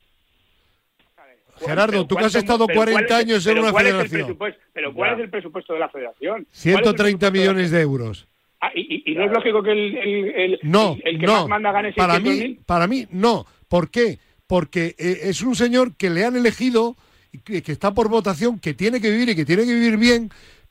Gerardo, 1.66 2.06
tú 2.08 2.16
que 2.16 2.26
has 2.26 2.32
¿cuánto- 2.34 2.38
estado 2.40 2.68
pero 2.68 2.78
cuál 2.80 2.90
40 2.92 3.20
es- 3.20 3.26
años 3.26 3.48
en 3.48 3.60
una 3.60 3.74
federación? 3.74 4.38
pero 4.74 4.94
¿cuál 4.94 5.14
es 5.14 5.20
el 5.20 5.30
presupuesto 5.30 5.74
de 5.74 5.80
la 5.80 5.90
federación? 5.90 6.34
¿Cuál 6.34 6.42
es 6.42 6.66
el 6.66 6.72
130 6.74 6.94
presupuesto 6.94 7.26
de 7.26 7.32
la 7.32 7.54
millones 7.54 7.72
de 7.72 7.82
euros. 7.82 8.28
Ah, 8.62 8.72
y, 8.76 8.82
y- 9.08 9.12
y 9.12 9.16
no 9.16 9.26
es 9.26 9.32
lógico 9.32 9.64
que 9.64 9.72
el, 9.72 9.98
el, 9.98 10.26
el- 10.36 10.60
No, 10.64 10.98
el, 11.04 11.16
el 11.16 11.20
que 11.20 11.26
no. 11.26 11.34
más 11.34 11.48
manda 11.48 11.72
gane 11.72 11.94
para 11.94 12.16
600.000? 12.20 12.48
mí, 12.50 12.58
para 12.66 12.88
mí, 12.88 13.08
no. 13.12 13.46
¿Por 13.68 13.90
qué? 13.90 14.20
Porque 14.48 14.96
eh, 14.98 15.20
es 15.24 15.42
un 15.42 15.56
señor 15.56 15.96
que 15.96 16.10
le 16.10 16.26
han 16.26 16.36
elegido, 16.36 16.98
que 17.46 17.62
está 17.72 17.94
por 17.94 18.10
votación, 18.10 18.60
que 18.60 18.74
tiene 18.74 19.00
que 19.00 19.12
vivir 19.12 19.30
y 19.30 19.36
que 19.36 19.46
tiene 19.46 19.64
que 19.64 19.74
vivir 19.74 19.98
bien, 19.98 20.30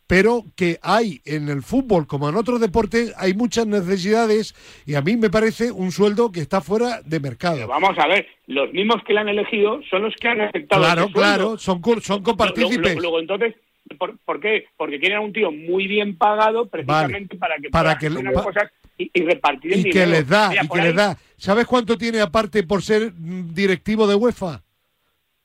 pero 0.09 0.45
que 0.57 0.81
hay 0.83 1.21
en 1.25 1.49
el 1.49 1.63
fútbol, 1.63 2.07
como 2.09 2.29
en 2.29 2.35
otros 2.35 2.61
deportes, 2.61 3.13
hay 3.17 3.35
muchas 3.35 3.67
necesidades 3.69 4.55
y 4.87 4.95
a 4.97 5.03
mí 5.03 5.17
me 5.17 5.31
parece 5.31 5.71
un 5.71 5.93
sueldo 5.93 6.33
que 6.33 6.41
está 6.41 6.61
fuera 6.61 7.03
de 7.03 7.21
Pero 7.21 7.23
mercado. 7.23 7.69
vamos 7.69 7.97
a 7.99 8.09
ver, 8.09 8.27
los 8.47 8.73
mismos 8.73 8.97
que 9.07 9.13
le 9.13 9.21
han 9.21 9.29
elegido 9.29 9.81
son 9.91 10.03
los 10.03 10.15
que 10.17 10.27
han 10.29 10.41
aceptado 10.41 10.83
Claro, 10.83 11.03
ese 11.05 11.13
claro, 11.13 11.59
son, 11.59 11.81
son 12.03 12.23
copartícipes. 12.23 12.97
Luego, 12.97 13.21
entonces, 13.21 13.55
¿por, 13.99 14.17
por 14.25 14.41
qué? 14.41 14.65
Porque 14.79 14.99
quieren 14.99 15.19
a 15.19 15.21
un 15.21 15.33
tío 15.33 15.53
muy 15.53 15.87
bien 15.87 16.17
pagado 16.17 16.67
precisamente 16.69 17.37
para 17.37 17.57
que 17.59 17.69
para 17.71 17.99
que 17.99 18.07
hacer 18.07 18.33
pa- 18.33 18.43
cosas 18.45 18.71
y, 18.97 19.11
y 19.13 19.23
repartir 19.23 19.75
el 19.75 19.81
y 19.81 19.83
que 19.85 19.91
dinero. 19.91 20.11
les 20.13 20.27
da, 20.29 20.49
Mira, 20.49 20.65
y 20.65 20.69
que 20.69 20.81
ahí- 20.81 20.87
les 20.87 20.97
da. 20.97 21.19
¿Sabes 21.37 21.67
cuánto 21.67 21.97
tiene 21.99 22.21
aparte 22.21 22.63
por 22.65 22.83
ser 22.83 23.13
mm, 23.15 23.53
directivo 23.55 24.07
de 24.07 24.15
UEFA? 24.15 24.63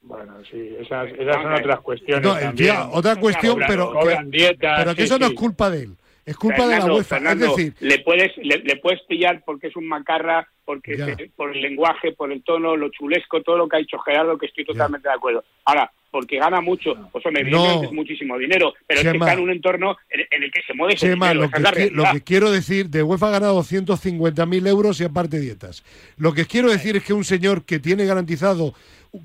Bueno, 0.03 0.33
sí, 0.51 0.75
esas, 0.79 1.09
esas 1.17 1.35
son 1.41 1.53
otras 1.53 1.79
cuestiones 1.79 2.23
No, 2.23 2.33
también. 2.33 2.55
tía, 2.55 2.89
otra 2.91 3.15
cuestión, 3.15 3.55
cobran- 3.57 3.67
pero, 3.69 3.91
Cobran 3.93 4.29
dietas. 4.29 4.79
pero 4.79 4.91
que 4.95 5.01
sí, 5.01 5.05
eso 5.05 5.17
no 5.19 5.27
es 5.27 5.33
culpa 5.33 5.69
de 5.69 5.83
él. 5.83 5.95
Es 6.25 6.37
culpa 6.37 6.65
de 6.67 6.77
la 6.79 6.85
UEFA. 6.85 7.15
Fernando, 7.17 7.45
es 7.47 7.55
decir, 7.55 7.73
le 7.81 7.99
puedes 7.99 8.31
le, 8.37 8.57
le 8.59 8.77
puedes 8.77 9.01
pillar 9.09 9.43
porque 9.45 9.67
es 9.67 9.75
un 9.75 9.87
macarra, 9.87 10.47
porque 10.65 10.95
se- 10.97 11.29
por 11.35 11.55
el 11.55 11.61
lenguaje, 11.61 12.13
por 12.13 12.31
el 12.31 12.41
tono, 12.43 12.75
lo 12.77 12.89
chulesco, 12.89 13.41
todo 13.41 13.57
lo 13.57 13.67
que 13.67 13.75
ha 13.77 13.79
dicho 13.79 13.97
Gerardo, 13.99 14.37
que 14.37 14.45
estoy 14.45 14.63
totalmente 14.65 15.07
de 15.09 15.15
acuerdo. 15.15 15.43
Ahora, 15.65 15.91
porque 16.11 16.37
gana 16.37 16.61
mucho, 16.61 16.93
pues 17.11 17.25
hombre, 17.25 17.43
No. 17.43 17.49
evidentemente 17.49 17.87
es 17.87 17.93
muchísimo 17.93 18.37
dinero, 18.37 18.73
pero 18.87 18.99
es 19.01 19.07
que 19.07 19.17
está 19.17 19.33
en 19.33 19.39
un 19.39 19.49
entorno 19.51 19.97
en, 20.09 20.21
en 20.31 20.43
el 20.43 20.51
que 20.51 20.61
se 20.67 20.73
mueve 20.73 20.93
ese 20.93 21.07
Chema, 21.09 21.31
dinero, 21.33 21.49
lo 21.59 21.71
que, 21.71 21.89
lo 21.91 22.03
que 22.13 22.21
quiero 22.21 22.51
decir, 22.51 22.89
de 22.89 23.03
UEFA 23.03 23.27
ha 23.27 23.31
ganado 23.31 23.55
250.000 23.61 24.67
euros 24.67 25.01
y 25.01 25.05
aparte 25.05 25.39
dietas. 25.39 25.83
Lo 26.17 26.33
que 26.33 26.45
quiero 26.45 26.69
decir 26.71 26.95
es 26.97 27.03
que 27.03 27.13
un 27.13 27.23
señor 27.25 27.65
que 27.65 27.79
tiene 27.79 28.05
garantizado 28.05 28.73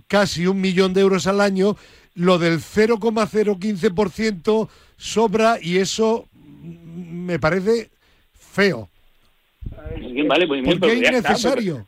casi 0.06 0.46
un 0.46 0.60
millón 0.60 0.94
de 0.94 1.00
euros 1.00 1.26
al 1.26 1.40
año, 1.40 1.76
lo 2.14 2.38
del 2.38 2.60
0,015% 2.60 4.68
sobra 4.96 5.58
y 5.60 5.78
eso 5.78 6.26
mm, 6.32 7.24
me 7.26 7.38
parece 7.38 7.90
feo. 8.34 8.88
vale, 10.26 10.46
muy 10.46 10.60
bien, 10.60 10.78
¿Por 10.78 10.88
qué 10.90 10.96
pero 10.96 11.10
ya 11.10 11.18
está, 11.18 11.30
innecesario? 11.30 11.86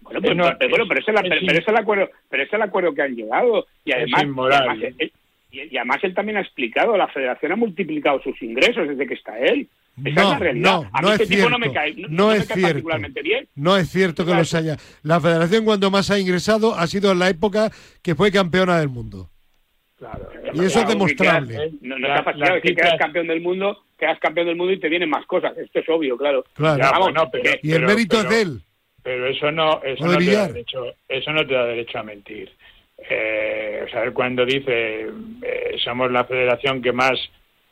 bueno, 0.00 0.20
pero, 0.22 0.34
no, 0.34 0.44
pero, 0.58 0.70
bueno, 0.70 0.84
pero 0.88 1.00
ese 1.00 1.10
es 1.10 1.16
es 1.16 1.22
pero- 1.22 1.40
in- 1.40 1.46
pero 1.46 1.58
ese 1.58 1.62
es 1.62 1.68
el 1.68 1.76
acuerdo, 1.76 2.10
pero 2.28 2.42
es 2.42 2.52
el 2.52 2.62
acuerdo 2.62 2.94
que 2.94 3.02
han 3.02 3.14
llegado 3.14 3.66
y 3.84 3.92
además, 3.92 4.22
y 4.22 4.26
inmoral. 4.26 4.68
además, 4.68 4.94
él, 4.98 5.12
y- 5.50 5.74
y 5.74 5.76
además 5.76 5.98
él 6.02 6.14
también 6.14 6.38
ha 6.38 6.42
explicado, 6.42 6.96
la 6.96 7.08
Federación 7.08 7.52
ha 7.52 7.56
multiplicado 7.56 8.22
sus 8.22 8.40
ingresos 8.42 8.88
desde 8.88 9.06
que 9.06 9.14
está 9.14 9.38
él. 9.38 9.68
Esa 10.04 10.22
No, 10.22 10.22
es 10.22 10.30
la 10.30 10.38
realidad. 10.38 10.70
no, 10.70 10.90
a 10.92 11.00
mí 11.02 11.06
no 11.06 11.10
este 11.12 11.22
es 11.24 11.28
tipo 11.30 11.48
no 11.50 11.58
me 11.58 11.66
cierto. 11.70 11.80
cae, 11.80 11.94
no, 11.96 12.08
No 12.08 12.16
no 12.16 12.28
me 12.28 12.36
es 12.36 12.46
cae 12.46 12.56
cierto. 12.56 12.68
particularmente 12.74 13.22
bien. 13.22 13.48
No 13.56 13.76
es 13.76 13.88
cierto 13.90 14.24
que 14.26 14.34
los 14.34 14.54
haya. 14.54 14.76
La 15.02 15.20
federación 15.20 15.64
cuando 15.64 15.90
más 15.90 16.10
ha 16.10 16.18
ingresado 16.18 16.74
ha 16.74 16.86
sido 16.86 17.12
en 17.12 17.18
la 17.18 17.28
época 17.28 17.70
que 18.02 18.14
fue 18.14 18.30
campeona 18.32 18.78
del 18.78 18.88
mundo. 18.88 19.30
Claro. 19.98 20.28
Y 20.54 20.64
eso 20.64 20.80
es 20.80 20.88
demostrable. 20.88 21.54
quedas- 21.56 21.72
No, 21.80 21.98
no 21.98 22.06
La- 22.08 22.16
está 22.18 22.60
que 22.60 22.74
quedas 22.74 22.94
campeón 22.98 23.26
del 23.26 23.40
mundo, 23.40 23.82
quedas 23.98 24.18
campeón 24.20 24.46
del 24.46 24.56
mundo 24.56 24.72
y 24.72 24.78
te 24.78 24.88
vienen 24.88 25.10
más 25.10 25.26
cosas. 25.26 25.58
Esto 25.58 25.80
es 25.80 25.88
obvio, 25.88 26.16
claro. 26.16 26.44
Claro. 26.54 26.78
Ya, 26.82 26.90
Vamos, 26.92 27.06
bueno, 27.12 27.28
pero- 27.32 27.42
que- 27.44 27.60
y 27.62 27.70
el 27.72 27.76
pero- 27.78 27.88
mérito 27.88 28.16
pero- 28.18 28.28
es 28.30 28.34
de 28.36 28.42
él. 28.42 28.62
Pero 29.02 29.26
eso 29.26 29.50
no, 29.50 29.80
eso 29.82 30.04
no, 30.06 30.18
te 30.18 30.32
da 30.32 30.46
derecho, 30.48 30.84
eso 31.08 31.32
no 31.32 31.46
te 31.46 31.54
da 31.54 31.64
derecho 31.64 31.98
a 31.98 32.02
mentir. 32.02 32.50
Eh, 33.10 33.82
o 33.86 33.90
sea, 33.90 34.02
él 34.04 34.12
cuando 34.12 34.44
dice 34.44 35.06
eh, 35.42 35.76
somos 35.82 36.10
la 36.12 36.24
federación 36.24 36.82
que 36.82 36.92
más, 36.92 37.18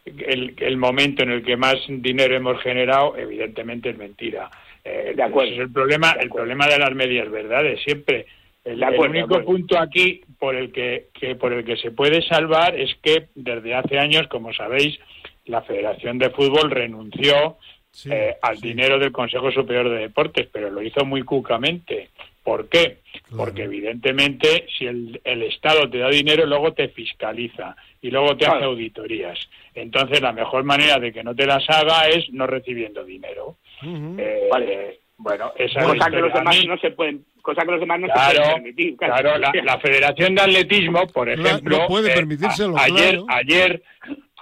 el, 0.06 0.54
el 0.58 0.76
momento 0.76 1.22
en 1.22 1.30
el 1.30 1.44
que 1.44 1.56
más 1.56 1.76
dinero 1.88 2.36
hemos 2.36 2.60
generado, 2.62 3.16
evidentemente 3.16 3.90
es 3.90 3.98
mentira. 3.98 4.50
Eh, 4.84 5.12
De 5.16 5.22
acuerdo. 5.22 5.50
ese 5.52 5.62
es 5.62 5.66
el 5.66 5.72
problema, 5.72 6.14
De 6.14 6.22
el 6.24 6.30
problema 6.30 6.66
de 6.68 6.78
las 6.78 6.94
medias 6.94 7.30
verdades 7.30 7.80
siempre. 7.82 8.26
El, 8.64 8.78
De 8.80 8.84
acuerdo, 8.86 9.04
el 9.14 9.24
único 9.24 9.44
punto 9.44 9.78
aquí 9.78 10.22
por 10.38 10.54
el 10.56 10.72
que, 10.72 11.06
que 11.12 11.34
por 11.36 11.52
el 11.52 11.64
que 11.64 11.76
se 11.76 11.90
puede 11.90 12.22
salvar 12.22 12.74
es 12.78 12.94
que 13.02 13.26
desde 13.34 13.74
hace 13.74 13.98
años, 13.98 14.26
como 14.28 14.52
sabéis, 14.52 14.98
la 15.44 15.62
Federación 15.62 16.18
de 16.18 16.30
Fútbol 16.30 16.70
renunció 16.70 17.58
Sí, 17.92 18.10
eh, 18.12 18.36
al 18.42 18.58
sí. 18.58 18.68
dinero 18.68 18.98
del 18.98 19.10
Consejo 19.10 19.50
Superior 19.50 19.88
de 19.88 20.00
Deportes, 20.00 20.48
pero 20.52 20.70
lo 20.70 20.82
hizo 20.82 21.04
muy 21.06 21.22
cucamente. 21.22 22.10
¿Por 22.46 22.68
qué? 22.68 22.98
Claro. 23.24 23.36
Porque 23.38 23.64
evidentemente 23.64 24.66
si 24.78 24.86
el, 24.86 25.20
el 25.24 25.42
Estado 25.42 25.90
te 25.90 25.98
da 25.98 26.08
dinero, 26.10 26.46
luego 26.46 26.72
te 26.74 26.88
fiscaliza 26.90 27.74
y 28.00 28.10
luego 28.12 28.36
te 28.36 28.44
Claro. 28.44 28.54
hace 28.58 28.64
auditorías. 28.66 29.36
Entonces 29.74 30.20
la 30.22 30.32
mejor 30.32 30.62
manera 30.62 31.00
de 31.00 31.12
que 31.12 31.24
no 31.24 31.34
te 31.34 31.44
las 31.44 31.68
haga 31.68 32.06
es 32.08 32.30
no 32.32 32.46
recibiendo 32.46 33.04
dinero. 33.04 33.56
Ujú. 33.82 34.14
Eh, 34.20 34.46
Vale. 34.50 35.00
Bueno, 35.18 35.50
esa 35.56 35.80
es 35.80 35.86
la 35.88 35.94
Cosa 35.94 36.10
que 36.10 36.16
los 36.20 36.32
demás 36.34 36.64
no 36.66 36.76
se 36.78 36.90
pueden, 36.90 37.24
cosa 37.42 37.62
que 37.62 37.70
los 37.72 37.80
demás 37.80 37.98
no 38.00 38.06
se 38.06 38.12
Claro, 38.12 38.34
pueden 38.42 38.52
permitir. 38.54 38.96
claro, 38.98 39.38
la, 39.38 39.50
la 39.64 39.78
Federación 39.80 40.34
de 40.34 40.42
Atletismo, 40.42 41.06
por 41.08 41.28
ejemplo, 41.30 41.78
no 41.78 41.86
puede 41.88 42.10
eh, 42.10 42.12
a- 42.12 42.82
ayer, 42.84 43.16
claro. 43.16 43.26
ayer, 43.28 43.82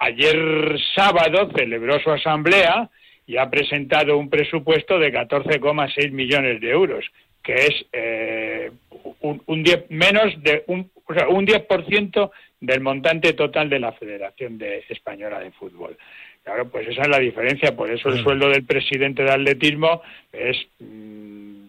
ayer 0.01 0.77
sábado 0.95 1.49
celebró 1.57 2.01
su 2.01 2.11
asamblea 2.11 2.91
y 3.27 3.37
ha 3.37 3.49
presentado 3.49 4.19
un 4.19 4.29
presupuesto 4.29 4.99
de 4.99 5.13
14,6 5.13 6.11
millones 6.11 6.61
de 6.61 6.71
euros, 6.71 7.05
que 7.45 7.55
es 7.55 7.87
eh, 7.93 8.73
un, 9.21 9.41
un 9.47 9.63
10 9.63 9.91
menos 9.91 10.43
de 10.43 10.65
un, 10.67 10.91
o 11.05 11.15
sea, 11.15 11.29
un 11.29 11.47
10% 11.47 12.31
del 12.61 12.81
montante 12.81 13.35
total 13.35 13.69
de 13.69 13.79
la 13.79 13.93
Federación 13.93 14.59
de, 14.59 14.83
Española 14.89 15.39
de 15.39 15.53
Fútbol. 15.53 15.97
Claro, 16.43 16.69
pues 16.71 16.89
esa 16.89 17.03
es 17.03 17.09
la 17.09 17.19
diferencia, 17.19 17.77
por 17.77 17.91
eso 17.91 18.09
el 18.09 18.15
Claro. 18.15 18.25
sueldo 18.25 18.49
del 18.49 18.65
presidente 18.65 19.23
de 19.23 19.31
atletismo 19.31 20.03
es 20.33 20.57
mm, 20.81 21.65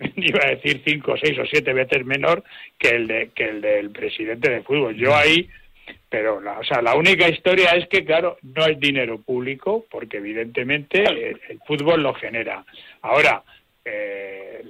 iba 0.16 0.40
a 0.44 0.50
decir 0.50 0.82
cinco, 0.84 1.14
seis 1.16 1.38
o 1.38 1.46
siete 1.46 1.72
veces 1.72 2.04
menor 2.04 2.42
que 2.76 2.88
el 2.88 3.06
de 3.06 3.30
que 3.34 3.44
el 3.44 3.60
del 3.60 3.90
presidente 3.90 4.50
de 4.50 4.62
fútbol. 4.62 4.96
Yo 4.96 5.14
ahí, 5.14 5.48
pero 6.08 6.40
la, 6.40 6.58
o 6.58 6.64
sea, 6.64 6.82
la 6.82 6.96
única 6.96 7.28
historia 7.28 7.70
es 7.70 7.86
que 7.88 8.04
claro 8.04 8.38
no 8.42 8.66
es 8.66 8.78
dinero 8.80 9.18
público 9.18 9.86
porque 9.88 10.16
evidentemente 10.16 11.04
el, 11.04 11.40
el 11.48 11.60
fútbol 11.64 12.02
lo 12.02 12.14
genera. 12.14 12.64
Ahora 13.02 13.42
eh, 13.84 14.62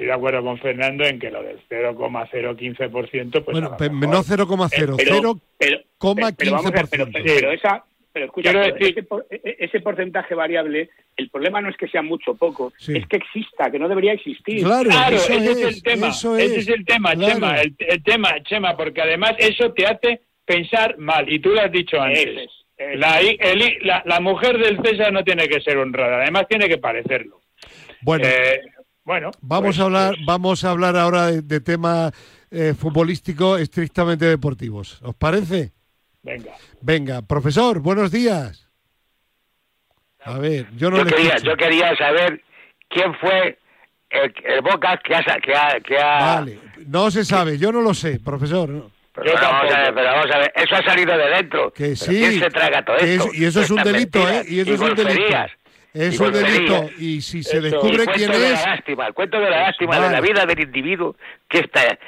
estoy 0.00 0.06
de 0.06 0.12
acuerdo 0.12 0.42
con 0.42 0.58
Fernando 0.58 1.04
en 1.04 1.18
que 1.18 1.30
lo 1.30 1.42
del 1.42 1.58
0,015% 1.68 3.30
pues 3.30 3.44
bueno, 3.52 3.68
a 3.68 3.70
lo 3.72 3.76
pe- 3.76 3.90
mejor- 3.90 4.14
no 4.14 4.22
0,0, 4.22 4.96
pero, 4.96 4.96
0, 4.98 5.40
pero, 5.58 5.78
coma 5.98 6.32
pero 6.36 6.52
vamos 6.52 6.66
a 6.66 6.70
ver, 6.70 6.84
pero, 6.90 7.06
15%. 7.06 7.12
pero- 7.12 7.34
pero 7.40 7.52
esa 7.52 7.84
pero 8.12 8.24
escucha, 8.26 8.50
pero 8.50 8.64
decir- 8.64 8.88
ese, 8.90 9.02
por- 9.04 9.26
e- 9.30 9.56
ese 9.60 9.80
porcentaje 9.80 10.34
variable 10.34 10.88
el 11.16 11.28
problema 11.30 11.60
no 11.60 11.68
es 11.68 11.76
que 11.76 11.86
sea 11.88 12.02
mucho 12.02 12.32
o 12.32 12.34
poco 12.36 12.72
Sí. 12.78 12.96
es 12.96 13.06
que 13.06 13.18
exista 13.18 13.70
que 13.70 13.78
no 13.78 13.88
debería 13.88 14.12
existir 14.14 14.62
Claro, 14.64 14.88
Claro, 14.90 15.16
eso 15.16 15.32
ese 15.32 15.44
es, 15.52 15.58
es, 15.58 15.76
el 15.76 15.82
tema. 15.82 16.08
eso 16.08 16.36
ese 16.36 16.56
es, 16.60 16.68
el 16.68 16.84
tema, 16.84 17.12
claro. 17.14 17.34
Chema. 17.34 17.60
El, 17.60 17.74
el 17.78 18.02
tema, 18.02 18.42
Chema, 18.42 18.76
porque 18.76 19.02
además 19.02 19.34
eso 19.38 19.72
te 19.72 19.86
hace 19.86 20.22
pensar 20.44 20.98
mal. 20.98 21.30
Y 21.32 21.38
tú 21.38 21.50
lo 21.50 21.60
has 21.60 21.70
dicho 21.70 22.00
antes. 22.00 22.50
Es, 22.76 22.98
La, 22.98 23.20
el 23.20 23.78
la, 23.82 24.02
la 24.06 24.20
mujer 24.20 24.56
del 24.58 24.80
César 24.82 25.12
no 25.12 25.22
tiene 25.22 25.46
que 25.46 25.60
ser 25.60 25.76
honrada, 25.76 26.22
además 26.22 26.46
tiene 26.48 26.66
que 26.68 26.78
parecerlo. 26.78 27.40
Bueno, 28.00 28.24
Eh, 28.26 28.60
bueno, 29.04 29.30
vamos 29.40 29.76
pues- 29.76 29.80
a 29.80 29.82
hablar, 29.84 30.14
pues, 30.14 30.26
vamos 30.26 30.64
a 30.64 30.70
hablar 30.70 30.96
ahora 30.96 31.26
de, 31.26 31.42
de 31.42 31.60
temas 31.60 32.12
eh, 32.50 32.74
futbolísticos 32.78 33.60
estrictamente 33.60 34.24
deportivos. 34.26 35.00
¿Os 35.02 35.14
parece? 35.14 35.72
venga. 36.22 36.52
Venga, 36.82 37.22
profesor, 37.22 37.80
buenos 37.80 38.10
días. 38.10 38.68
A 40.24 40.38
ver, 40.38 40.66
yo 40.76 40.90
no 40.90 40.98
yo 40.98 41.04
le 41.04 41.10
quería, 41.12 41.28
escucho. 41.34 41.50
yo 41.50 41.56
quería 41.56 41.96
saber 41.96 42.42
quién 42.88 43.14
fue 43.14 43.58
el, 44.10 44.34
el 44.44 44.60
Boca 44.60 45.00
que 45.02 45.14
ha, 45.14 45.22
que 45.40 45.54
ha, 45.54 45.80
que 45.80 45.96
ha- 45.98 46.34
Vale, 46.36 46.60
no 46.86 47.10
se 47.10 47.24
sabe, 47.24 47.56
yo 47.56 47.72
no 47.72 47.80
lo 47.80 47.94
sé, 47.94 48.20
profesor. 48.20 48.68
¿no? 48.68 48.90
Pero, 49.14 49.26
Yo 49.26 49.32
pero 49.34 49.46
vamos 49.48 49.60
a 49.62 49.64
ver, 49.64 49.72
tampoco. 49.86 49.94
pero 49.96 50.06
vamos 50.12 50.30
a 50.34 50.38
ver, 50.38 50.52
eso 50.56 50.74
ha 50.76 50.82
salido 50.84 51.16
de 51.16 51.26
dentro. 51.30 51.72
Que 51.72 51.96
sí. 51.96 52.06
¿Quién 52.18 52.38
se 52.40 52.50
traga 52.50 52.84
todo 52.84 52.96
que 52.98 53.14
es- 53.14 53.20
esto? 53.20 53.30
y 53.34 53.44
eso 53.44 53.60
es 53.62 53.70
un 53.70 53.82
delito, 53.82 54.28
¿eh? 54.28 54.44
Y 54.46 54.60
eso 54.60 54.74
es 54.74 54.80
un 54.80 54.94
delito. 54.94 55.36
Es 55.92 56.20
un 56.20 56.32
delito 56.32 56.88
y 56.98 57.20
si 57.20 57.42
se 57.42 57.58
Eso. 57.58 57.62
Descubre 57.62 58.04
quién 58.14 58.28
cuento 58.30 58.38
de 58.38 58.52
es, 58.52 58.64
la 58.64 58.74
lástima, 58.76 59.06
el 59.08 59.14
cuento 59.14 59.40
de 59.40 59.50
la 59.50 59.60
lástima 59.62 59.90
Vale. 59.98 60.06
de 60.06 60.12
la 60.12 60.20
vida 60.20 60.46
del 60.46 60.60
individuo 60.60 61.16
que 61.48 61.58
está 61.60 61.98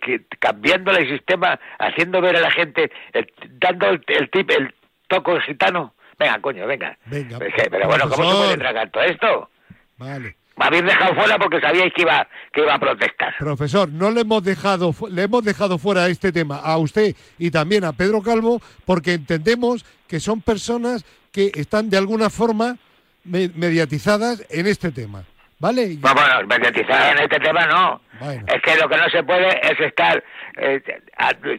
que, 0.00 0.22
cambiándole 0.38 1.00
el 1.00 1.10
sistema, 1.10 1.58
haciendo 1.78 2.20
ver 2.20 2.36
a 2.36 2.40
la 2.40 2.50
gente, 2.50 2.90
el- 3.12 3.30
dando 3.60 3.88
el, 3.88 4.02
el 4.08 4.30
tip, 4.30 4.50
el 4.50 4.74
toco 5.08 5.38
gitano. 5.40 5.94
Venga, 6.18 6.40
coño, 6.40 6.66
venga. 6.66 6.96
Venga, 7.06 7.38
pero, 7.38 7.52
pero 7.70 7.86
bueno, 7.88 8.08
¿cómo 8.08 8.30
se 8.30 8.36
puede 8.38 8.56
tragar 8.56 8.90
todo 8.90 9.02
esto? 9.04 9.50
vale. 9.98 10.36
Me 10.58 10.64
habéis 10.64 10.84
dejado 10.86 11.14
fuera 11.14 11.36
porque 11.38 11.60
sabíais 11.60 11.92
que 11.92 12.00
iba, 12.00 12.26
que 12.50 12.62
iba 12.62 12.72
a 12.72 12.78
protestar. 12.78 13.34
Profesor, 13.38 13.90
no 13.90 14.10
le 14.10 14.22
hemos 14.22 14.42
dejado 14.42 14.94
le 15.10 15.24
hemos 15.24 15.44
dejado 15.44 15.76
fuera 15.76 16.08
este 16.08 16.32
tema 16.32 16.56
a 16.60 16.78
usted 16.78 17.14
y 17.38 17.50
también 17.50 17.84
a 17.84 17.92
Pedro 17.92 18.22
Calvo 18.22 18.62
porque 18.86 19.12
entendemos 19.12 19.84
que 20.08 20.18
son 20.18 20.40
personas 20.40 21.04
que 21.30 21.50
están 21.56 21.90
de 21.90 21.98
alguna 21.98 22.30
forma 22.30 22.78
mediatizadas 23.26 24.44
en 24.50 24.66
este 24.66 24.90
tema, 24.92 25.24
¿vale? 25.58 25.96
Bueno, 25.98 26.20
mediatizar 26.48 27.16
en 27.16 27.22
este 27.24 27.38
tema 27.40 27.66
no. 27.66 28.00
Bueno. 28.20 28.44
Es 28.48 28.62
que 28.62 28.76
lo 28.80 28.88
que 28.88 28.96
no 28.96 29.08
se 29.10 29.22
puede 29.22 29.48
es 29.60 29.78
estar 29.80 30.22
eh, 30.56 30.80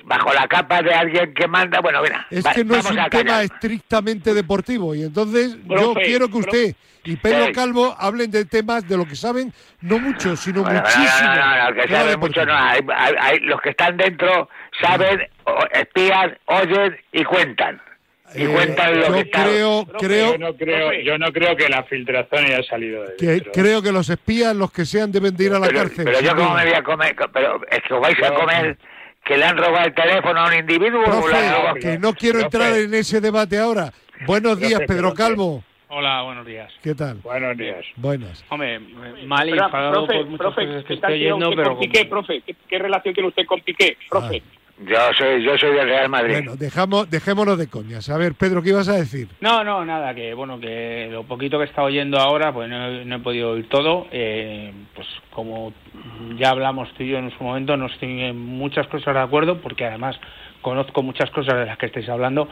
bajo 0.05 0.33
la 0.33 0.47
capa 0.47 0.81
de 0.81 0.91
alguien 0.93 1.33
que 1.33 1.47
manda. 1.47 1.79
Bueno, 1.81 2.01
mira, 2.01 2.25
Es 2.31 2.43
va- 2.45 2.53
que 2.53 2.63
no 2.63 2.75
es 2.75 2.89
un 2.89 2.97
tema 3.11 3.43
estrictamente 3.43 4.33
deportivo 4.33 4.95
y 4.95 5.03
entonces 5.03 5.55
yo 5.67 5.93
quiero 5.93 6.27
que 6.29 6.37
usted 6.37 6.75
y 7.03 7.15
Pedro. 7.15 7.53
Calvo 7.53 7.95
hablen 7.97 8.29
de 8.31 8.43
temas 8.45 8.85
de 8.87 8.97
lo 8.97 9.05
que 9.05 9.15
saben, 9.15 9.53
no 9.81 9.97
mucho, 9.99 10.35
sino 10.35 10.63
Bueno, 10.63 10.81
no, 10.81 10.85
muchísimo. 10.85 11.29
no, 11.29 11.35
no, 11.35 11.69
no, 11.69 11.75
que 11.75 11.81
Tema 11.83 11.97
sabe 11.99 12.09
deportivo. 12.09 12.45
mucho 12.45 12.53
no. 12.53 12.57
Hay, 12.57 12.79
hay- 12.95 13.15
hay- 13.21 13.39
los 13.41 13.61
que 13.61 13.69
están 13.69 13.95
dentro 13.97 14.49
saben, 14.81 15.21
o- 15.45 15.65
espían, 15.71 16.37
oyen 16.47 16.97
y 17.13 17.23
cuentan. 17.23 17.79
Y 18.35 18.41
Eh, 18.41 18.43
yo 18.45 18.57
que 19.13 19.19
está. 19.21 19.43
creo, 19.43 19.85
creo, 19.99 20.31
yo 20.33 20.37
no 20.37 20.53
creo, 20.55 20.93
yo 21.01 21.17
no 21.17 21.31
creo 21.31 21.55
que 21.55 21.69
la 21.69 21.83
filtración 21.83 22.45
haya 22.45 22.61
salido 22.63 23.03
de 23.03 23.15
que, 23.15 23.25
dentro. 23.27 23.51
creo 23.53 23.81
que 23.81 23.91
los 23.91 24.09
espías, 24.09 24.53
los 24.55 24.71
que 24.71 24.85
sean, 24.85 25.11
deben 25.11 25.35
de 25.35 25.45
ir 25.45 25.53
a 25.53 25.59
la 25.59 25.67
pero, 25.67 25.79
cárcel. 25.79 26.05
pero 26.05 26.19
yo 26.19 26.35
cómo 26.35 26.49
duda. 26.49 26.55
me 26.55 26.65
voy 26.65 26.73
a 26.73 26.83
comer, 26.83 27.15
pero 27.33 27.61
es 27.71 27.79
que 27.87 27.93
vais 27.93 28.21
a 28.23 28.33
comer 28.33 28.77
que 29.23 29.37
le 29.37 29.45
han 29.45 29.57
robado 29.57 29.85
el 29.87 29.93
teléfono 29.93 30.39
a 30.41 30.47
un 30.47 30.53
individuo 30.55 30.99
o 30.99 31.05
le 31.05 31.09
Profe, 31.11 31.49
robado- 31.51 31.75
que 31.79 31.97
no 31.99 32.13
quiero 32.13 32.39
Profe. 32.41 32.57
entrar 32.57 32.77
en 32.77 32.93
ese 32.93 33.21
debate 33.21 33.57
ahora. 33.59 33.91
Buenos 34.25 34.59
días, 34.59 34.71
Profe, 34.79 34.87
Pedro 34.87 35.09
profe. 35.13 35.17
Calvo. 35.23 35.63
Hola, 35.89 36.21
buenos 36.23 36.45
días. 36.45 36.73
¿Qué 36.83 36.93
tal? 36.95 37.15
Buenos 37.23 37.55
días. 37.57 37.85
Buenas. 37.95 38.43
Hombre, 38.49 38.77
mal 39.25 39.47
y 39.47 39.53
enfadado 39.53 40.05
profe, 40.05 40.13
por 40.15 40.25
muchas 40.25 40.37
profe, 40.37 40.65
cosas 40.65 40.83
que 40.83 40.95
¿qué 40.95 40.99
tal 40.99 41.13
estoy 41.13 41.31
oyendo, 41.31 41.49
pero 41.55 41.69
con 41.69 41.79
Piqué, 41.79 42.05
profe? 42.05 42.41
¿Qué, 42.45 42.55
qué 42.67 42.77
relación 42.79 43.13
tiene 43.13 43.29
usted 43.29 43.45
con 43.45 43.61
Piqué, 43.61 43.97
profe? 44.09 44.43
Yo 44.85 44.95
soy, 45.17 45.43
yo 45.43 45.57
soy 45.57 45.73
del 45.73 45.87
Real 45.87 46.07
Madrid. 46.09 46.33
Bueno, 46.33 46.55
dejamos, 46.55 47.09
dejémonos 47.09 47.57
de 47.57 47.67
coñas. 47.67 48.09
A 48.09 48.17
ver, 48.17 48.35
Pedro, 48.35 48.61
¿qué 48.61 48.69
ibas 48.69 48.87
a 48.89 48.93
decir? 48.93 49.27
No, 49.41 49.63
no, 49.63 49.83
nada, 49.83 50.13
que 50.13 50.35
bueno, 50.35 50.59
que 50.59 51.07
lo 51.11 51.23
poquito 51.23 51.57
que 51.57 51.63
he 51.63 51.67
estado 51.67 51.87
oyendo 51.87 52.19
ahora, 52.19 52.53
pues 52.53 52.69
no, 52.69 52.85
he- 52.87 53.03
no 53.05 53.15
he 53.15 53.19
podido 53.19 53.51
oír 53.51 53.67
todo. 53.69 54.05
Eh, 54.11 54.71
pues 54.93 55.07
como 55.31 55.73
ya 56.37 56.51
hablamos 56.51 56.93
tú 56.93 57.01
y 57.03 57.09
yo 57.09 57.17
en 57.17 57.31
su 57.35 57.43
momento, 57.43 57.75
no 57.75 57.87
estoy 57.87 58.21
en 58.21 58.37
muchas 58.37 58.85
cosas 58.87 59.15
de 59.15 59.21
acuerdo, 59.21 59.59
porque 59.61 59.85
además 59.85 60.15
conozco 60.61 61.01
muchas 61.01 61.31
cosas 61.31 61.55
de 61.57 61.65
las 61.65 61.77
que 61.79 61.87
estáis 61.87 62.07
hablando. 62.09 62.47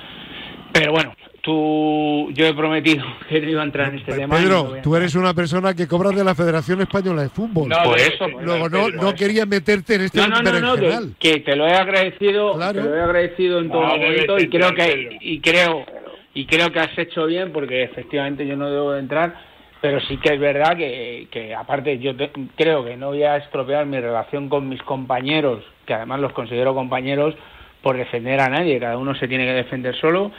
Pero 0.73 0.93
bueno, 0.93 1.13
tú, 1.45 2.31
yo 2.33 2.47
he 2.47 2.53
prometido 2.55 3.05
que 3.29 3.39
no 3.39 3.49
iba 3.49 3.61
a 3.61 3.65
entrar 3.65 3.89
en 3.89 3.99
este 3.99 4.13
tema. 4.13 4.35
Pedro, 4.35 4.77
tú 4.81 4.95
eres 4.95 5.13
una 5.13 5.33
persona 5.33 5.75
que 5.75 5.87
cobras 5.87 6.15
de 6.15 6.23
la 6.23 6.33
Federación 6.33 6.81
Española 6.81 7.21
de 7.21 7.29
Fútbol. 7.29 7.69
No, 7.69 7.83
Por 7.83 7.99
eso, 7.99 8.27
por 8.27 8.43
Luego 8.43 8.67
no, 8.67 8.89
no 8.89 9.13
quería 9.13 9.45
meterte 9.45 9.95
en 9.95 10.01
este 10.01 10.17
No, 10.17 10.27
no, 10.27 10.41
no, 10.41 10.75
no, 10.75 11.13
que, 11.19 11.39
te 11.41 11.55
lo 11.55 11.67
he 11.67 11.73
agradecido, 11.73 12.55
Claro. 12.55 12.81
te 12.81 12.89
lo 12.89 12.95
he 12.95 13.01
agradecido 13.01 13.59
en 13.59 13.69
todo 13.69 13.81
momento 13.83 14.39
y 14.39 14.49
creo 14.49 14.73
que 14.73 15.17
y 15.21 15.39
creo 15.39 15.85
y 16.33 16.45
creo 16.47 16.71
que 16.71 16.79
has 16.79 16.97
hecho 16.97 17.27
bien 17.27 17.53
porque 17.53 17.83
efectivamente 17.83 18.45
yo 18.45 18.57
no 18.57 18.69
debo 18.69 18.93
de 18.93 18.99
entrar, 18.99 19.35
pero 19.81 20.01
sí 20.01 20.17
que 20.17 20.33
es 20.33 20.39
verdad 20.39 20.75
que, 20.75 21.27
que 21.31 21.53
aparte 21.53 21.99
yo 21.99 22.13
creo 22.55 22.83
que 22.83 22.97
no 22.97 23.07
voy 23.09 23.23
a 23.23 23.37
estropear 23.37 23.85
mi 23.85 23.99
relación 23.99 24.49
con 24.49 24.67
mis 24.67 24.81
compañeros, 24.81 25.63
que 25.85 25.93
además 25.93 26.19
los 26.19 26.33
considero 26.33 26.73
compañeros, 26.73 27.35
por 27.83 27.95
defender 27.97 28.39
a 28.39 28.49
nadie, 28.49 28.79
cada 28.79 28.97
uno 28.97 29.13
se 29.13 29.27
tiene 29.27 29.45
que 29.45 29.53
defender 29.53 29.95
solo. 29.95 30.31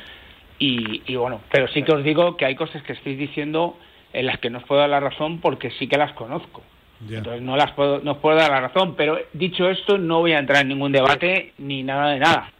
Y, 0.59 1.03
y 1.07 1.17
bueno, 1.17 1.41
pero 1.51 1.69
sí 1.69 1.83
que 1.83 1.93
os 1.93 2.03
digo 2.03 2.37
que 2.37 2.47
hay 2.47 2.55
cosas 2.55 2.83
que 2.83 2.95
estáis 2.95 3.19
diciendo 3.19 3.77
en 4.13 4.27
las 4.27 4.39
que 4.39 4.51
no 4.51 4.59
os 4.59 4.65
puedo 4.65 4.81
dar 4.81 4.91
la 4.91 5.01
razón 5.01 5.41
porque 5.41 5.71
sí 5.73 5.87
que 5.87 5.99
las 5.99 6.13
conozco. 6.13 6.63
Entonces 7.09 7.43
no 7.43 7.57
las 7.57 7.73
puedo, 7.73 8.01
no 8.01 8.13
os 8.13 8.19
puedo 8.19 8.37
dar 8.37 8.51
la 8.51 8.61
razón, 8.61 8.95
pero 8.97 9.19
dicho 9.35 9.69
esto 9.69 9.99
no 9.99 10.21
voy 10.21 10.33
a 10.33 10.39
entrar 10.39 10.63
en 10.63 10.69
ningún 10.69 10.93
debate 10.93 11.53
ni 11.59 11.83
nada 11.83 12.13
de 12.13 12.19
nada. 12.21 12.53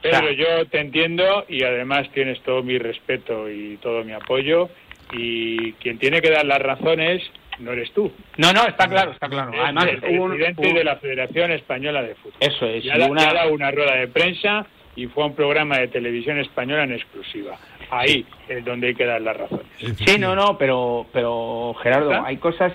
Pero 0.00 0.32
yo 0.32 0.66
te 0.66 0.80
entiendo 0.80 1.44
y 1.48 1.62
además 1.62 2.08
tienes 2.12 2.40
todo 2.40 2.62
mi 2.62 2.78
respeto 2.78 3.48
y 3.50 3.76
todo 3.76 4.02
mi 4.02 4.12
apoyo 4.12 4.68
y 5.12 5.72
quien 5.74 5.98
tiene 5.98 6.20
que 6.20 6.30
dar 6.30 6.44
las 6.44 6.60
razones 6.60 7.22
no 7.58 7.72
eres 7.72 7.92
tú. 7.92 8.10
No, 8.38 8.52
no, 8.52 8.66
está 8.66 8.88
claro, 8.88 9.12
está 9.12 9.28
claro. 9.28 9.52
Además, 9.62 9.86
el 9.86 10.00
presidente 10.00 10.72
de 10.72 10.84
la 10.84 10.96
Federación 10.96 11.52
Española 11.52 12.02
de 12.02 12.14
Fútbol. 12.14 12.38
Eso 12.40 12.66
es. 12.66 12.84
Y 12.84 12.90
ha, 12.90 13.06
una... 13.06 13.32
dado 13.32 13.52
una 13.52 13.70
rueda 13.70 13.96
de 13.96 14.08
prensa 14.08 14.66
y 14.94 15.06
fue 15.06 15.24
un 15.24 15.34
programa 15.34 15.78
de 15.78 15.88
televisión 15.88 16.38
española 16.38 16.84
en 16.84 16.92
exclusiva. 16.92 17.58
Ahí 17.90 18.26
es 18.48 18.64
donde 18.64 18.88
hay 18.88 18.94
que 18.94 19.06
dar 19.06 19.20
las 19.20 19.36
razones. 19.36 19.66
Sí, 19.78 20.18
no, 20.18 20.34
no, 20.34 20.56
pero, 20.58 21.06
pero 21.12 21.74
Gerardo, 21.82 22.24
hay 22.24 22.36
cosas 22.36 22.72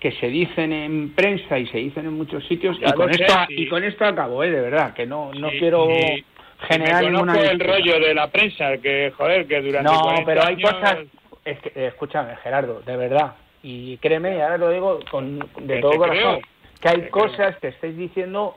que 0.00 0.12
se 0.12 0.28
dicen 0.28 0.72
en 0.72 1.14
prensa 1.14 1.58
y 1.58 1.66
se 1.68 1.78
dicen 1.78 2.06
en 2.06 2.14
muchos 2.14 2.46
sitios 2.46 2.76
y 2.80 2.92
con, 2.92 3.10
esto, 3.10 3.34
y 3.48 3.68
con 3.68 3.82
esto 3.82 4.04
acabo, 4.04 4.44
¿eh? 4.44 4.50
de 4.50 4.60
verdad, 4.60 4.94
que 4.94 5.06
no, 5.06 5.32
no 5.32 5.48
quiero 5.50 5.88
generar 6.68 7.04
ninguna... 7.04 7.40
el 7.40 7.58
rollo 7.58 7.98
de 7.98 8.14
la 8.14 8.30
prensa, 8.30 8.76
que 8.78 9.12
joder, 9.16 9.46
que 9.46 9.60
durante 9.62 9.90
No, 9.90 10.14
pero 10.24 10.44
hay 10.44 10.60
cosas... 10.60 10.98
Es 11.44 11.60
que, 11.60 11.86
escúchame, 11.86 12.36
Gerardo, 12.36 12.82
de 12.82 12.96
verdad, 12.96 13.34
y 13.62 13.96
créeme, 13.98 14.36
y 14.36 14.40
ahora 14.40 14.58
lo 14.58 14.70
digo 14.70 15.00
con, 15.10 15.38
de 15.60 15.80
todo 15.80 15.96
corazón, 15.96 16.40
que 16.80 16.88
hay 16.88 17.08
cosas 17.08 17.56
que 17.58 17.68
estáis 17.68 17.96
diciendo 17.96 18.56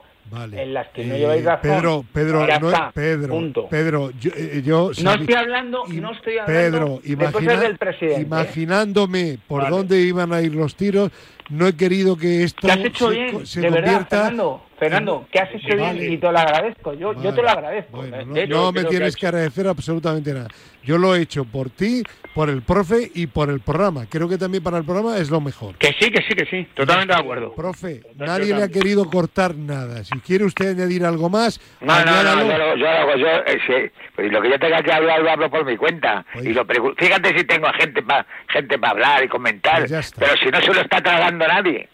en 0.52 0.74
las 0.74 0.88
que 0.88 1.04
no 1.04 1.16
lleváis 1.16 1.44
razón. 1.44 1.60
Pedro, 1.62 2.04
Pedro, 2.12 2.46
no, 2.60 2.92
Pedro, 2.92 3.68
Pedro, 3.68 4.10
yo, 4.12 4.30
eh, 4.36 4.62
yo 4.64 4.90
no 5.02 5.14
estoy 5.14 5.34
hablando, 5.34 5.84
no 5.86 6.12
estoy 6.12 6.38
hablando 6.38 7.00
Pedro, 7.00 7.00
de 7.02 7.32
cosas 7.32 7.60
del 7.60 7.78
presidente. 7.78 8.20
Imaginándome 8.22 9.38
por 9.48 9.68
dónde 9.68 10.00
iban 10.00 10.32
a 10.32 10.40
ir 10.40 10.54
los 10.54 10.76
tiros, 10.76 11.10
no 11.48 11.66
he 11.66 11.74
querido 11.74 12.16
que 12.16 12.44
esto 12.44 12.66
¿Qué 12.66 12.72
has 12.72 12.78
hecho 12.78 13.08
se, 13.10 13.14
bien? 13.14 13.46
se 13.46 13.60
de 13.60 13.68
convierta... 13.70 14.22
verdad, 14.30 14.56
Fernando, 14.80 15.26
¿qué 15.30 15.38
has 15.38 15.54
hecho 15.54 15.76
bien? 15.76 16.12
Y 16.12 16.16
te 16.16 16.32
lo 16.32 16.38
agradezco, 16.38 16.94
yo, 16.94 17.12
yo 17.22 17.34
te 17.34 17.42
lo 17.42 17.50
agradezco. 17.50 17.98
Bueno, 17.98 18.16
no, 18.24 18.46
no 18.46 18.72
me 18.72 18.84
tienes 18.84 19.14
que, 19.14 19.20
que 19.20 19.26
agradecer 19.26 19.68
absolutamente 19.68 20.32
nada. 20.32 20.48
Yo 20.82 20.96
lo 20.96 21.14
he 21.14 21.20
hecho 21.20 21.44
por 21.44 21.68
ti, 21.68 22.02
por 22.34 22.48
el 22.48 22.62
profe 22.62 23.10
y 23.14 23.26
por 23.26 23.50
el 23.50 23.60
programa. 23.60 24.06
Creo 24.08 24.26
que 24.26 24.38
también 24.38 24.62
para 24.62 24.78
el 24.78 24.84
programa 24.84 25.18
es 25.18 25.28
lo 25.28 25.38
mejor. 25.38 25.76
Que 25.76 25.88
sí, 26.00 26.10
que 26.10 26.22
sí, 26.22 26.34
que 26.34 26.46
sí, 26.46 26.66
totalmente 26.72 27.12
de 27.12 27.20
acuerdo. 27.20 27.52
Profe, 27.54 28.00
nadie 28.16 28.54
le 28.54 28.62
ha 28.62 28.68
querido 28.68 29.04
cortar 29.04 29.54
nada. 29.54 30.02
Si 30.02 30.18
quiere 30.20 30.44
usted 30.44 30.70
añadir 30.70 31.04
algo 31.04 31.28
más, 31.28 31.60
no, 31.82 32.02
no, 32.02 32.22
no, 32.22 32.42
yo, 32.46 32.76
yo, 32.76 32.88
hago, 32.88 33.16
yo 33.16 33.26
eh, 33.26 33.58
sí, 33.66 34.02
pues 34.16 34.32
lo 34.32 34.40
que 34.40 34.48
yo 34.48 34.58
tenga 34.58 34.82
que 34.82 34.92
hablar 34.92 35.20
lo 35.20 35.30
hablo 35.30 35.50
por 35.50 35.66
mi 35.66 35.76
cuenta. 35.76 36.24
Y 36.42 36.54
lo 36.54 36.64
fíjate 36.96 37.36
si 37.36 37.44
tengo 37.44 37.68
gente 37.78 38.02
para 38.02 38.26
gente 38.48 38.78
para 38.78 38.92
hablar 38.92 39.24
y 39.24 39.28
comentar, 39.28 39.86
pues 39.86 40.14
pero 40.18 40.34
si 40.38 40.46
no 40.46 40.58
se 40.62 40.72
lo 40.72 40.80
está 40.80 41.02
tragando 41.02 41.46
nadie. 41.46 41.86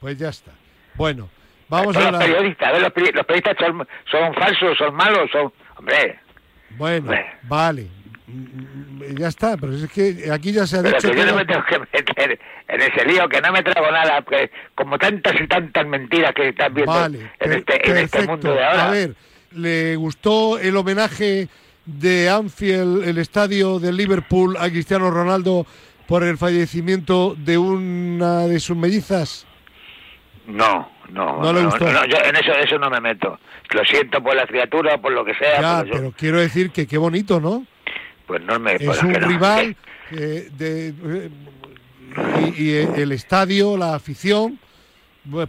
Pues 0.00 0.18
ya 0.18 0.30
está. 0.30 0.50
Bueno, 0.96 1.28
vamos 1.72 1.96
a 1.96 2.10
los 2.10 2.22
periodistas, 2.22 2.82
los, 2.82 2.92
periodistas 2.92 3.56
son, 3.58 3.88
son 4.10 4.34
falsos, 4.34 4.76
son 4.76 4.94
malos, 4.94 5.30
son, 5.30 5.52
hombre. 5.76 6.18
Bueno, 6.76 7.12
vale, 7.44 7.88
ya 9.18 9.28
está, 9.28 9.56
pero 9.56 9.74
es 9.74 9.90
que 9.90 10.30
aquí 10.30 10.52
ya 10.52 10.66
se 10.66 10.78
ha 10.78 10.82
pero 10.82 10.96
dicho 10.96 11.10
que 11.10 11.16
yo 11.16 11.26
no 11.26 11.36
me 11.36 11.44
tengo 11.46 11.64
que 11.64 11.78
meter 11.78 12.38
en 12.68 12.80
ese 12.80 13.04
lío, 13.06 13.28
que 13.28 13.40
no 13.40 13.52
me 13.52 13.62
trago 13.62 13.90
nada, 13.90 14.20
porque 14.20 14.50
como 14.74 14.98
tantas 14.98 15.34
y 15.40 15.46
tantas 15.46 15.86
mentiras 15.86 16.32
que 16.34 16.48
están 16.48 16.74
viendo 16.74 16.92
vale, 16.92 17.30
en, 17.40 17.52
este, 17.52 17.90
en 17.90 17.96
este 17.96 18.26
mundo 18.26 18.52
de 18.52 18.64
ahora. 18.64 18.86
A 18.86 18.90
ver, 18.90 19.14
¿le 19.52 19.96
gustó 19.96 20.58
el 20.58 20.76
homenaje 20.76 21.48
de 21.86 22.28
Anfield, 22.28 23.08
el 23.08 23.16
estadio 23.16 23.78
de 23.78 23.92
Liverpool, 23.92 24.56
a 24.58 24.68
Cristiano 24.68 25.10
Ronaldo 25.10 25.66
por 26.06 26.22
el 26.22 26.36
fallecimiento 26.36 27.34
de 27.36 27.56
una 27.56 28.46
de 28.46 28.60
sus 28.60 28.76
mellizas? 28.76 29.46
No, 30.46 30.90
no, 31.12 31.42
no, 31.42 31.52
le 31.52 31.64
gustó. 31.64 31.86
yo 32.06 32.16
en 32.24 32.36
eso, 32.36 32.52
eso 32.52 32.78
no 32.78 32.88
me 32.90 33.00
meto. 33.00 33.38
Lo 33.70 33.84
siento 33.84 34.22
por 34.22 34.34
la 34.34 34.46
criatura, 34.46 34.98
por 34.98 35.12
lo 35.12 35.24
que 35.24 35.34
sea. 35.34 35.60
Ya, 35.60 35.84
pero 35.90 36.12
quiero 36.16 36.40
decir 36.40 36.70
que 36.70 36.86
qué 36.86 36.98
bonito, 36.98 37.40
¿no? 37.40 37.66
Pues 38.26 38.42
no 38.42 38.58
me 38.58 38.76
es 38.76 39.02
un 39.02 39.14
rival 39.14 39.76
eh, 40.10 40.48
de, 40.56 40.88
eh, 40.88 41.30
y, 42.56 42.62
y, 42.62 42.76
el 43.00 43.12
estadio, 43.12 43.76
la 43.76 43.94
afición, 43.94 44.58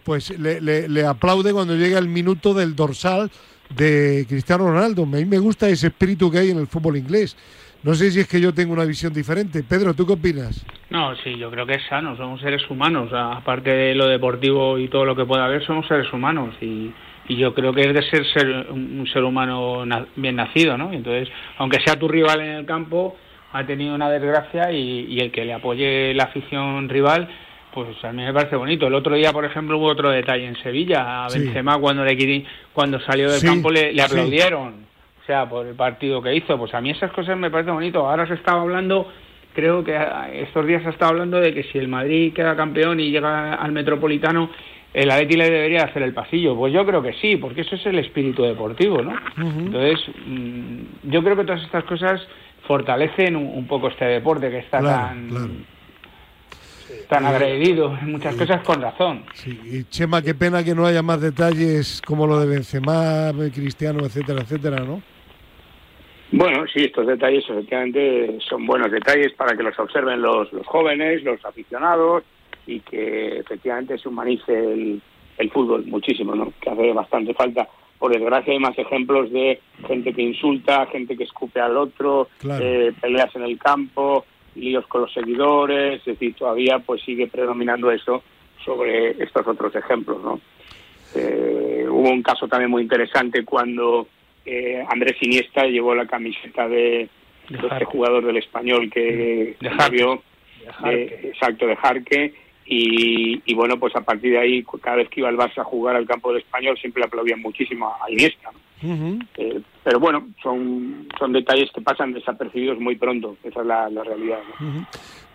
pues 0.03 0.37
le, 0.37 0.59
le, 0.59 0.89
le, 0.89 1.05
aplaude 1.05 1.53
cuando 1.53 1.75
llega 1.75 1.97
el 1.97 2.07
minuto 2.07 2.53
del 2.53 2.75
dorsal 2.75 3.31
de 3.69 4.25
Cristiano 4.27 4.67
Ronaldo. 4.67 5.03
A 5.03 5.05
mí 5.05 5.25
me 5.25 5.39
gusta 5.39 5.69
ese 5.69 5.87
espíritu 5.87 6.29
que 6.29 6.39
hay 6.39 6.51
en 6.51 6.59
el 6.59 6.67
fútbol 6.67 6.97
inglés. 6.97 7.37
No 7.83 7.93
sé 7.95 8.11
si 8.11 8.21
es 8.21 8.27
que 8.27 8.39
yo 8.39 8.53
tengo 8.53 8.71
una 8.71 8.85
visión 8.85 9.13
diferente. 9.13 9.61
Pedro, 9.61 9.93
¿tú 9.93 10.07
qué 10.07 10.13
opinas? 10.13 10.65
No, 10.89 11.15
sí, 11.17 11.37
yo 11.37 11.51
creo 11.51 11.65
que 11.65 11.73
es 11.73 11.83
sano. 11.89 12.15
Somos 12.15 12.39
seres 12.39 12.61
humanos. 12.69 13.11
Aparte 13.13 13.69
de 13.71 13.93
lo 13.93 14.07
deportivo 14.07 14.79
y 14.79 14.87
todo 14.87 15.03
lo 15.03 15.15
que 15.15 15.25
pueda 15.25 15.45
haber, 15.45 15.65
somos 15.65 15.85
seres 15.87 16.11
humanos. 16.13 16.55
Y, 16.61 16.91
y 17.27 17.35
yo 17.35 17.53
creo 17.53 17.73
que 17.73 17.81
es 17.81 17.93
de 17.93 18.09
ser, 18.09 18.25
ser 18.33 18.67
un 18.69 19.05
ser 19.11 19.23
humano 19.23 19.83
bien 20.15 20.37
nacido, 20.37 20.77
¿no? 20.77 20.93
Entonces, 20.93 21.27
aunque 21.57 21.81
sea 21.81 21.99
tu 21.99 22.07
rival 22.07 22.39
en 22.39 22.51
el 22.51 22.65
campo, 22.65 23.17
ha 23.51 23.65
tenido 23.65 23.93
una 23.93 24.09
desgracia 24.09 24.71
y, 24.71 25.05
y, 25.09 25.19
el 25.19 25.31
que 25.31 25.43
le 25.43 25.53
apoye 25.53 26.13
la 26.13 26.23
afición 26.23 26.87
rival, 26.87 27.27
pues 27.73 28.01
a 28.03 28.13
mí 28.13 28.23
me 28.23 28.33
parece 28.33 28.55
bonito. 28.55 28.87
El 28.87 28.95
otro 28.95 29.15
día, 29.15 29.33
por 29.33 29.43
ejemplo, 29.43 29.77
hubo 29.77 29.87
otro 29.87 30.09
detalle 30.09 30.45
en 30.45 30.55
Sevilla. 30.63 31.25
A 31.25 31.27
Benzema, 31.27 31.77
cuando, 31.79 32.05
le, 32.05 32.45
cuando 32.71 32.99
salió 33.01 33.29
del 33.29 33.41
campo, 33.41 33.69
le, 33.69 33.91
le 33.91 34.01
aplaudieron. 34.01 34.71
Sí. 34.71 34.92
O 35.23 35.25
sea, 35.25 35.47
por 35.47 35.65
el 35.65 35.75
partido 35.75 36.21
que 36.21 36.35
hizo. 36.35 36.57
Pues 36.57 36.73
a 36.73 36.81
mí 36.81 36.89
esas 36.89 37.11
cosas 37.11 37.37
me 37.37 37.49
parecen 37.49 37.73
bonito. 37.73 38.05
Ahora 38.05 38.27
se 38.27 38.33
estaba 38.33 38.61
hablando, 38.61 39.07
creo 39.53 39.81
que 39.83 39.97
estos 40.33 40.67
días 40.67 40.81
se 40.81 40.89
ha 40.89 40.91
estado 40.91 41.11
hablando 41.11 41.39
de 41.39 41.53
que 41.53 41.63
si 41.63 41.77
el 41.77 41.87
Madrid 41.87 42.33
queda 42.33 42.57
campeón 42.57 42.99
y 42.99 43.09
llega 43.09 43.53
al 43.53 43.71
Metropolitano, 43.71 44.49
el 44.93 45.09
Atleti 45.09 45.37
le 45.37 45.49
debería 45.49 45.85
hacer 45.85 46.03
el 46.03 46.13
pasillo. 46.13 46.55
Pues 46.57 46.73
yo 46.73 46.85
creo 46.85 47.01
que 47.01 47.13
sí, 47.13 47.37
porque 47.37 47.61
eso 47.61 47.75
es 47.75 47.85
el 47.85 47.99
espíritu 47.99 48.43
deportivo, 48.43 49.01
¿no? 49.01 49.11
Uh 49.11 49.49
-huh. 49.49 49.59
Entonces, 49.59 49.99
mmm, 50.27 50.79
yo 51.03 51.23
creo 51.23 51.37
que 51.37 51.45
todas 51.45 51.63
estas 51.63 51.85
cosas 51.85 52.21
fortalecen 52.67 53.35
un, 53.37 53.47
un 53.47 53.65
poco 53.65 53.87
este 53.87 54.05
deporte 54.05 54.49
que 54.49 54.59
está 54.59 54.79
claro, 54.79 55.07
tan 55.07 55.29
claro. 55.29 55.49
tan 57.09 57.25
agredido 57.25 57.97
en 58.01 58.11
muchas 58.11 58.35
cosas 58.35 58.61
con 58.63 58.81
razón. 58.81 59.23
Sí, 59.33 59.59
y 59.63 59.83
Chema, 59.85 60.21
qué 60.21 60.33
pena 60.35 60.63
que 60.63 60.75
no 60.75 60.85
haya 60.85 61.01
más 61.01 61.21
detalles 61.21 62.01
como 62.05 62.27
lo 62.27 62.39
de 62.39 62.47
Benzema, 62.47 63.31
Cristiano, 63.53 64.05
etcétera, 64.05 64.41
etcétera, 64.41 64.77
¿no? 64.85 65.01
Bueno, 66.35 66.65
sí, 66.73 66.85
estos 66.85 67.05
detalles 67.05 67.47
efectivamente 67.47 68.39
son 68.49 68.65
buenos 68.65 68.91
detalles 68.91 69.33
para 69.33 69.55
que 69.55 69.61
los 69.61 69.77
observen 69.77 70.19
los, 70.19 70.51
los 70.51 70.65
jóvenes, 70.65 71.23
los 71.23 71.45
aficionados, 71.45 72.23
y 72.65 72.79
que 72.79 73.37
efectivamente 73.37 73.99
se 73.99 74.09
humanice 74.09 74.51
el, 74.51 74.99
el 75.37 75.51
fútbol 75.51 75.85
muchísimo, 75.85 76.33
¿no? 76.33 76.51
que 76.59 76.71
hace 76.71 76.91
bastante 76.91 77.35
falta. 77.35 77.67
Por 77.99 78.11
desgracia 78.11 78.51
hay 78.51 78.57
más 78.57 78.75
ejemplos 78.79 79.31
de 79.31 79.61
gente 79.87 80.11
que 80.11 80.23
insulta, 80.23 80.87
gente 80.87 81.15
que 81.15 81.25
escupe 81.25 81.59
al 81.59 81.77
otro, 81.77 82.29
claro. 82.39 82.65
eh, 82.65 82.93
peleas 82.99 83.33
en 83.35 83.43
el 83.43 83.59
campo, 83.59 84.25
líos 84.55 84.87
con 84.87 85.01
los 85.01 85.13
seguidores, 85.13 85.99
es 85.99 86.05
decir, 86.05 86.33
todavía 86.33 86.79
pues 86.79 87.03
sigue 87.03 87.27
predominando 87.27 87.91
eso 87.91 88.23
sobre 88.65 89.11
estos 89.23 89.47
otros 89.47 89.75
ejemplos, 89.75 90.19
¿no? 90.23 90.39
Eh, 91.13 91.85
hubo 91.87 92.09
un 92.09 92.23
caso 92.23 92.47
también 92.47 92.71
muy 92.71 92.81
interesante 92.81 93.45
cuando 93.45 94.07
eh, 94.45 94.83
Andrés 94.89 95.15
Iniesta 95.21 95.65
llevó 95.65 95.95
la 95.95 96.05
camiseta 96.05 96.67
de, 96.67 97.09
de, 97.49 97.57
de 97.57 97.67
este 97.67 97.85
jugador 97.85 98.25
del 98.25 98.37
español 98.37 98.89
que 98.91 99.55
de 99.59 99.69
Javier, 99.69 100.19
exacto, 101.23 101.67
de 101.67 101.75
Jarque, 101.75 102.33
y, 102.65 103.41
y, 103.45 103.53
bueno, 103.53 103.77
pues 103.77 103.93
a 103.95 104.01
partir 104.01 104.31
de 104.31 104.39
ahí, 104.39 104.63
cada 104.81 104.97
vez 104.97 105.09
que 105.09 105.19
iba 105.19 105.29
el 105.29 105.37
Barça 105.37 105.59
a 105.59 105.63
jugar 105.65 105.95
al 105.97 106.05
campo 106.05 106.31
del 106.31 106.41
español, 106.41 106.77
siempre 106.77 107.03
aplaudían 107.03 107.41
muchísimo 107.41 107.87
a 107.87 108.09
Iniesta. 108.09 108.51
¿no? 108.51 108.89
Uh 108.89 108.97
-huh. 108.97 109.27
eh, 109.37 109.61
pero 109.83 109.99
bueno, 109.99 110.29
son, 110.41 111.07
son 111.19 111.33
detalles 111.33 111.69
que 111.71 111.81
pasan 111.81 112.13
desapercibidos 112.13 112.79
muy 112.79 112.95
pronto, 112.95 113.35
esa 113.43 113.61
es 113.61 113.65
la, 113.67 113.89
la 113.89 114.03
realidad. 114.03 114.39
¿no? 114.59 114.67
Uh 114.67 114.71
-huh. 114.73 114.85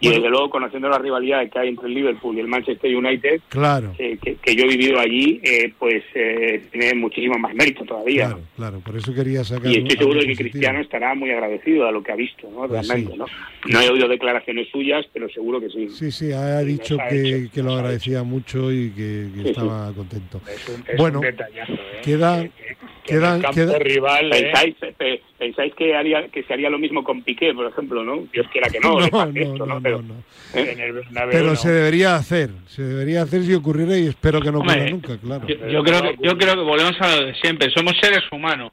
Y 0.01 0.07
bueno. 0.07 0.21
desde 0.21 0.31
luego, 0.31 0.51
conociendo 0.51 0.89
la 0.89 0.99
rivalidad 0.99 1.49
que 1.51 1.59
hay 1.59 1.69
entre 1.71 1.89
el 1.89 1.95
Liverpool 1.95 2.37
y 2.37 2.41
el 2.41 2.47
Manchester 2.47 2.95
United, 2.95 3.41
claro. 3.49 3.93
eh, 3.99 4.17
que, 4.23 4.37
que, 4.37 4.55
yo 4.55 4.65
he 4.65 4.69
vivido 4.69 5.01
allí, 5.01 5.41
eh, 5.43 5.73
pues 5.77 6.05
eh, 6.15 6.63
tiene 6.71 6.95
muchísimo 6.95 7.37
más 7.39 7.53
mérito 7.55 7.85
todavía. 7.85 8.27
Claro, 8.27 8.41
claro, 8.57 8.81
por 8.81 8.97
eso 8.97 9.13
quería 9.13 9.43
sacar. 9.43 9.67
Y 9.73 9.79
estoy 9.79 9.97
seguro 9.97 10.21
de 10.21 10.27
que 10.27 10.37
Cristiano 10.37 10.81
estará 10.81 11.15
muy 11.17 11.31
agradecido 11.33 11.89
a 11.89 11.93
lo 11.93 12.03
que 12.03 12.13
ha 12.13 12.17
visto, 12.17 12.49
¿no? 12.49 12.69
Pues 12.69 12.87
Realmente, 12.87 13.13
sí. 13.13 13.19
¿no? 13.19 13.27
No 13.67 13.81
he 13.81 13.89
oído 13.89 14.07
declaraciones 14.07 14.69
suyas, 14.71 15.05
pero 15.13 15.29
seguro 15.31 15.61
que 15.61 15.69
sí. 15.69 15.89
Sí, 15.89 16.13
sí, 16.13 16.33
ha 16.33 16.61
dicho 16.61 16.97
que, 17.09 17.37
hecho, 17.37 17.53
que, 17.53 17.63
lo 17.63 17.73
agradecía 17.73 18.23
mucho 18.23 18.71
y 18.71 18.91
que, 18.91 19.29
que 19.35 19.43
sí, 19.43 19.49
estaba 19.49 19.89
sí. 19.89 19.95
contento. 19.97 20.41
Es 20.47 20.69
un, 20.69 20.85
es 20.87 20.97
bueno, 20.97 21.19
un 21.19 21.25
detallazo, 21.25 21.73
¿eh? 21.73 22.01
queda, 22.05 22.43
que, 22.43 22.51
que 22.51 23.15
quedan, 23.15 23.43
queda, 23.53 23.79
rival, 23.79 24.31
pensáis, 24.31 24.77
¿eh? 25.01 25.21
Pensáis 25.39 25.75
que 25.75 25.95
haría 25.95 26.29
que 26.29 26.43
se 26.43 26.53
haría 26.53 26.69
lo 26.69 26.79
mismo 26.79 27.05
con 27.05 27.23
Piqué, 27.23 27.55
por 27.55 27.67
ejemplo, 27.67 28.03
¿no? 28.03 28.27
Dios 28.33 28.47
quiera 28.53 28.69
que 28.69 28.81
no, 28.81 28.99
No, 29.01 29.27
no, 29.27 29.41
esto, 29.41 29.67
no, 29.67 29.75
¿no? 29.75 29.81
Pero, 29.83 30.03
no, 30.03 30.15
no. 30.15 30.15
¿eh? 30.55 30.73
En 30.73 30.81
el 30.81 30.93
Bernabéu, 30.93 31.31
Pero 31.31 31.51
no. 31.51 31.57
se 31.57 31.71
debería 31.71 32.17
hacer, 32.17 32.51
se 32.67 32.83
debería 32.83 33.23
hacer 33.23 33.43
si 33.45 33.55
ocurriera 33.55 33.97
y 33.97 34.09
espero 34.09 34.41
que 34.41 34.51
no 34.51 34.59
ocurra 34.59 34.91
nunca, 34.91 35.17
claro. 35.19 35.47
Yo, 35.47 35.57
yo 35.69 35.83
creo 35.83 36.03
que, 36.03 36.17
yo 36.21 36.37
creo 36.37 36.55
que 36.55 36.63
volvemos 36.63 37.01
a 37.01 37.17
lo 37.17 37.27
de 37.27 37.35
siempre. 37.37 37.71
Somos 37.71 37.95
seres 38.01 38.23
humanos. 38.33 38.73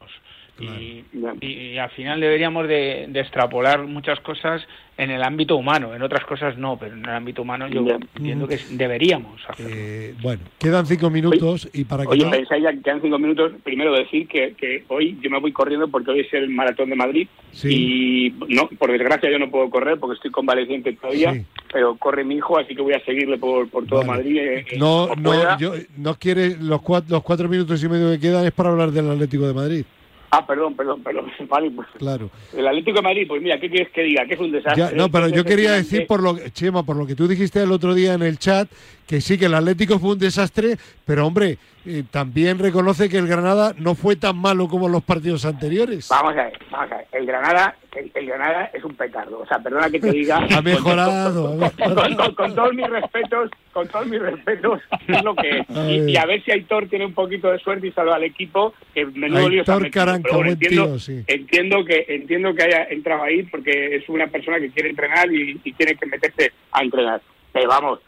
Claro. 0.58 0.80
Y, 0.82 1.04
Ya. 1.14 1.34
y- 1.42 1.72
y 1.74 1.78
al 1.78 1.90
final 1.92 2.20
deberíamos 2.22 2.68
de, 2.68 3.08
de 3.10 3.20
extrapolar 3.20 3.86
muchas 3.88 4.20
cosas 4.22 4.62
en 4.98 5.12
el 5.12 5.22
ámbito 5.22 5.58
humano. 5.58 5.94
En 5.94 6.02
otras 6.02 6.24
cosas 6.24 6.58
no, 6.58 6.78
pero 6.80 6.94
en 6.96 7.04
el 7.04 7.10
ámbito 7.10 7.42
humano 7.42 7.68
yo 7.68 7.86
entiendo 8.16 8.48
que 8.48 8.58
deberíamos 8.72 9.42
hacerlo. 9.50 9.74
Eh, 9.76 10.14
bueno, 10.22 10.42
quedan 10.58 10.86
cinco 10.86 11.10
minutos 11.10 11.70
y 11.74 11.84
para 11.84 12.04
que 12.04 12.10
Oye, 12.10 12.24
no- 12.24 12.32
pensáis 12.32 12.64
ya 12.64 12.72
que 12.72 12.82
quedan 12.82 13.02
cinco 13.02 13.20
minutos. 13.20 13.52
Primero 13.66 13.94
decir 13.94 14.30
que, 14.30 14.54
que 14.54 14.86
hoy 14.88 15.18
yo 15.22 15.30
me 15.30 15.40
voy 15.42 15.52
corriendo 15.52 15.90
porque 15.90 16.12
hoy 16.12 16.22
es 16.22 16.34
el 16.34 16.50
maratón 16.50 16.90
de 16.90 16.96
Madrid 16.96 17.28
Sí. 17.52 18.32
y 18.40 18.54
no, 18.54 18.70
por 18.70 18.92
desgracia 18.92 19.30
yo 19.30 19.40
no 19.40 19.50
puedo 19.52 19.70
correr 19.70 20.00
porque 20.00 20.16
estoy 20.16 20.32
convaleciente 20.32 20.94
todavía, 20.94 21.34
Sí. 21.34 21.46
pero 21.74 21.98
corre 21.98 22.24
mi 22.24 22.36
hijo, 22.36 22.58
así 22.58 22.74
que 22.76 22.82
voy 22.82 22.94
a 22.94 23.04
seguirle 23.04 23.38
por, 23.38 23.70
por 23.70 23.86
todo 23.86 24.00
Vale. 24.00 24.12
Madrid. 24.12 24.38
eh, 24.38 24.66
eh, 24.72 24.78
no, 24.78 25.08
no, 25.16 25.58
yo, 25.60 25.74
no 25.98 26.16
quiere 26.16 26.56
los 26.62 26.82
cuatro, 26.82 27.10
los 27.16 27.24
cuatro 27.24 27.50
minutos 27.50 27.84
y 27.84 27.90
medio 27.90 28.12
que 28.12 28.20
quedan 28.22 28.46
es 28.46 28.52
para 28.54 28.70
hablar 28.70 28.92
del 28.92 29.10
Atlético 29.10 29.46
de 29.48 29.54
Madrid, 29.54 29.86
Ah, 30.32 30.46
perdón, 30.46 30.76
perdón, 30.76 31.02
perdón. 31.04 31.32
Vale, 31.50 31.72
pues, 31.72 31.88
claro. 31.98 32.30
el 32.56 32.68
Atlético 32.68 32.98
de 32.98 33.02
Madrid, 33.02 33.26
pues 33.28 33.42
mira, 33.42 33.60
¿qué 33.60 33.70
quieres 33.70 33.92
que 33.92 34.04
diga? 34.04 34.26
Que 34.26 34.34
es 34.34 34.40
un 34.40 34.52
desastre. 34.52 34.84
Ya, 34.84 34.92
no, 34.92 35.10
pero 35.10 35.30
yo 35.30 35.44
quería 35.44 35.74
decir 35.74 36.08
por 36.08 36.22
lo 36.22 36.38
Chema, 36.50 36.84
por 36.84 36.96
lo 36.96 37.06
que 37.06 37.16
tú 37.16 37.28
dijiste 37.28 37.62
el 37.62 37.72
otro 37.72 37.94
día 37.94 38.14
en 38.14 38.22
el 38.22 38.38
chat, 38.38 38.70
que 39.08 39.22
sí 39.22 39.38
que 39.38 39.46
el 39.46 39.54
Atlético 39.54 40.00
fue 40.00 40.12
un 40.12 40.20
desastre, 40.20 40.78
pero 41.06 41.26
hombre, 41.28 41.58
eh, 41.86 42.04
también 42.10 42.60
reconoce 42.60 43.10
que 43.10 43.18
el 43.18 43.28
Granada 43.28 43.74
no 43.78 43.96
fue 43.96 44.16
tan 44.16 44.38
malo 44.38 44.68
como 44.68 44.90
los 44.90 45.04
partidos 45.04 45.46
anteriores. 45.46 46.08
Vamos 46.10 46.34
a 46.34 46.44
ver, 46.46 46.54
vamos 46.72 46.92
a 46.92 46.98
ver. 46.98 47.06
El 47.12 47.26
Granada, 47.26 47.76
el, 47.96 48.12
el 48.14 48.26
Granada 48.26 48.72
es 48.74 48.84
un 48.84 48.96
petardo. 48.96 49.40
O 49.40 49.46
sea, 49.48 49.60
perdona 49.60 49.90
que 49.90 50.00
te 50.00 50.12
diga. 50.12 50.46
Ha 50.56 50.62
mejorado, 50.62 51.52
Con, 51.58 51.64
ha 51.64 51.70
con- 51.70 51.90
mejorado. 51.96 52.18
con- 52.18 52.36
con 52.36 52.56
todos 52.56 52.74
mis 52.74 52.88
respetos, 52.90 53.52
con 53.74 53.88
todos 53.88 54.08
mis 54.08 54.22
respetos, 54.22 54.82
es 55.08 55.24
lo 55.24 55.36
que 55.36 55.50
es. 55.60 55.66
Y, 55.70 56.12
y 56.12 56.18
a 56.18 56.26
ver 56.26 56.44
si 56.44 56.52
Aitor 56.52 56.88
tiene 56.88 57.06
un 57.06 57.14
poquito 57.14 57.52
de 57.52 57.60
suerte 57.60 57.88
y 57.88 57.92
salva 57.92 58.16
al 58.16 58.24
equipo. 58.24 58.74
Que 58.94 59.06
menudo 59.06 59.50
lío 59.50 59.64
metido. 59.68 59.92
Caranca, 59.92 60.24
Pero 60.24 60.36
bueno, 60.38 60.52
entiendo, 60.54 60.86
tío, 60.88 61.00
sí. 61.00 61.24
entiendo 61.28 61.86
que 61.86 62.06
entiendo 62.10 62.54
que 62.56 62.64
haya 62.64 62.84
entrado 62.90 63.24
ahí 63.24 63.44
porque 63.44 63.96
es 63.98 64.08
una 64.10 64.28
persona 64.28 64.60
que 64.60 64.70
quiere 64.72 64.90
entrenar 64.90 65.32
y, 65.32 65.60
y 65.64 65.72
tiene 65.74 65.96
que 65.96 66.06
meterse 66.06 66.52
a 66.72 66.82
entrenar. 66.84 67.22
Pero 67.54 67.70
vamos, 67.70 68.00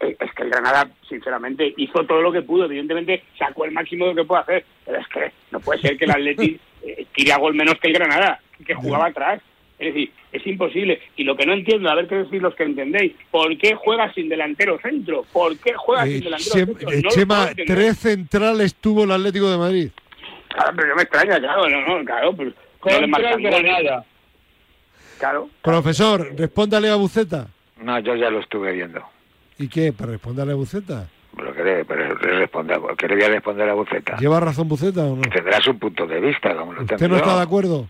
es 0.00 0.32
que 0.34 0.42
el 0.42 0.50
Granada, 0.50 0.88
sinceramente, 1.08 1.72
hizo 1.76 2.04
todo 2.04 2.20
lo 2.22 2.32
que 2.32 2.42
pudo. 2.42 2.64
Evidentemente, 2.66 3.24
sacó 3.38 3.64
el 3.64 3.72
máximo 3.72 4.06
de 4.06 4.14
lo 4.14 4.22
que 4.22 4.26
puede 4.28 4.42
hacer. 4.42 4.64
Pero 4.84 4.98
es 4.98 5.08
que 5.08 5.32
no 5.50 5.60
puede 5.60 5.80
ser 5.80 5.96
que 5.96 6.04
el 6.04 6.10
Atleti 6.10 6.58
eh, 6.82 7.06
tire 7.14 7.32
a 7.32 7.38
gol 7.38 7.54
menos 7.54 7.74
que 7.80 7.88
el 7.88 7.94
Granada, 7.94 8.40
que 8.64 8.74
jugaba 8.74 9.06
atrás. 9.06 9.40
Es 9.78 9.92
decir, 9.92 10.10
es 10.32 10.46
imposible. 10.46 11.00
Y 11.16 11.24
lo 11.24 11.36
que 11.36 11.44
no 11.44 11.52
entiendo, 11.52 11.90
a 11.90 11.94
ver 11.94 12.08
qué 12.08 12.14
decir 12.16 12.40
los 12.40 12.54
que 12.54 12.62
entendéis, 12.62 13.12
¿por 13.30 13.56
qué 13.58 13.74
juega 13.74 14.10
sin 14.14 14.28
delantero 14.28 14.78
centro? 14.80 15.24
¿por 15.32 15.56
qué 15.58 15.74
juega 15.74 16.06
Eh, 16.06 16.12
sin 16.12 16.24
delantero 16.24 16.54
centro? 16.54 16.90
eh, 16.90 17.00
No 17.04 17.10
Chema, 17.10 17.48
tres 17.66 17.98
centrales 17.98 18.74
tuvo 18.76 19.04
el 19.04 19.12
Atlético 19.12 19.50
de 19.50 19.58
Madrid. 19.58 19.90
Claro, 20.48 20.72
pero 20.74 20.88
no 20.88 20.94
me 20.96 21.02
extraña, 21.02 21.38
claro, 21.38 21.68
no, 21.68 21.98
no, 21.98 22.04
claro, 22.06 22.32
pues 22.34 22.54
no 22.84 23.00
le. 23.00 23.42
Granada. 23.50 24.04
Claro. 25.18 25.48
Profesor, 25.62 26.34
respóndale 26.36 26.88
a 26.88 26.94
Buceta. 26.96 27.48
No, 27.82 27.98
yo 28.00 28.14
ya 28.16 28.30
lo 28.30 28.40
estuve 28.40 28.72
viendo. 28.72 29.02
¿Y 29.58 29.68
qué? 29.68 29.92
¿Para 29.92 30.12
responderle 30.12 30.52
a 30.52 30.56
Buceta? 30.56 31.06
Pero 31.36 31.52
que 31.54 31.62
le, 31.64 31.84
pero 31.84 32.14
le 32.14 32.38
responda, 32.38 32.78
¿qué 32.96 33.08
le 33.08 33.14
voy 33.16 33.24
a 33.24 33.28
responder 33.28 33.68
a 33.68 33.74
Buceta? 33.74 34.16
¿Lleva 34.18 34.40
razón 34.40 34.68
Buceta 34.68 35.04
o 35.04 35.16
no? 35.16 35.22
Tendrá 35.22 35.60
su 35.60 35.78
punto 35.78 36.06
de 36.06 36.20
vista, 36.20 36.54
como 36.56 36.72
lo 36.72 36.80
¿Usted 36.82 37.00
no 37.02 37.08
yo. 37.08 37.16
está 37.16 37.36
de 37.36 37.42
acuerdo? 37.42 37.88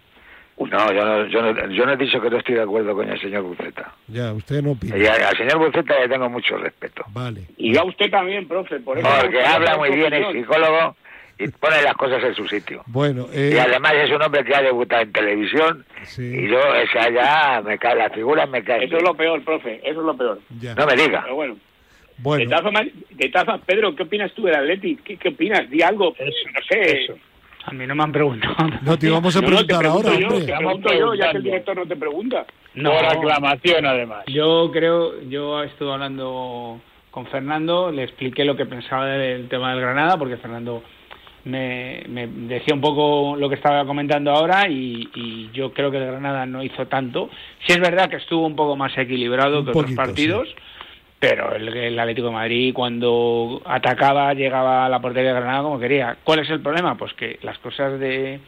No, 0.58 0.92
yo 0.92 1.04
no, 1.04 1.26
yo, 1.26 1.42
no, 1.42 1.68
yo 1.70 1.84
no 1.86 1.92
he 1.92 1.96
dicho 1.98 2.20
que 2.20 2.30
no 2.30 2.38
estoy 2.38 2.54
de 2.54 2.62
acuerdo 2.62 2.94
con 2.94 3.08
el 3.08 3.20
señor 3.20 3.42
Buceta. 3.42 3.92
Ya, 4.08 4.32
usted 4.32 4.62
no 4.62 4.72
opina. 4.72 4.96
Y 4.96 5.06
a- 5.06 5.28
al 5.28 5.36
señor 5.36 5.58
Buceta 5.58 5.98
le 6.00 6.08
tengo 6.08 6.28
mucho 6.30 6.56
respeto. 6.56 7.04
Vale. 7.12 7.42
Y 7.58 7.74
yo 7.74 7.82
a 7.82 7.84
usted 7.84 8.10
también, 8.10 8.48
profe, 8.48 8.80
por 8.80 8.98
eso... 8.98 9.06
Porque 9.20 9.44
habla 9.44 9.76
muy 9.76 9.90
bien, 9.90 10.12
es 10.14 10.32
psicólogo 10.32 10.96
y 11.38 11.48
pone 11.48 11.82
las 11.82 11.94
cosas 11.94 12.22
en 12.24 12.34
su 12.34 12.46
sitio. 12.48 12.82
Bueno, 12.86 13.26
Y 13.32 13.54
eh, 13.54 13.60
además 13.60 13.92
es 13.94 14.10
un 14.10 14.22
hombre 14.22 14.44
que 14.44 14.54
ha 14.54 14.62
debutado 14.62 15.02
en 15.02 15.12
televisión 15.12 15.84
sí, 16.04 16.22
y 16.22 16.48
yo, 16.48 16.58
esa 16.76 17.10
ya, 17.10 17.62
me 17.62 17.78
cae, 17.78 17.94
las 17.96 18.12
figuras 18.12 18.48
me 18.48 18.62
caen. 18.64 18.84
Eso 18.84 18.96
es 18.96 19.02
lo 19.02 19.14
peor, 19.14 19.42
profe, 19.44 19.80
eso 19.84 20.00
es 20.00 20.06
lo 20.06 20.16
peor. 20.16 20.40
ya. 20.60 20.74
No 20.74 20.86
me 20.86 20.94
diga. 20.96 21.20
Pero 21.22 21.34
bueno, 21.34 21.54
de 21.54 21.60
Bueno, 22.22 22.44
todas 22.48 22.62
formas, 22.62 22.86
de 23.10 23.30
formas, 23.30 23.60
Pedro, 23.66 23.94
¿qué 23.94 24.02
opinas 24.04 24.32
tú 24.32 24.44
del 24.44 24.54
Atleti? 24.54 24.96
¿Qué, 24.96 25.16
qué 25.18 25.28
opinas? 25.28 25.68
Di 25.68 25.82
algo, 25.82 26.14
pues, 26.14 26.34
no 26.54 26.60
sé... 26.68 27.02
eso. 27.04 27.18
A 27.68 27.72
mí 27.72 27.84
no 27.84 27.96
me 27.96 28.04
han 28.04 28.12
preguntado. 28.12 28.54
no 28.82 28.96
te 28.96 29.08
íbamos 29.08 29.34
a 29.36 29.40
No, 29.40 29.50
no, 29.50 29.56
te 29.58 29.64
preguntar 29.66 29.78
pregunto 29.80 30.08
ahora, 30.08 30.20
yo, 30.20 30.28
hombre. 30.28 30.46
te 30.46 30.56
pregunto 30.56 30.92
yo, 30.94 31.14
ya 31.14 31.30
que 31.32 31.36
el 31.38 31.42
director 31.42 31.76
no 31.76 31.86
te 31.86 31.96
pregunta. 31.96 32.46
No. 32.74 32.92
Por 32.92 33.04
aclamación, 33.04 33.84
además. 33.86 34.24
Yo 34.28 34.70
creo, 34.72 35.20
yo 35.28 35.62
estuve 35.64 35.92
hablando 35.92 36.80
con 37.10 37.26
Fernando, 37.26 37.90
le 37.90 38.04
expliqué 38.04 38.44
lo 38.44 38.56
que 38.56 38.66
pensaba 38.66 39.06
del 39.06 39.48
tema 39.48 39.72
del 39.72 39.80
Granada, 39.80 40.16
porque 40.16 40.36
Fernando 40.36 40.82
me, 41.46 42.02
me 42.08 42.26
decía 42.26 42.74
un 42.74 42.80
poco 42.80 43.36
lo 43.36 43.48
que 43.48 43.54
estaba 43.54 43.84
comentando 43.86 44.32
ahora 44.32 44.68
y, 44.68 45.08
y 45.14 45.50
yo 45.52 45.72
creo 45.72 45.90
que 45.90 45.98
el 45.98 46.06
Granada 46.06 46.44
no 46.44 46.62
hizo 46.62 46.86
tanto. 46.86 47.30
Sí 47.66 47.72
es 47.72 47.80
verdad 47.80 48.10
que 48.10 48.16
estuvo 48.16 48.44
un 48.44 48.56
poco 48.56 48.76
más 48.76 48.96
equilibrado 48.98 49.60
Un 49.60 49.64
que 49.64 49.70
otros 49.70 49.84
poquito, 49.84 50.02
partidos, 50.02 50.48
pero 51.20 51.54
el, 51.54 51.68
el 51.68 51.98
Atlético 51.98 52.28
de 52.28 52.34
Madrid 52.34 52.74
cuando 52.74 53.62
atacaba 53.64 54.34
llegaba 54.34 54.86
a 54.86 54.88
la 54.88 55.00
portería 55.00 55.32
de 55.32 55.40
Granada 55.40 55.62
como 55.62 55.78
quería. 55.78 56.16
¿Cuál 56.24 56.40
es 56.40 56.50
el 56.50 56.60
problema? 56.60 56.96
Pues 56.96 57.14
que 57.14 57.38
las 57.42 57.58
cosas 57.58 57.98
de 58.00 58.40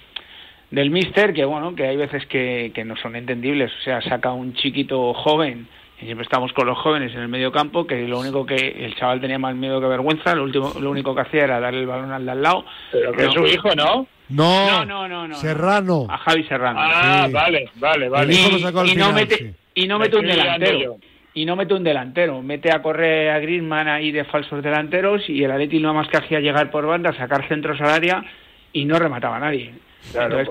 del 0.70 0.90
míster, 0.90 1.32
que 1.32 1.44
bueno, 1.44 1.74
que 1.74 1.86
hay 1.86 1.96
veces 1.96 2.26
que, 2.26 2.72
que 2.74 2.84
no 2.84 2.96
son 2.96 3.16
entendibles, 3.16 3.72
o 3.80 3.82
sea, 3.84 4.02
saca 4.02 4.32
un 4.32 4.52
chiquito 4.54 5.14
joven, 5.14 5.66
y 6.00 6.04
siempre 6.04 6.22
estamos 6.22 6.52
con 6.52 6.66
los 6.66 6.78
jóvenes 6.78 7.12
en 7.14 7.20
el 7.20 7.28
medio 7.28 7.50
campo, 7.50 7.86
que 7.86 8.06
lo 8.06 8.20
único 8.20 8.46
que 8.46 8.54
el 8.84 8.94
chaval 8.96 9.20
tenía 9.20 9.38
más 9.38 9.54
miedo 9.56 9.80
que 9.80 9.86
vergüenza, 9.88 10.34
lo 10.34 10.44
último, 10.44 10.72
lo 10.80 10.90
único 10.90 11.14
que 11.14 11.22
hacía 11.22 11.44
era 11.44 11.58
darle 11.60 11.80
el 11.80 11.86
balón 11.86 12.12
al 12.12 12.24
de 12.24 12.30
al 12.32 12.42
lado. 12.42 12.64
Pero 12.92 13.12
que 13.12 13.26
es 13.26 13.32
su 13.32 13.46
hijo, 13.46 13.74
¿no? 13.74 14.06
No, 14.28 14.70
No, 14.70 14.84
no, 14.84 15.08
no, 15.08 15.28
no. 15.28 15.34
Serrano. 15.36 16.06
A 16.08 16.18
Javi 16.18 16.44
Serrano. 16.44 16.78
Ah, 16.80 17.24
Sí. 17.26 17.32
vale, 17.32 17.70
vale, 17.76 18.08
vale. 18.08 18.34
Y 18.86 18.94
no 18.94 19.12
mete, 19.12 19.36
sí. 19.36 19.54
y 19.74 19.86
no 19.88 19.98
Me 19.98 20.04
mete 20.04 20.16
un 20.18 20.26
delantero. 20.26 20.96
Y 21.34 21.44
no 21.44 21.56
mete 21.56 21.74
un 21.74 21.84
delantero, 21.84 22.42
mete 22.42 22.72
a 22.72 22.82
correr 22.82 23.30
a 23.30 23.38
Griezmann 23.38 23.86
ahí 23.86 24.10
de 24.10 24.24
falsos 24.24 24.62
delanteros 24.62 25.28
y 25.28 25.44
el 25.44 25.50
Atleti 25.52 25.78
no 25.78 25.94
más 25.94 26.08
que 26.08 26.16
hacía 26.16 26.40
llegar 26.40 26.70
por 26.70 26.84
banda, 26.86 27.12
sacar 27.12 27.46
centros 27.46 27.80
al 27.80 27.90
área 27.90 28.24
y 28.72 28.84
no 28.84 28.98
remataba 28.98 29.36
a 29.36 29.40
nadie. 29.40 29.72
Claro, 30.12 30.38
Entonces, 30.40 30.48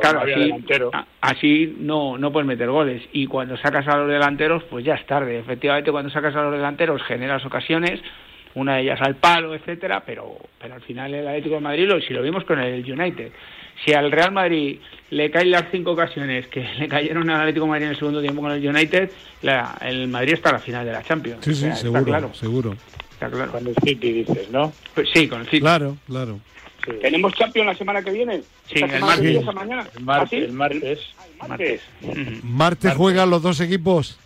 claro, 0.67 0.91
así, 1.21 1.75
no, 1.79 2.17
no 2.17 2.31
puedes 2.31 2.47
meter 2.47 2.69
goles. 2.69 3.01
Y 3.13 3.25
cuando 3.27 3.57
sacas 3.57 3.87
a 3.87 3.97
los 3.97 4.07
delanteros, 4.09 4.63
pues 4.65 4.85
ya 4.85 4.95
es 4.95 5.05
tarde. 5.07 5.39
Efectivamente, 5.39 5.91
cuando 5.91 6.11
sacas 6.11 6.35
a 6.35 6.43
los 6.43 6.51
delanteros 6.53 7.01
generas 7.03 7.43
ocasiones, 7.45 7.99
una 8.53 8.75
de 8.75 8.83
ellas 8.83 8.99
al 9.01 9.15
palo, 9.15 9.55
etcétera, 9.55 10.03
pero, 10.05 10.37
pero 10.59 10.75
al 10.75 10.81
final 10.81 11.13
el 11.13 11.27
Atlético 11.27 11.55
de 11.55 11.61
Madrid, 11.61 11.87
lo, 11.87 11.99
si 12.01 12.13
lo 12.13 12.21
vimos 12.21 12.43
con 12.43 12.59
el 12.59 12.83
United, 12.91 13.31
si 13.85 13.93
al 13.93 14.11
Real 14.11 14.31
Madrid 14.31 14.79
le 15.11 15.31
caen 15.31 15.51
las 15.51 15.65
cinco 15.71 15.91
ocasiones 15.91 16.47
que 16.47 16.61
le 16.79 16.87
cayeron 16.87 17.29
al 17.29 17.41
Atlético 17.41 17.65
de 17.65 17.69
Madrid 17.71 17.85
en 17.85 17.91
el 17.91 17.97
segundo 17.97 18.21
tiempo 18.21 18.41
con 18.41 18.51
el 18.51 18.67
United, 18.67 19.11
la- 19.41 19.77
el 19.81 20.07
Madrid 20.07 20.33
está 20.33 20.49
a 20.49 20.53
la 20.53 20.59
final 20.59 20.85
de 20.85 20.91
la 20.91 21.03
Champions. 21.03 21.43
Sí, 21.43 21.51
O 21.51 21.53
sí, 21.55 21.65
está 21.65 21.75
seguro, 21.77 22.03
claro, 22.05 22.33
seguro. 22.33 22.75
está 23.11 23.29
claro. 23.29 23.51
Con 23.51 23.67
el 23.67 23.75
City 23.83 24.11
dices, 24.11 24.49
¿no? 24.51 24.71
Pues 24.93 25.07
sí, 25.13 25.27
con 25.27 25.41
el 25.41 25.45
City. 25.47 25.61
Claro, 25.61 25.97
claro. 26.07 26.39
Sí. 26.87 26.93
¿Tenemos 27.01 27.33
Champions 27.33 27.67
la 27.67 27.75
semana 27.75 28.01
que 28.01 28.11
viene? 28.11 28.41
Sí, 28.67 28.75
¿Esta 28.83 28.95
el 28.95 29.01
martes. 29.01 29.35
esa 29.41 29.51
mañana? 29.51 29.87
El 29.95 30.03
martes, 30.03 30.25
¿Ah, 30.25 30.29
sí? 30.29 30.35
el 30.37 30.51
martes. 30.53 30.99
El 32.01 32.43
martes. 32.43 32.93
Juegan 32.95 33.29
los 33.29 33.41
dos 33.41 33.59
equipos 33.59 34.17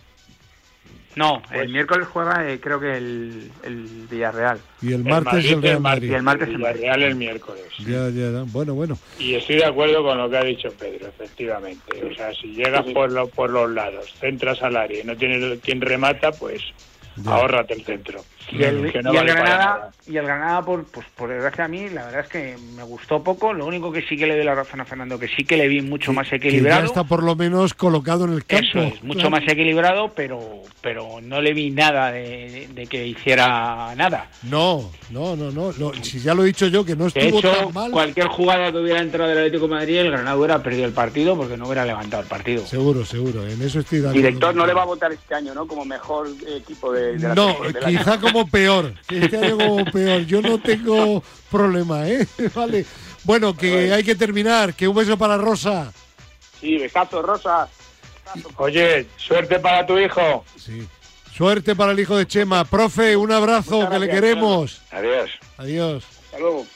No, 1.14 1.42
Pues- 1.46 1.60
el 1.60 1.68
miércoles 1.68 2.08
juega 2.10 2.48
eh, 2.50 2.58
creo 2.58 2.80
que 2.80 2.96
el, 2.96 3.50
el 3.64 4.06
Villarreal. 4.10 4.58
y 4.80 4.92
el 4.94 5.04
martes 5.04 5.44
el 5.44 5.60
Real 5.60 5.80
Madrid. 5.80 6.10
Y 6.10 6.14
el 6.14 6.22
martes 6.22 6.48
el 6.48 6.58
Madrid. 6.58 6.80
Real 6.80 7.02
el 7.02 7.14
miércoles. 7.16 7.64
Ya, 7.80 8.08
ya, 8.08 8.30
ya. 8.30 8.44
Bueno, 8.46 8.72
bueno. 8.74 8.96
Y 9.18 9.34
estoy 9.34 9.56
de 9.56 9.66
acuerdo 9.66 10.02
con 10.02 10.16
lo 10.16 10.30
que 10.30 10.38
ha 10.38 10.44
dicho 10.44 10.70
Pedro, 10.78 11.08
efectivamente. 11.08 12.02
O 12.10 12.14
sea, 12.14 12.32
si 12.32 12.54
llegas 12.54 12.86
por, 12.94 13.12
lo- 13.12 13.28
por 13.28 13.50
los 13.50 13.70
lados, 13.70 14.10
centras 14.20 14.62
al 14.62 14.76
área 14.76 15.02
y 15.02 15.04
no 15.04 15.14
tienes 15.16 15.58
quien 15.60 15.80
remata, 15.82 16.32
pues 16.32 16.62
Ya. 17.16 17.30
ahórrate 17.34 17.74
el 17.74 17.84
centro. 17.84 18.24
Y 18.50 18.62
el, 18.62 18.92
Que 18.92 19.02
no 19.02 19.12
y 19.12 19.16
el 19.16 19.22
vale 19.24 19.32
Granada, 19.32 19.56
nada. 19.64 19.90
y 20.06 20.16
el 20.16 20.24
Granada 20.26 20.62
por, 20.62 20.84
pues, 20.84 21.06
por 21.16 21.28
desgracia 21.30 21.64
a 21.64 21.68
mí, 21.68 21.88
la 21.88 22.04
verdad 22.06 22.20
es 22.22 22.28
que 22.28 22.56
me 22.76 22.82
gustó 22.82 23.22
poco. 23.22 23.52
Lo 23.52 23.66
único 23.66 23.92
que 23.92 24.02
sí 24.02 24.16
que 24.16 24.26
le 24.26 24.36
doy 24.36 24.44
la 24.44 24.54
razón 24.54 24.80
a 24.80 24.84
Fernando, 24.84 25.18
que 25.18 25.28
sí 25.28 25.44
que 25.44 25.56
le 25.56 25.68
vi 25.68 25.80
mucho 25.80 26.12
más 26.12 26.26
Que 26.28 26.38
ya 26.38 26.46
equilibrado. 26.48 26.84
está 26.86 27.04
por 27.04 27.22
lo 27.22 27.36
menos 27.36 27.74
colocado 27.74 28.24
en 28.24 28.32
el 28.32 28.44
campo. 28.44 28.64
Eso 28.66 28.80
es, 28.82 29.02
mucho 29.02 29.20
Claro. 29.20 29.30
más 29.30 29.42
equilibrado, 29.48 30.12
pero 30.14 30.40
pero 30.82 31.20
no 31.22 31.40
le 31.40 31.52
vi 31.54 31.70
nada 31.70 32.10
de, 32.10 32.68
de 32.74 32.86
que 32.88 33.06
hiciera 33.06 33.94
nada. 33.96 34.28
No, 34.42 34.90
no, 35.10 35.36
no, 35.36 35.50
no. 35.52 35.70
Lo- 35.72 35.94
si 36.02 36.18
ya 36.18 36.34
lo 36.34 36.42
he 36.42 36.46
dicho 36.46 36.66
yo, 36.66 36.84
que 36.84 36.96
no 36.96 37.08
De 37.08 37.20
estuvo 37.20 37.38
hecho, 37.38 37.52
tan 37.52 37.72
mal. 37.72 37.90
cualquier 37.92 38.26
jugada 38.26 38.72
que 38.72 38.78
hubiera 38.78 39.00
entrado 39.00 39.28
del 39.30 39.38
Atlético 39.38 39.68
de 39.68 39.74
Madrid, 39.74 39.98
el 39.98 40.10
Granada 40.10 40.36
hubiera 40.36 40.62
perdido 40.62 40.84
el 40.86 40.92
partido 40.92 41.36
porque 41.36 41.56
no 41.56 41.66
hubiera 41.66 41.84
levantado 41.84 42.22
el 42.22 42.28
partido. 42.28 42.66
Seguro, 42.66 43.04
seguro. 43.04 43.46
En 43.46 43.62
eso 43.62 43.78
estoy 43.80 44.00
de. 44.00 44.10
Director 44.12 44.54
no 44.56 44.66
le 44.66 44.74
va 44.74 44.82
a 44.82 44.86
votar 44.86 45.12
este 45.12 45.34
año, 45.34 45.54
¿no? 45.54 45.66
Como 45.66 45.84
mejor 45.84 46.26
equipo 46.48 46.92
de, 46.92 47.16
de 47.16 47.28
la 47.28 47.34
No, 47.34 47.54
de 47.72 47.80
la- 47.80 47.88
quizá 47.88 48.18
como 48.18 48.31
peor. 48.46 48.94
Este 49.08 49.36
año 49.36 49.56
como 49.56 49.84
peor. 49.84 50.22
Yo 50.26 50.42
no 50.42 50.58
tengo 50.58 51.22
problema, 51.50 52.08
¿eh? 52.08 52.26
Vale. 52.54 52.84
Bueno, 53.24 53.56
que 53.56 53.92
hay 53.92 54.02
que 54.02 54.14
terminar. 54.14 54.74
Que 54.74 54.88
un 54.88 54.96
beso 54.96 55.16
para 55.16 55.36
Rosa. 55.36 55.92
Sí, 56.60 56.78
besazo, 56.78 57.22
Rosa. 57.22 57.68
Oye, 58.56 59.06
suerte 59.16 59.58
para 59.58 59.86
tu 59.86 59.98
hijo. 59.98 60.44
Sí. 60.56 60.86
Suerte 61.34 61.74
para 61.74 61.92
el 61.92 62.00
hijo 62.00 62.16
de 62.16 62.26
Chema. 62.26 62.64
Profe, 62.64 63.16
un 63.16 63.32
abrazo, 63.32 63.88
que 63.88 63.98
le 63.98 64.08
queremos. 64.08 64.82
Adiós. 64.90 65.30
Adiós. 65.56 66.04
Hasta 66.26 66.38
luego. 66.38 66.66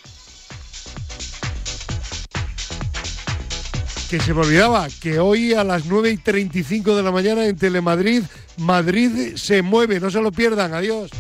Que 4.11 4.21
se 4.21 4.33
me 4.33 4.41
olvidaba 4.41 4.87
que 5.03 5.19
hoy 5.19 5.53
a 5.53 5.65
las 5.65 5.87
9 5.87 6.11
y 6.11 6.17
35 6.17 6.97
de 6.97 7.03
la 7.03 7.11
mañana 7.11 7.45
en 7.45 7.57
Telemadrid, 7.57 8.23
Madrid 8.57 9.37
se 9.37 9.63
mueve. 9.63 10.01
No 10.01 10.11
se 10.11 10.21
lo 10.21 10.33
pierdan. 10.33 10.75
Adiós. 10.75 11.11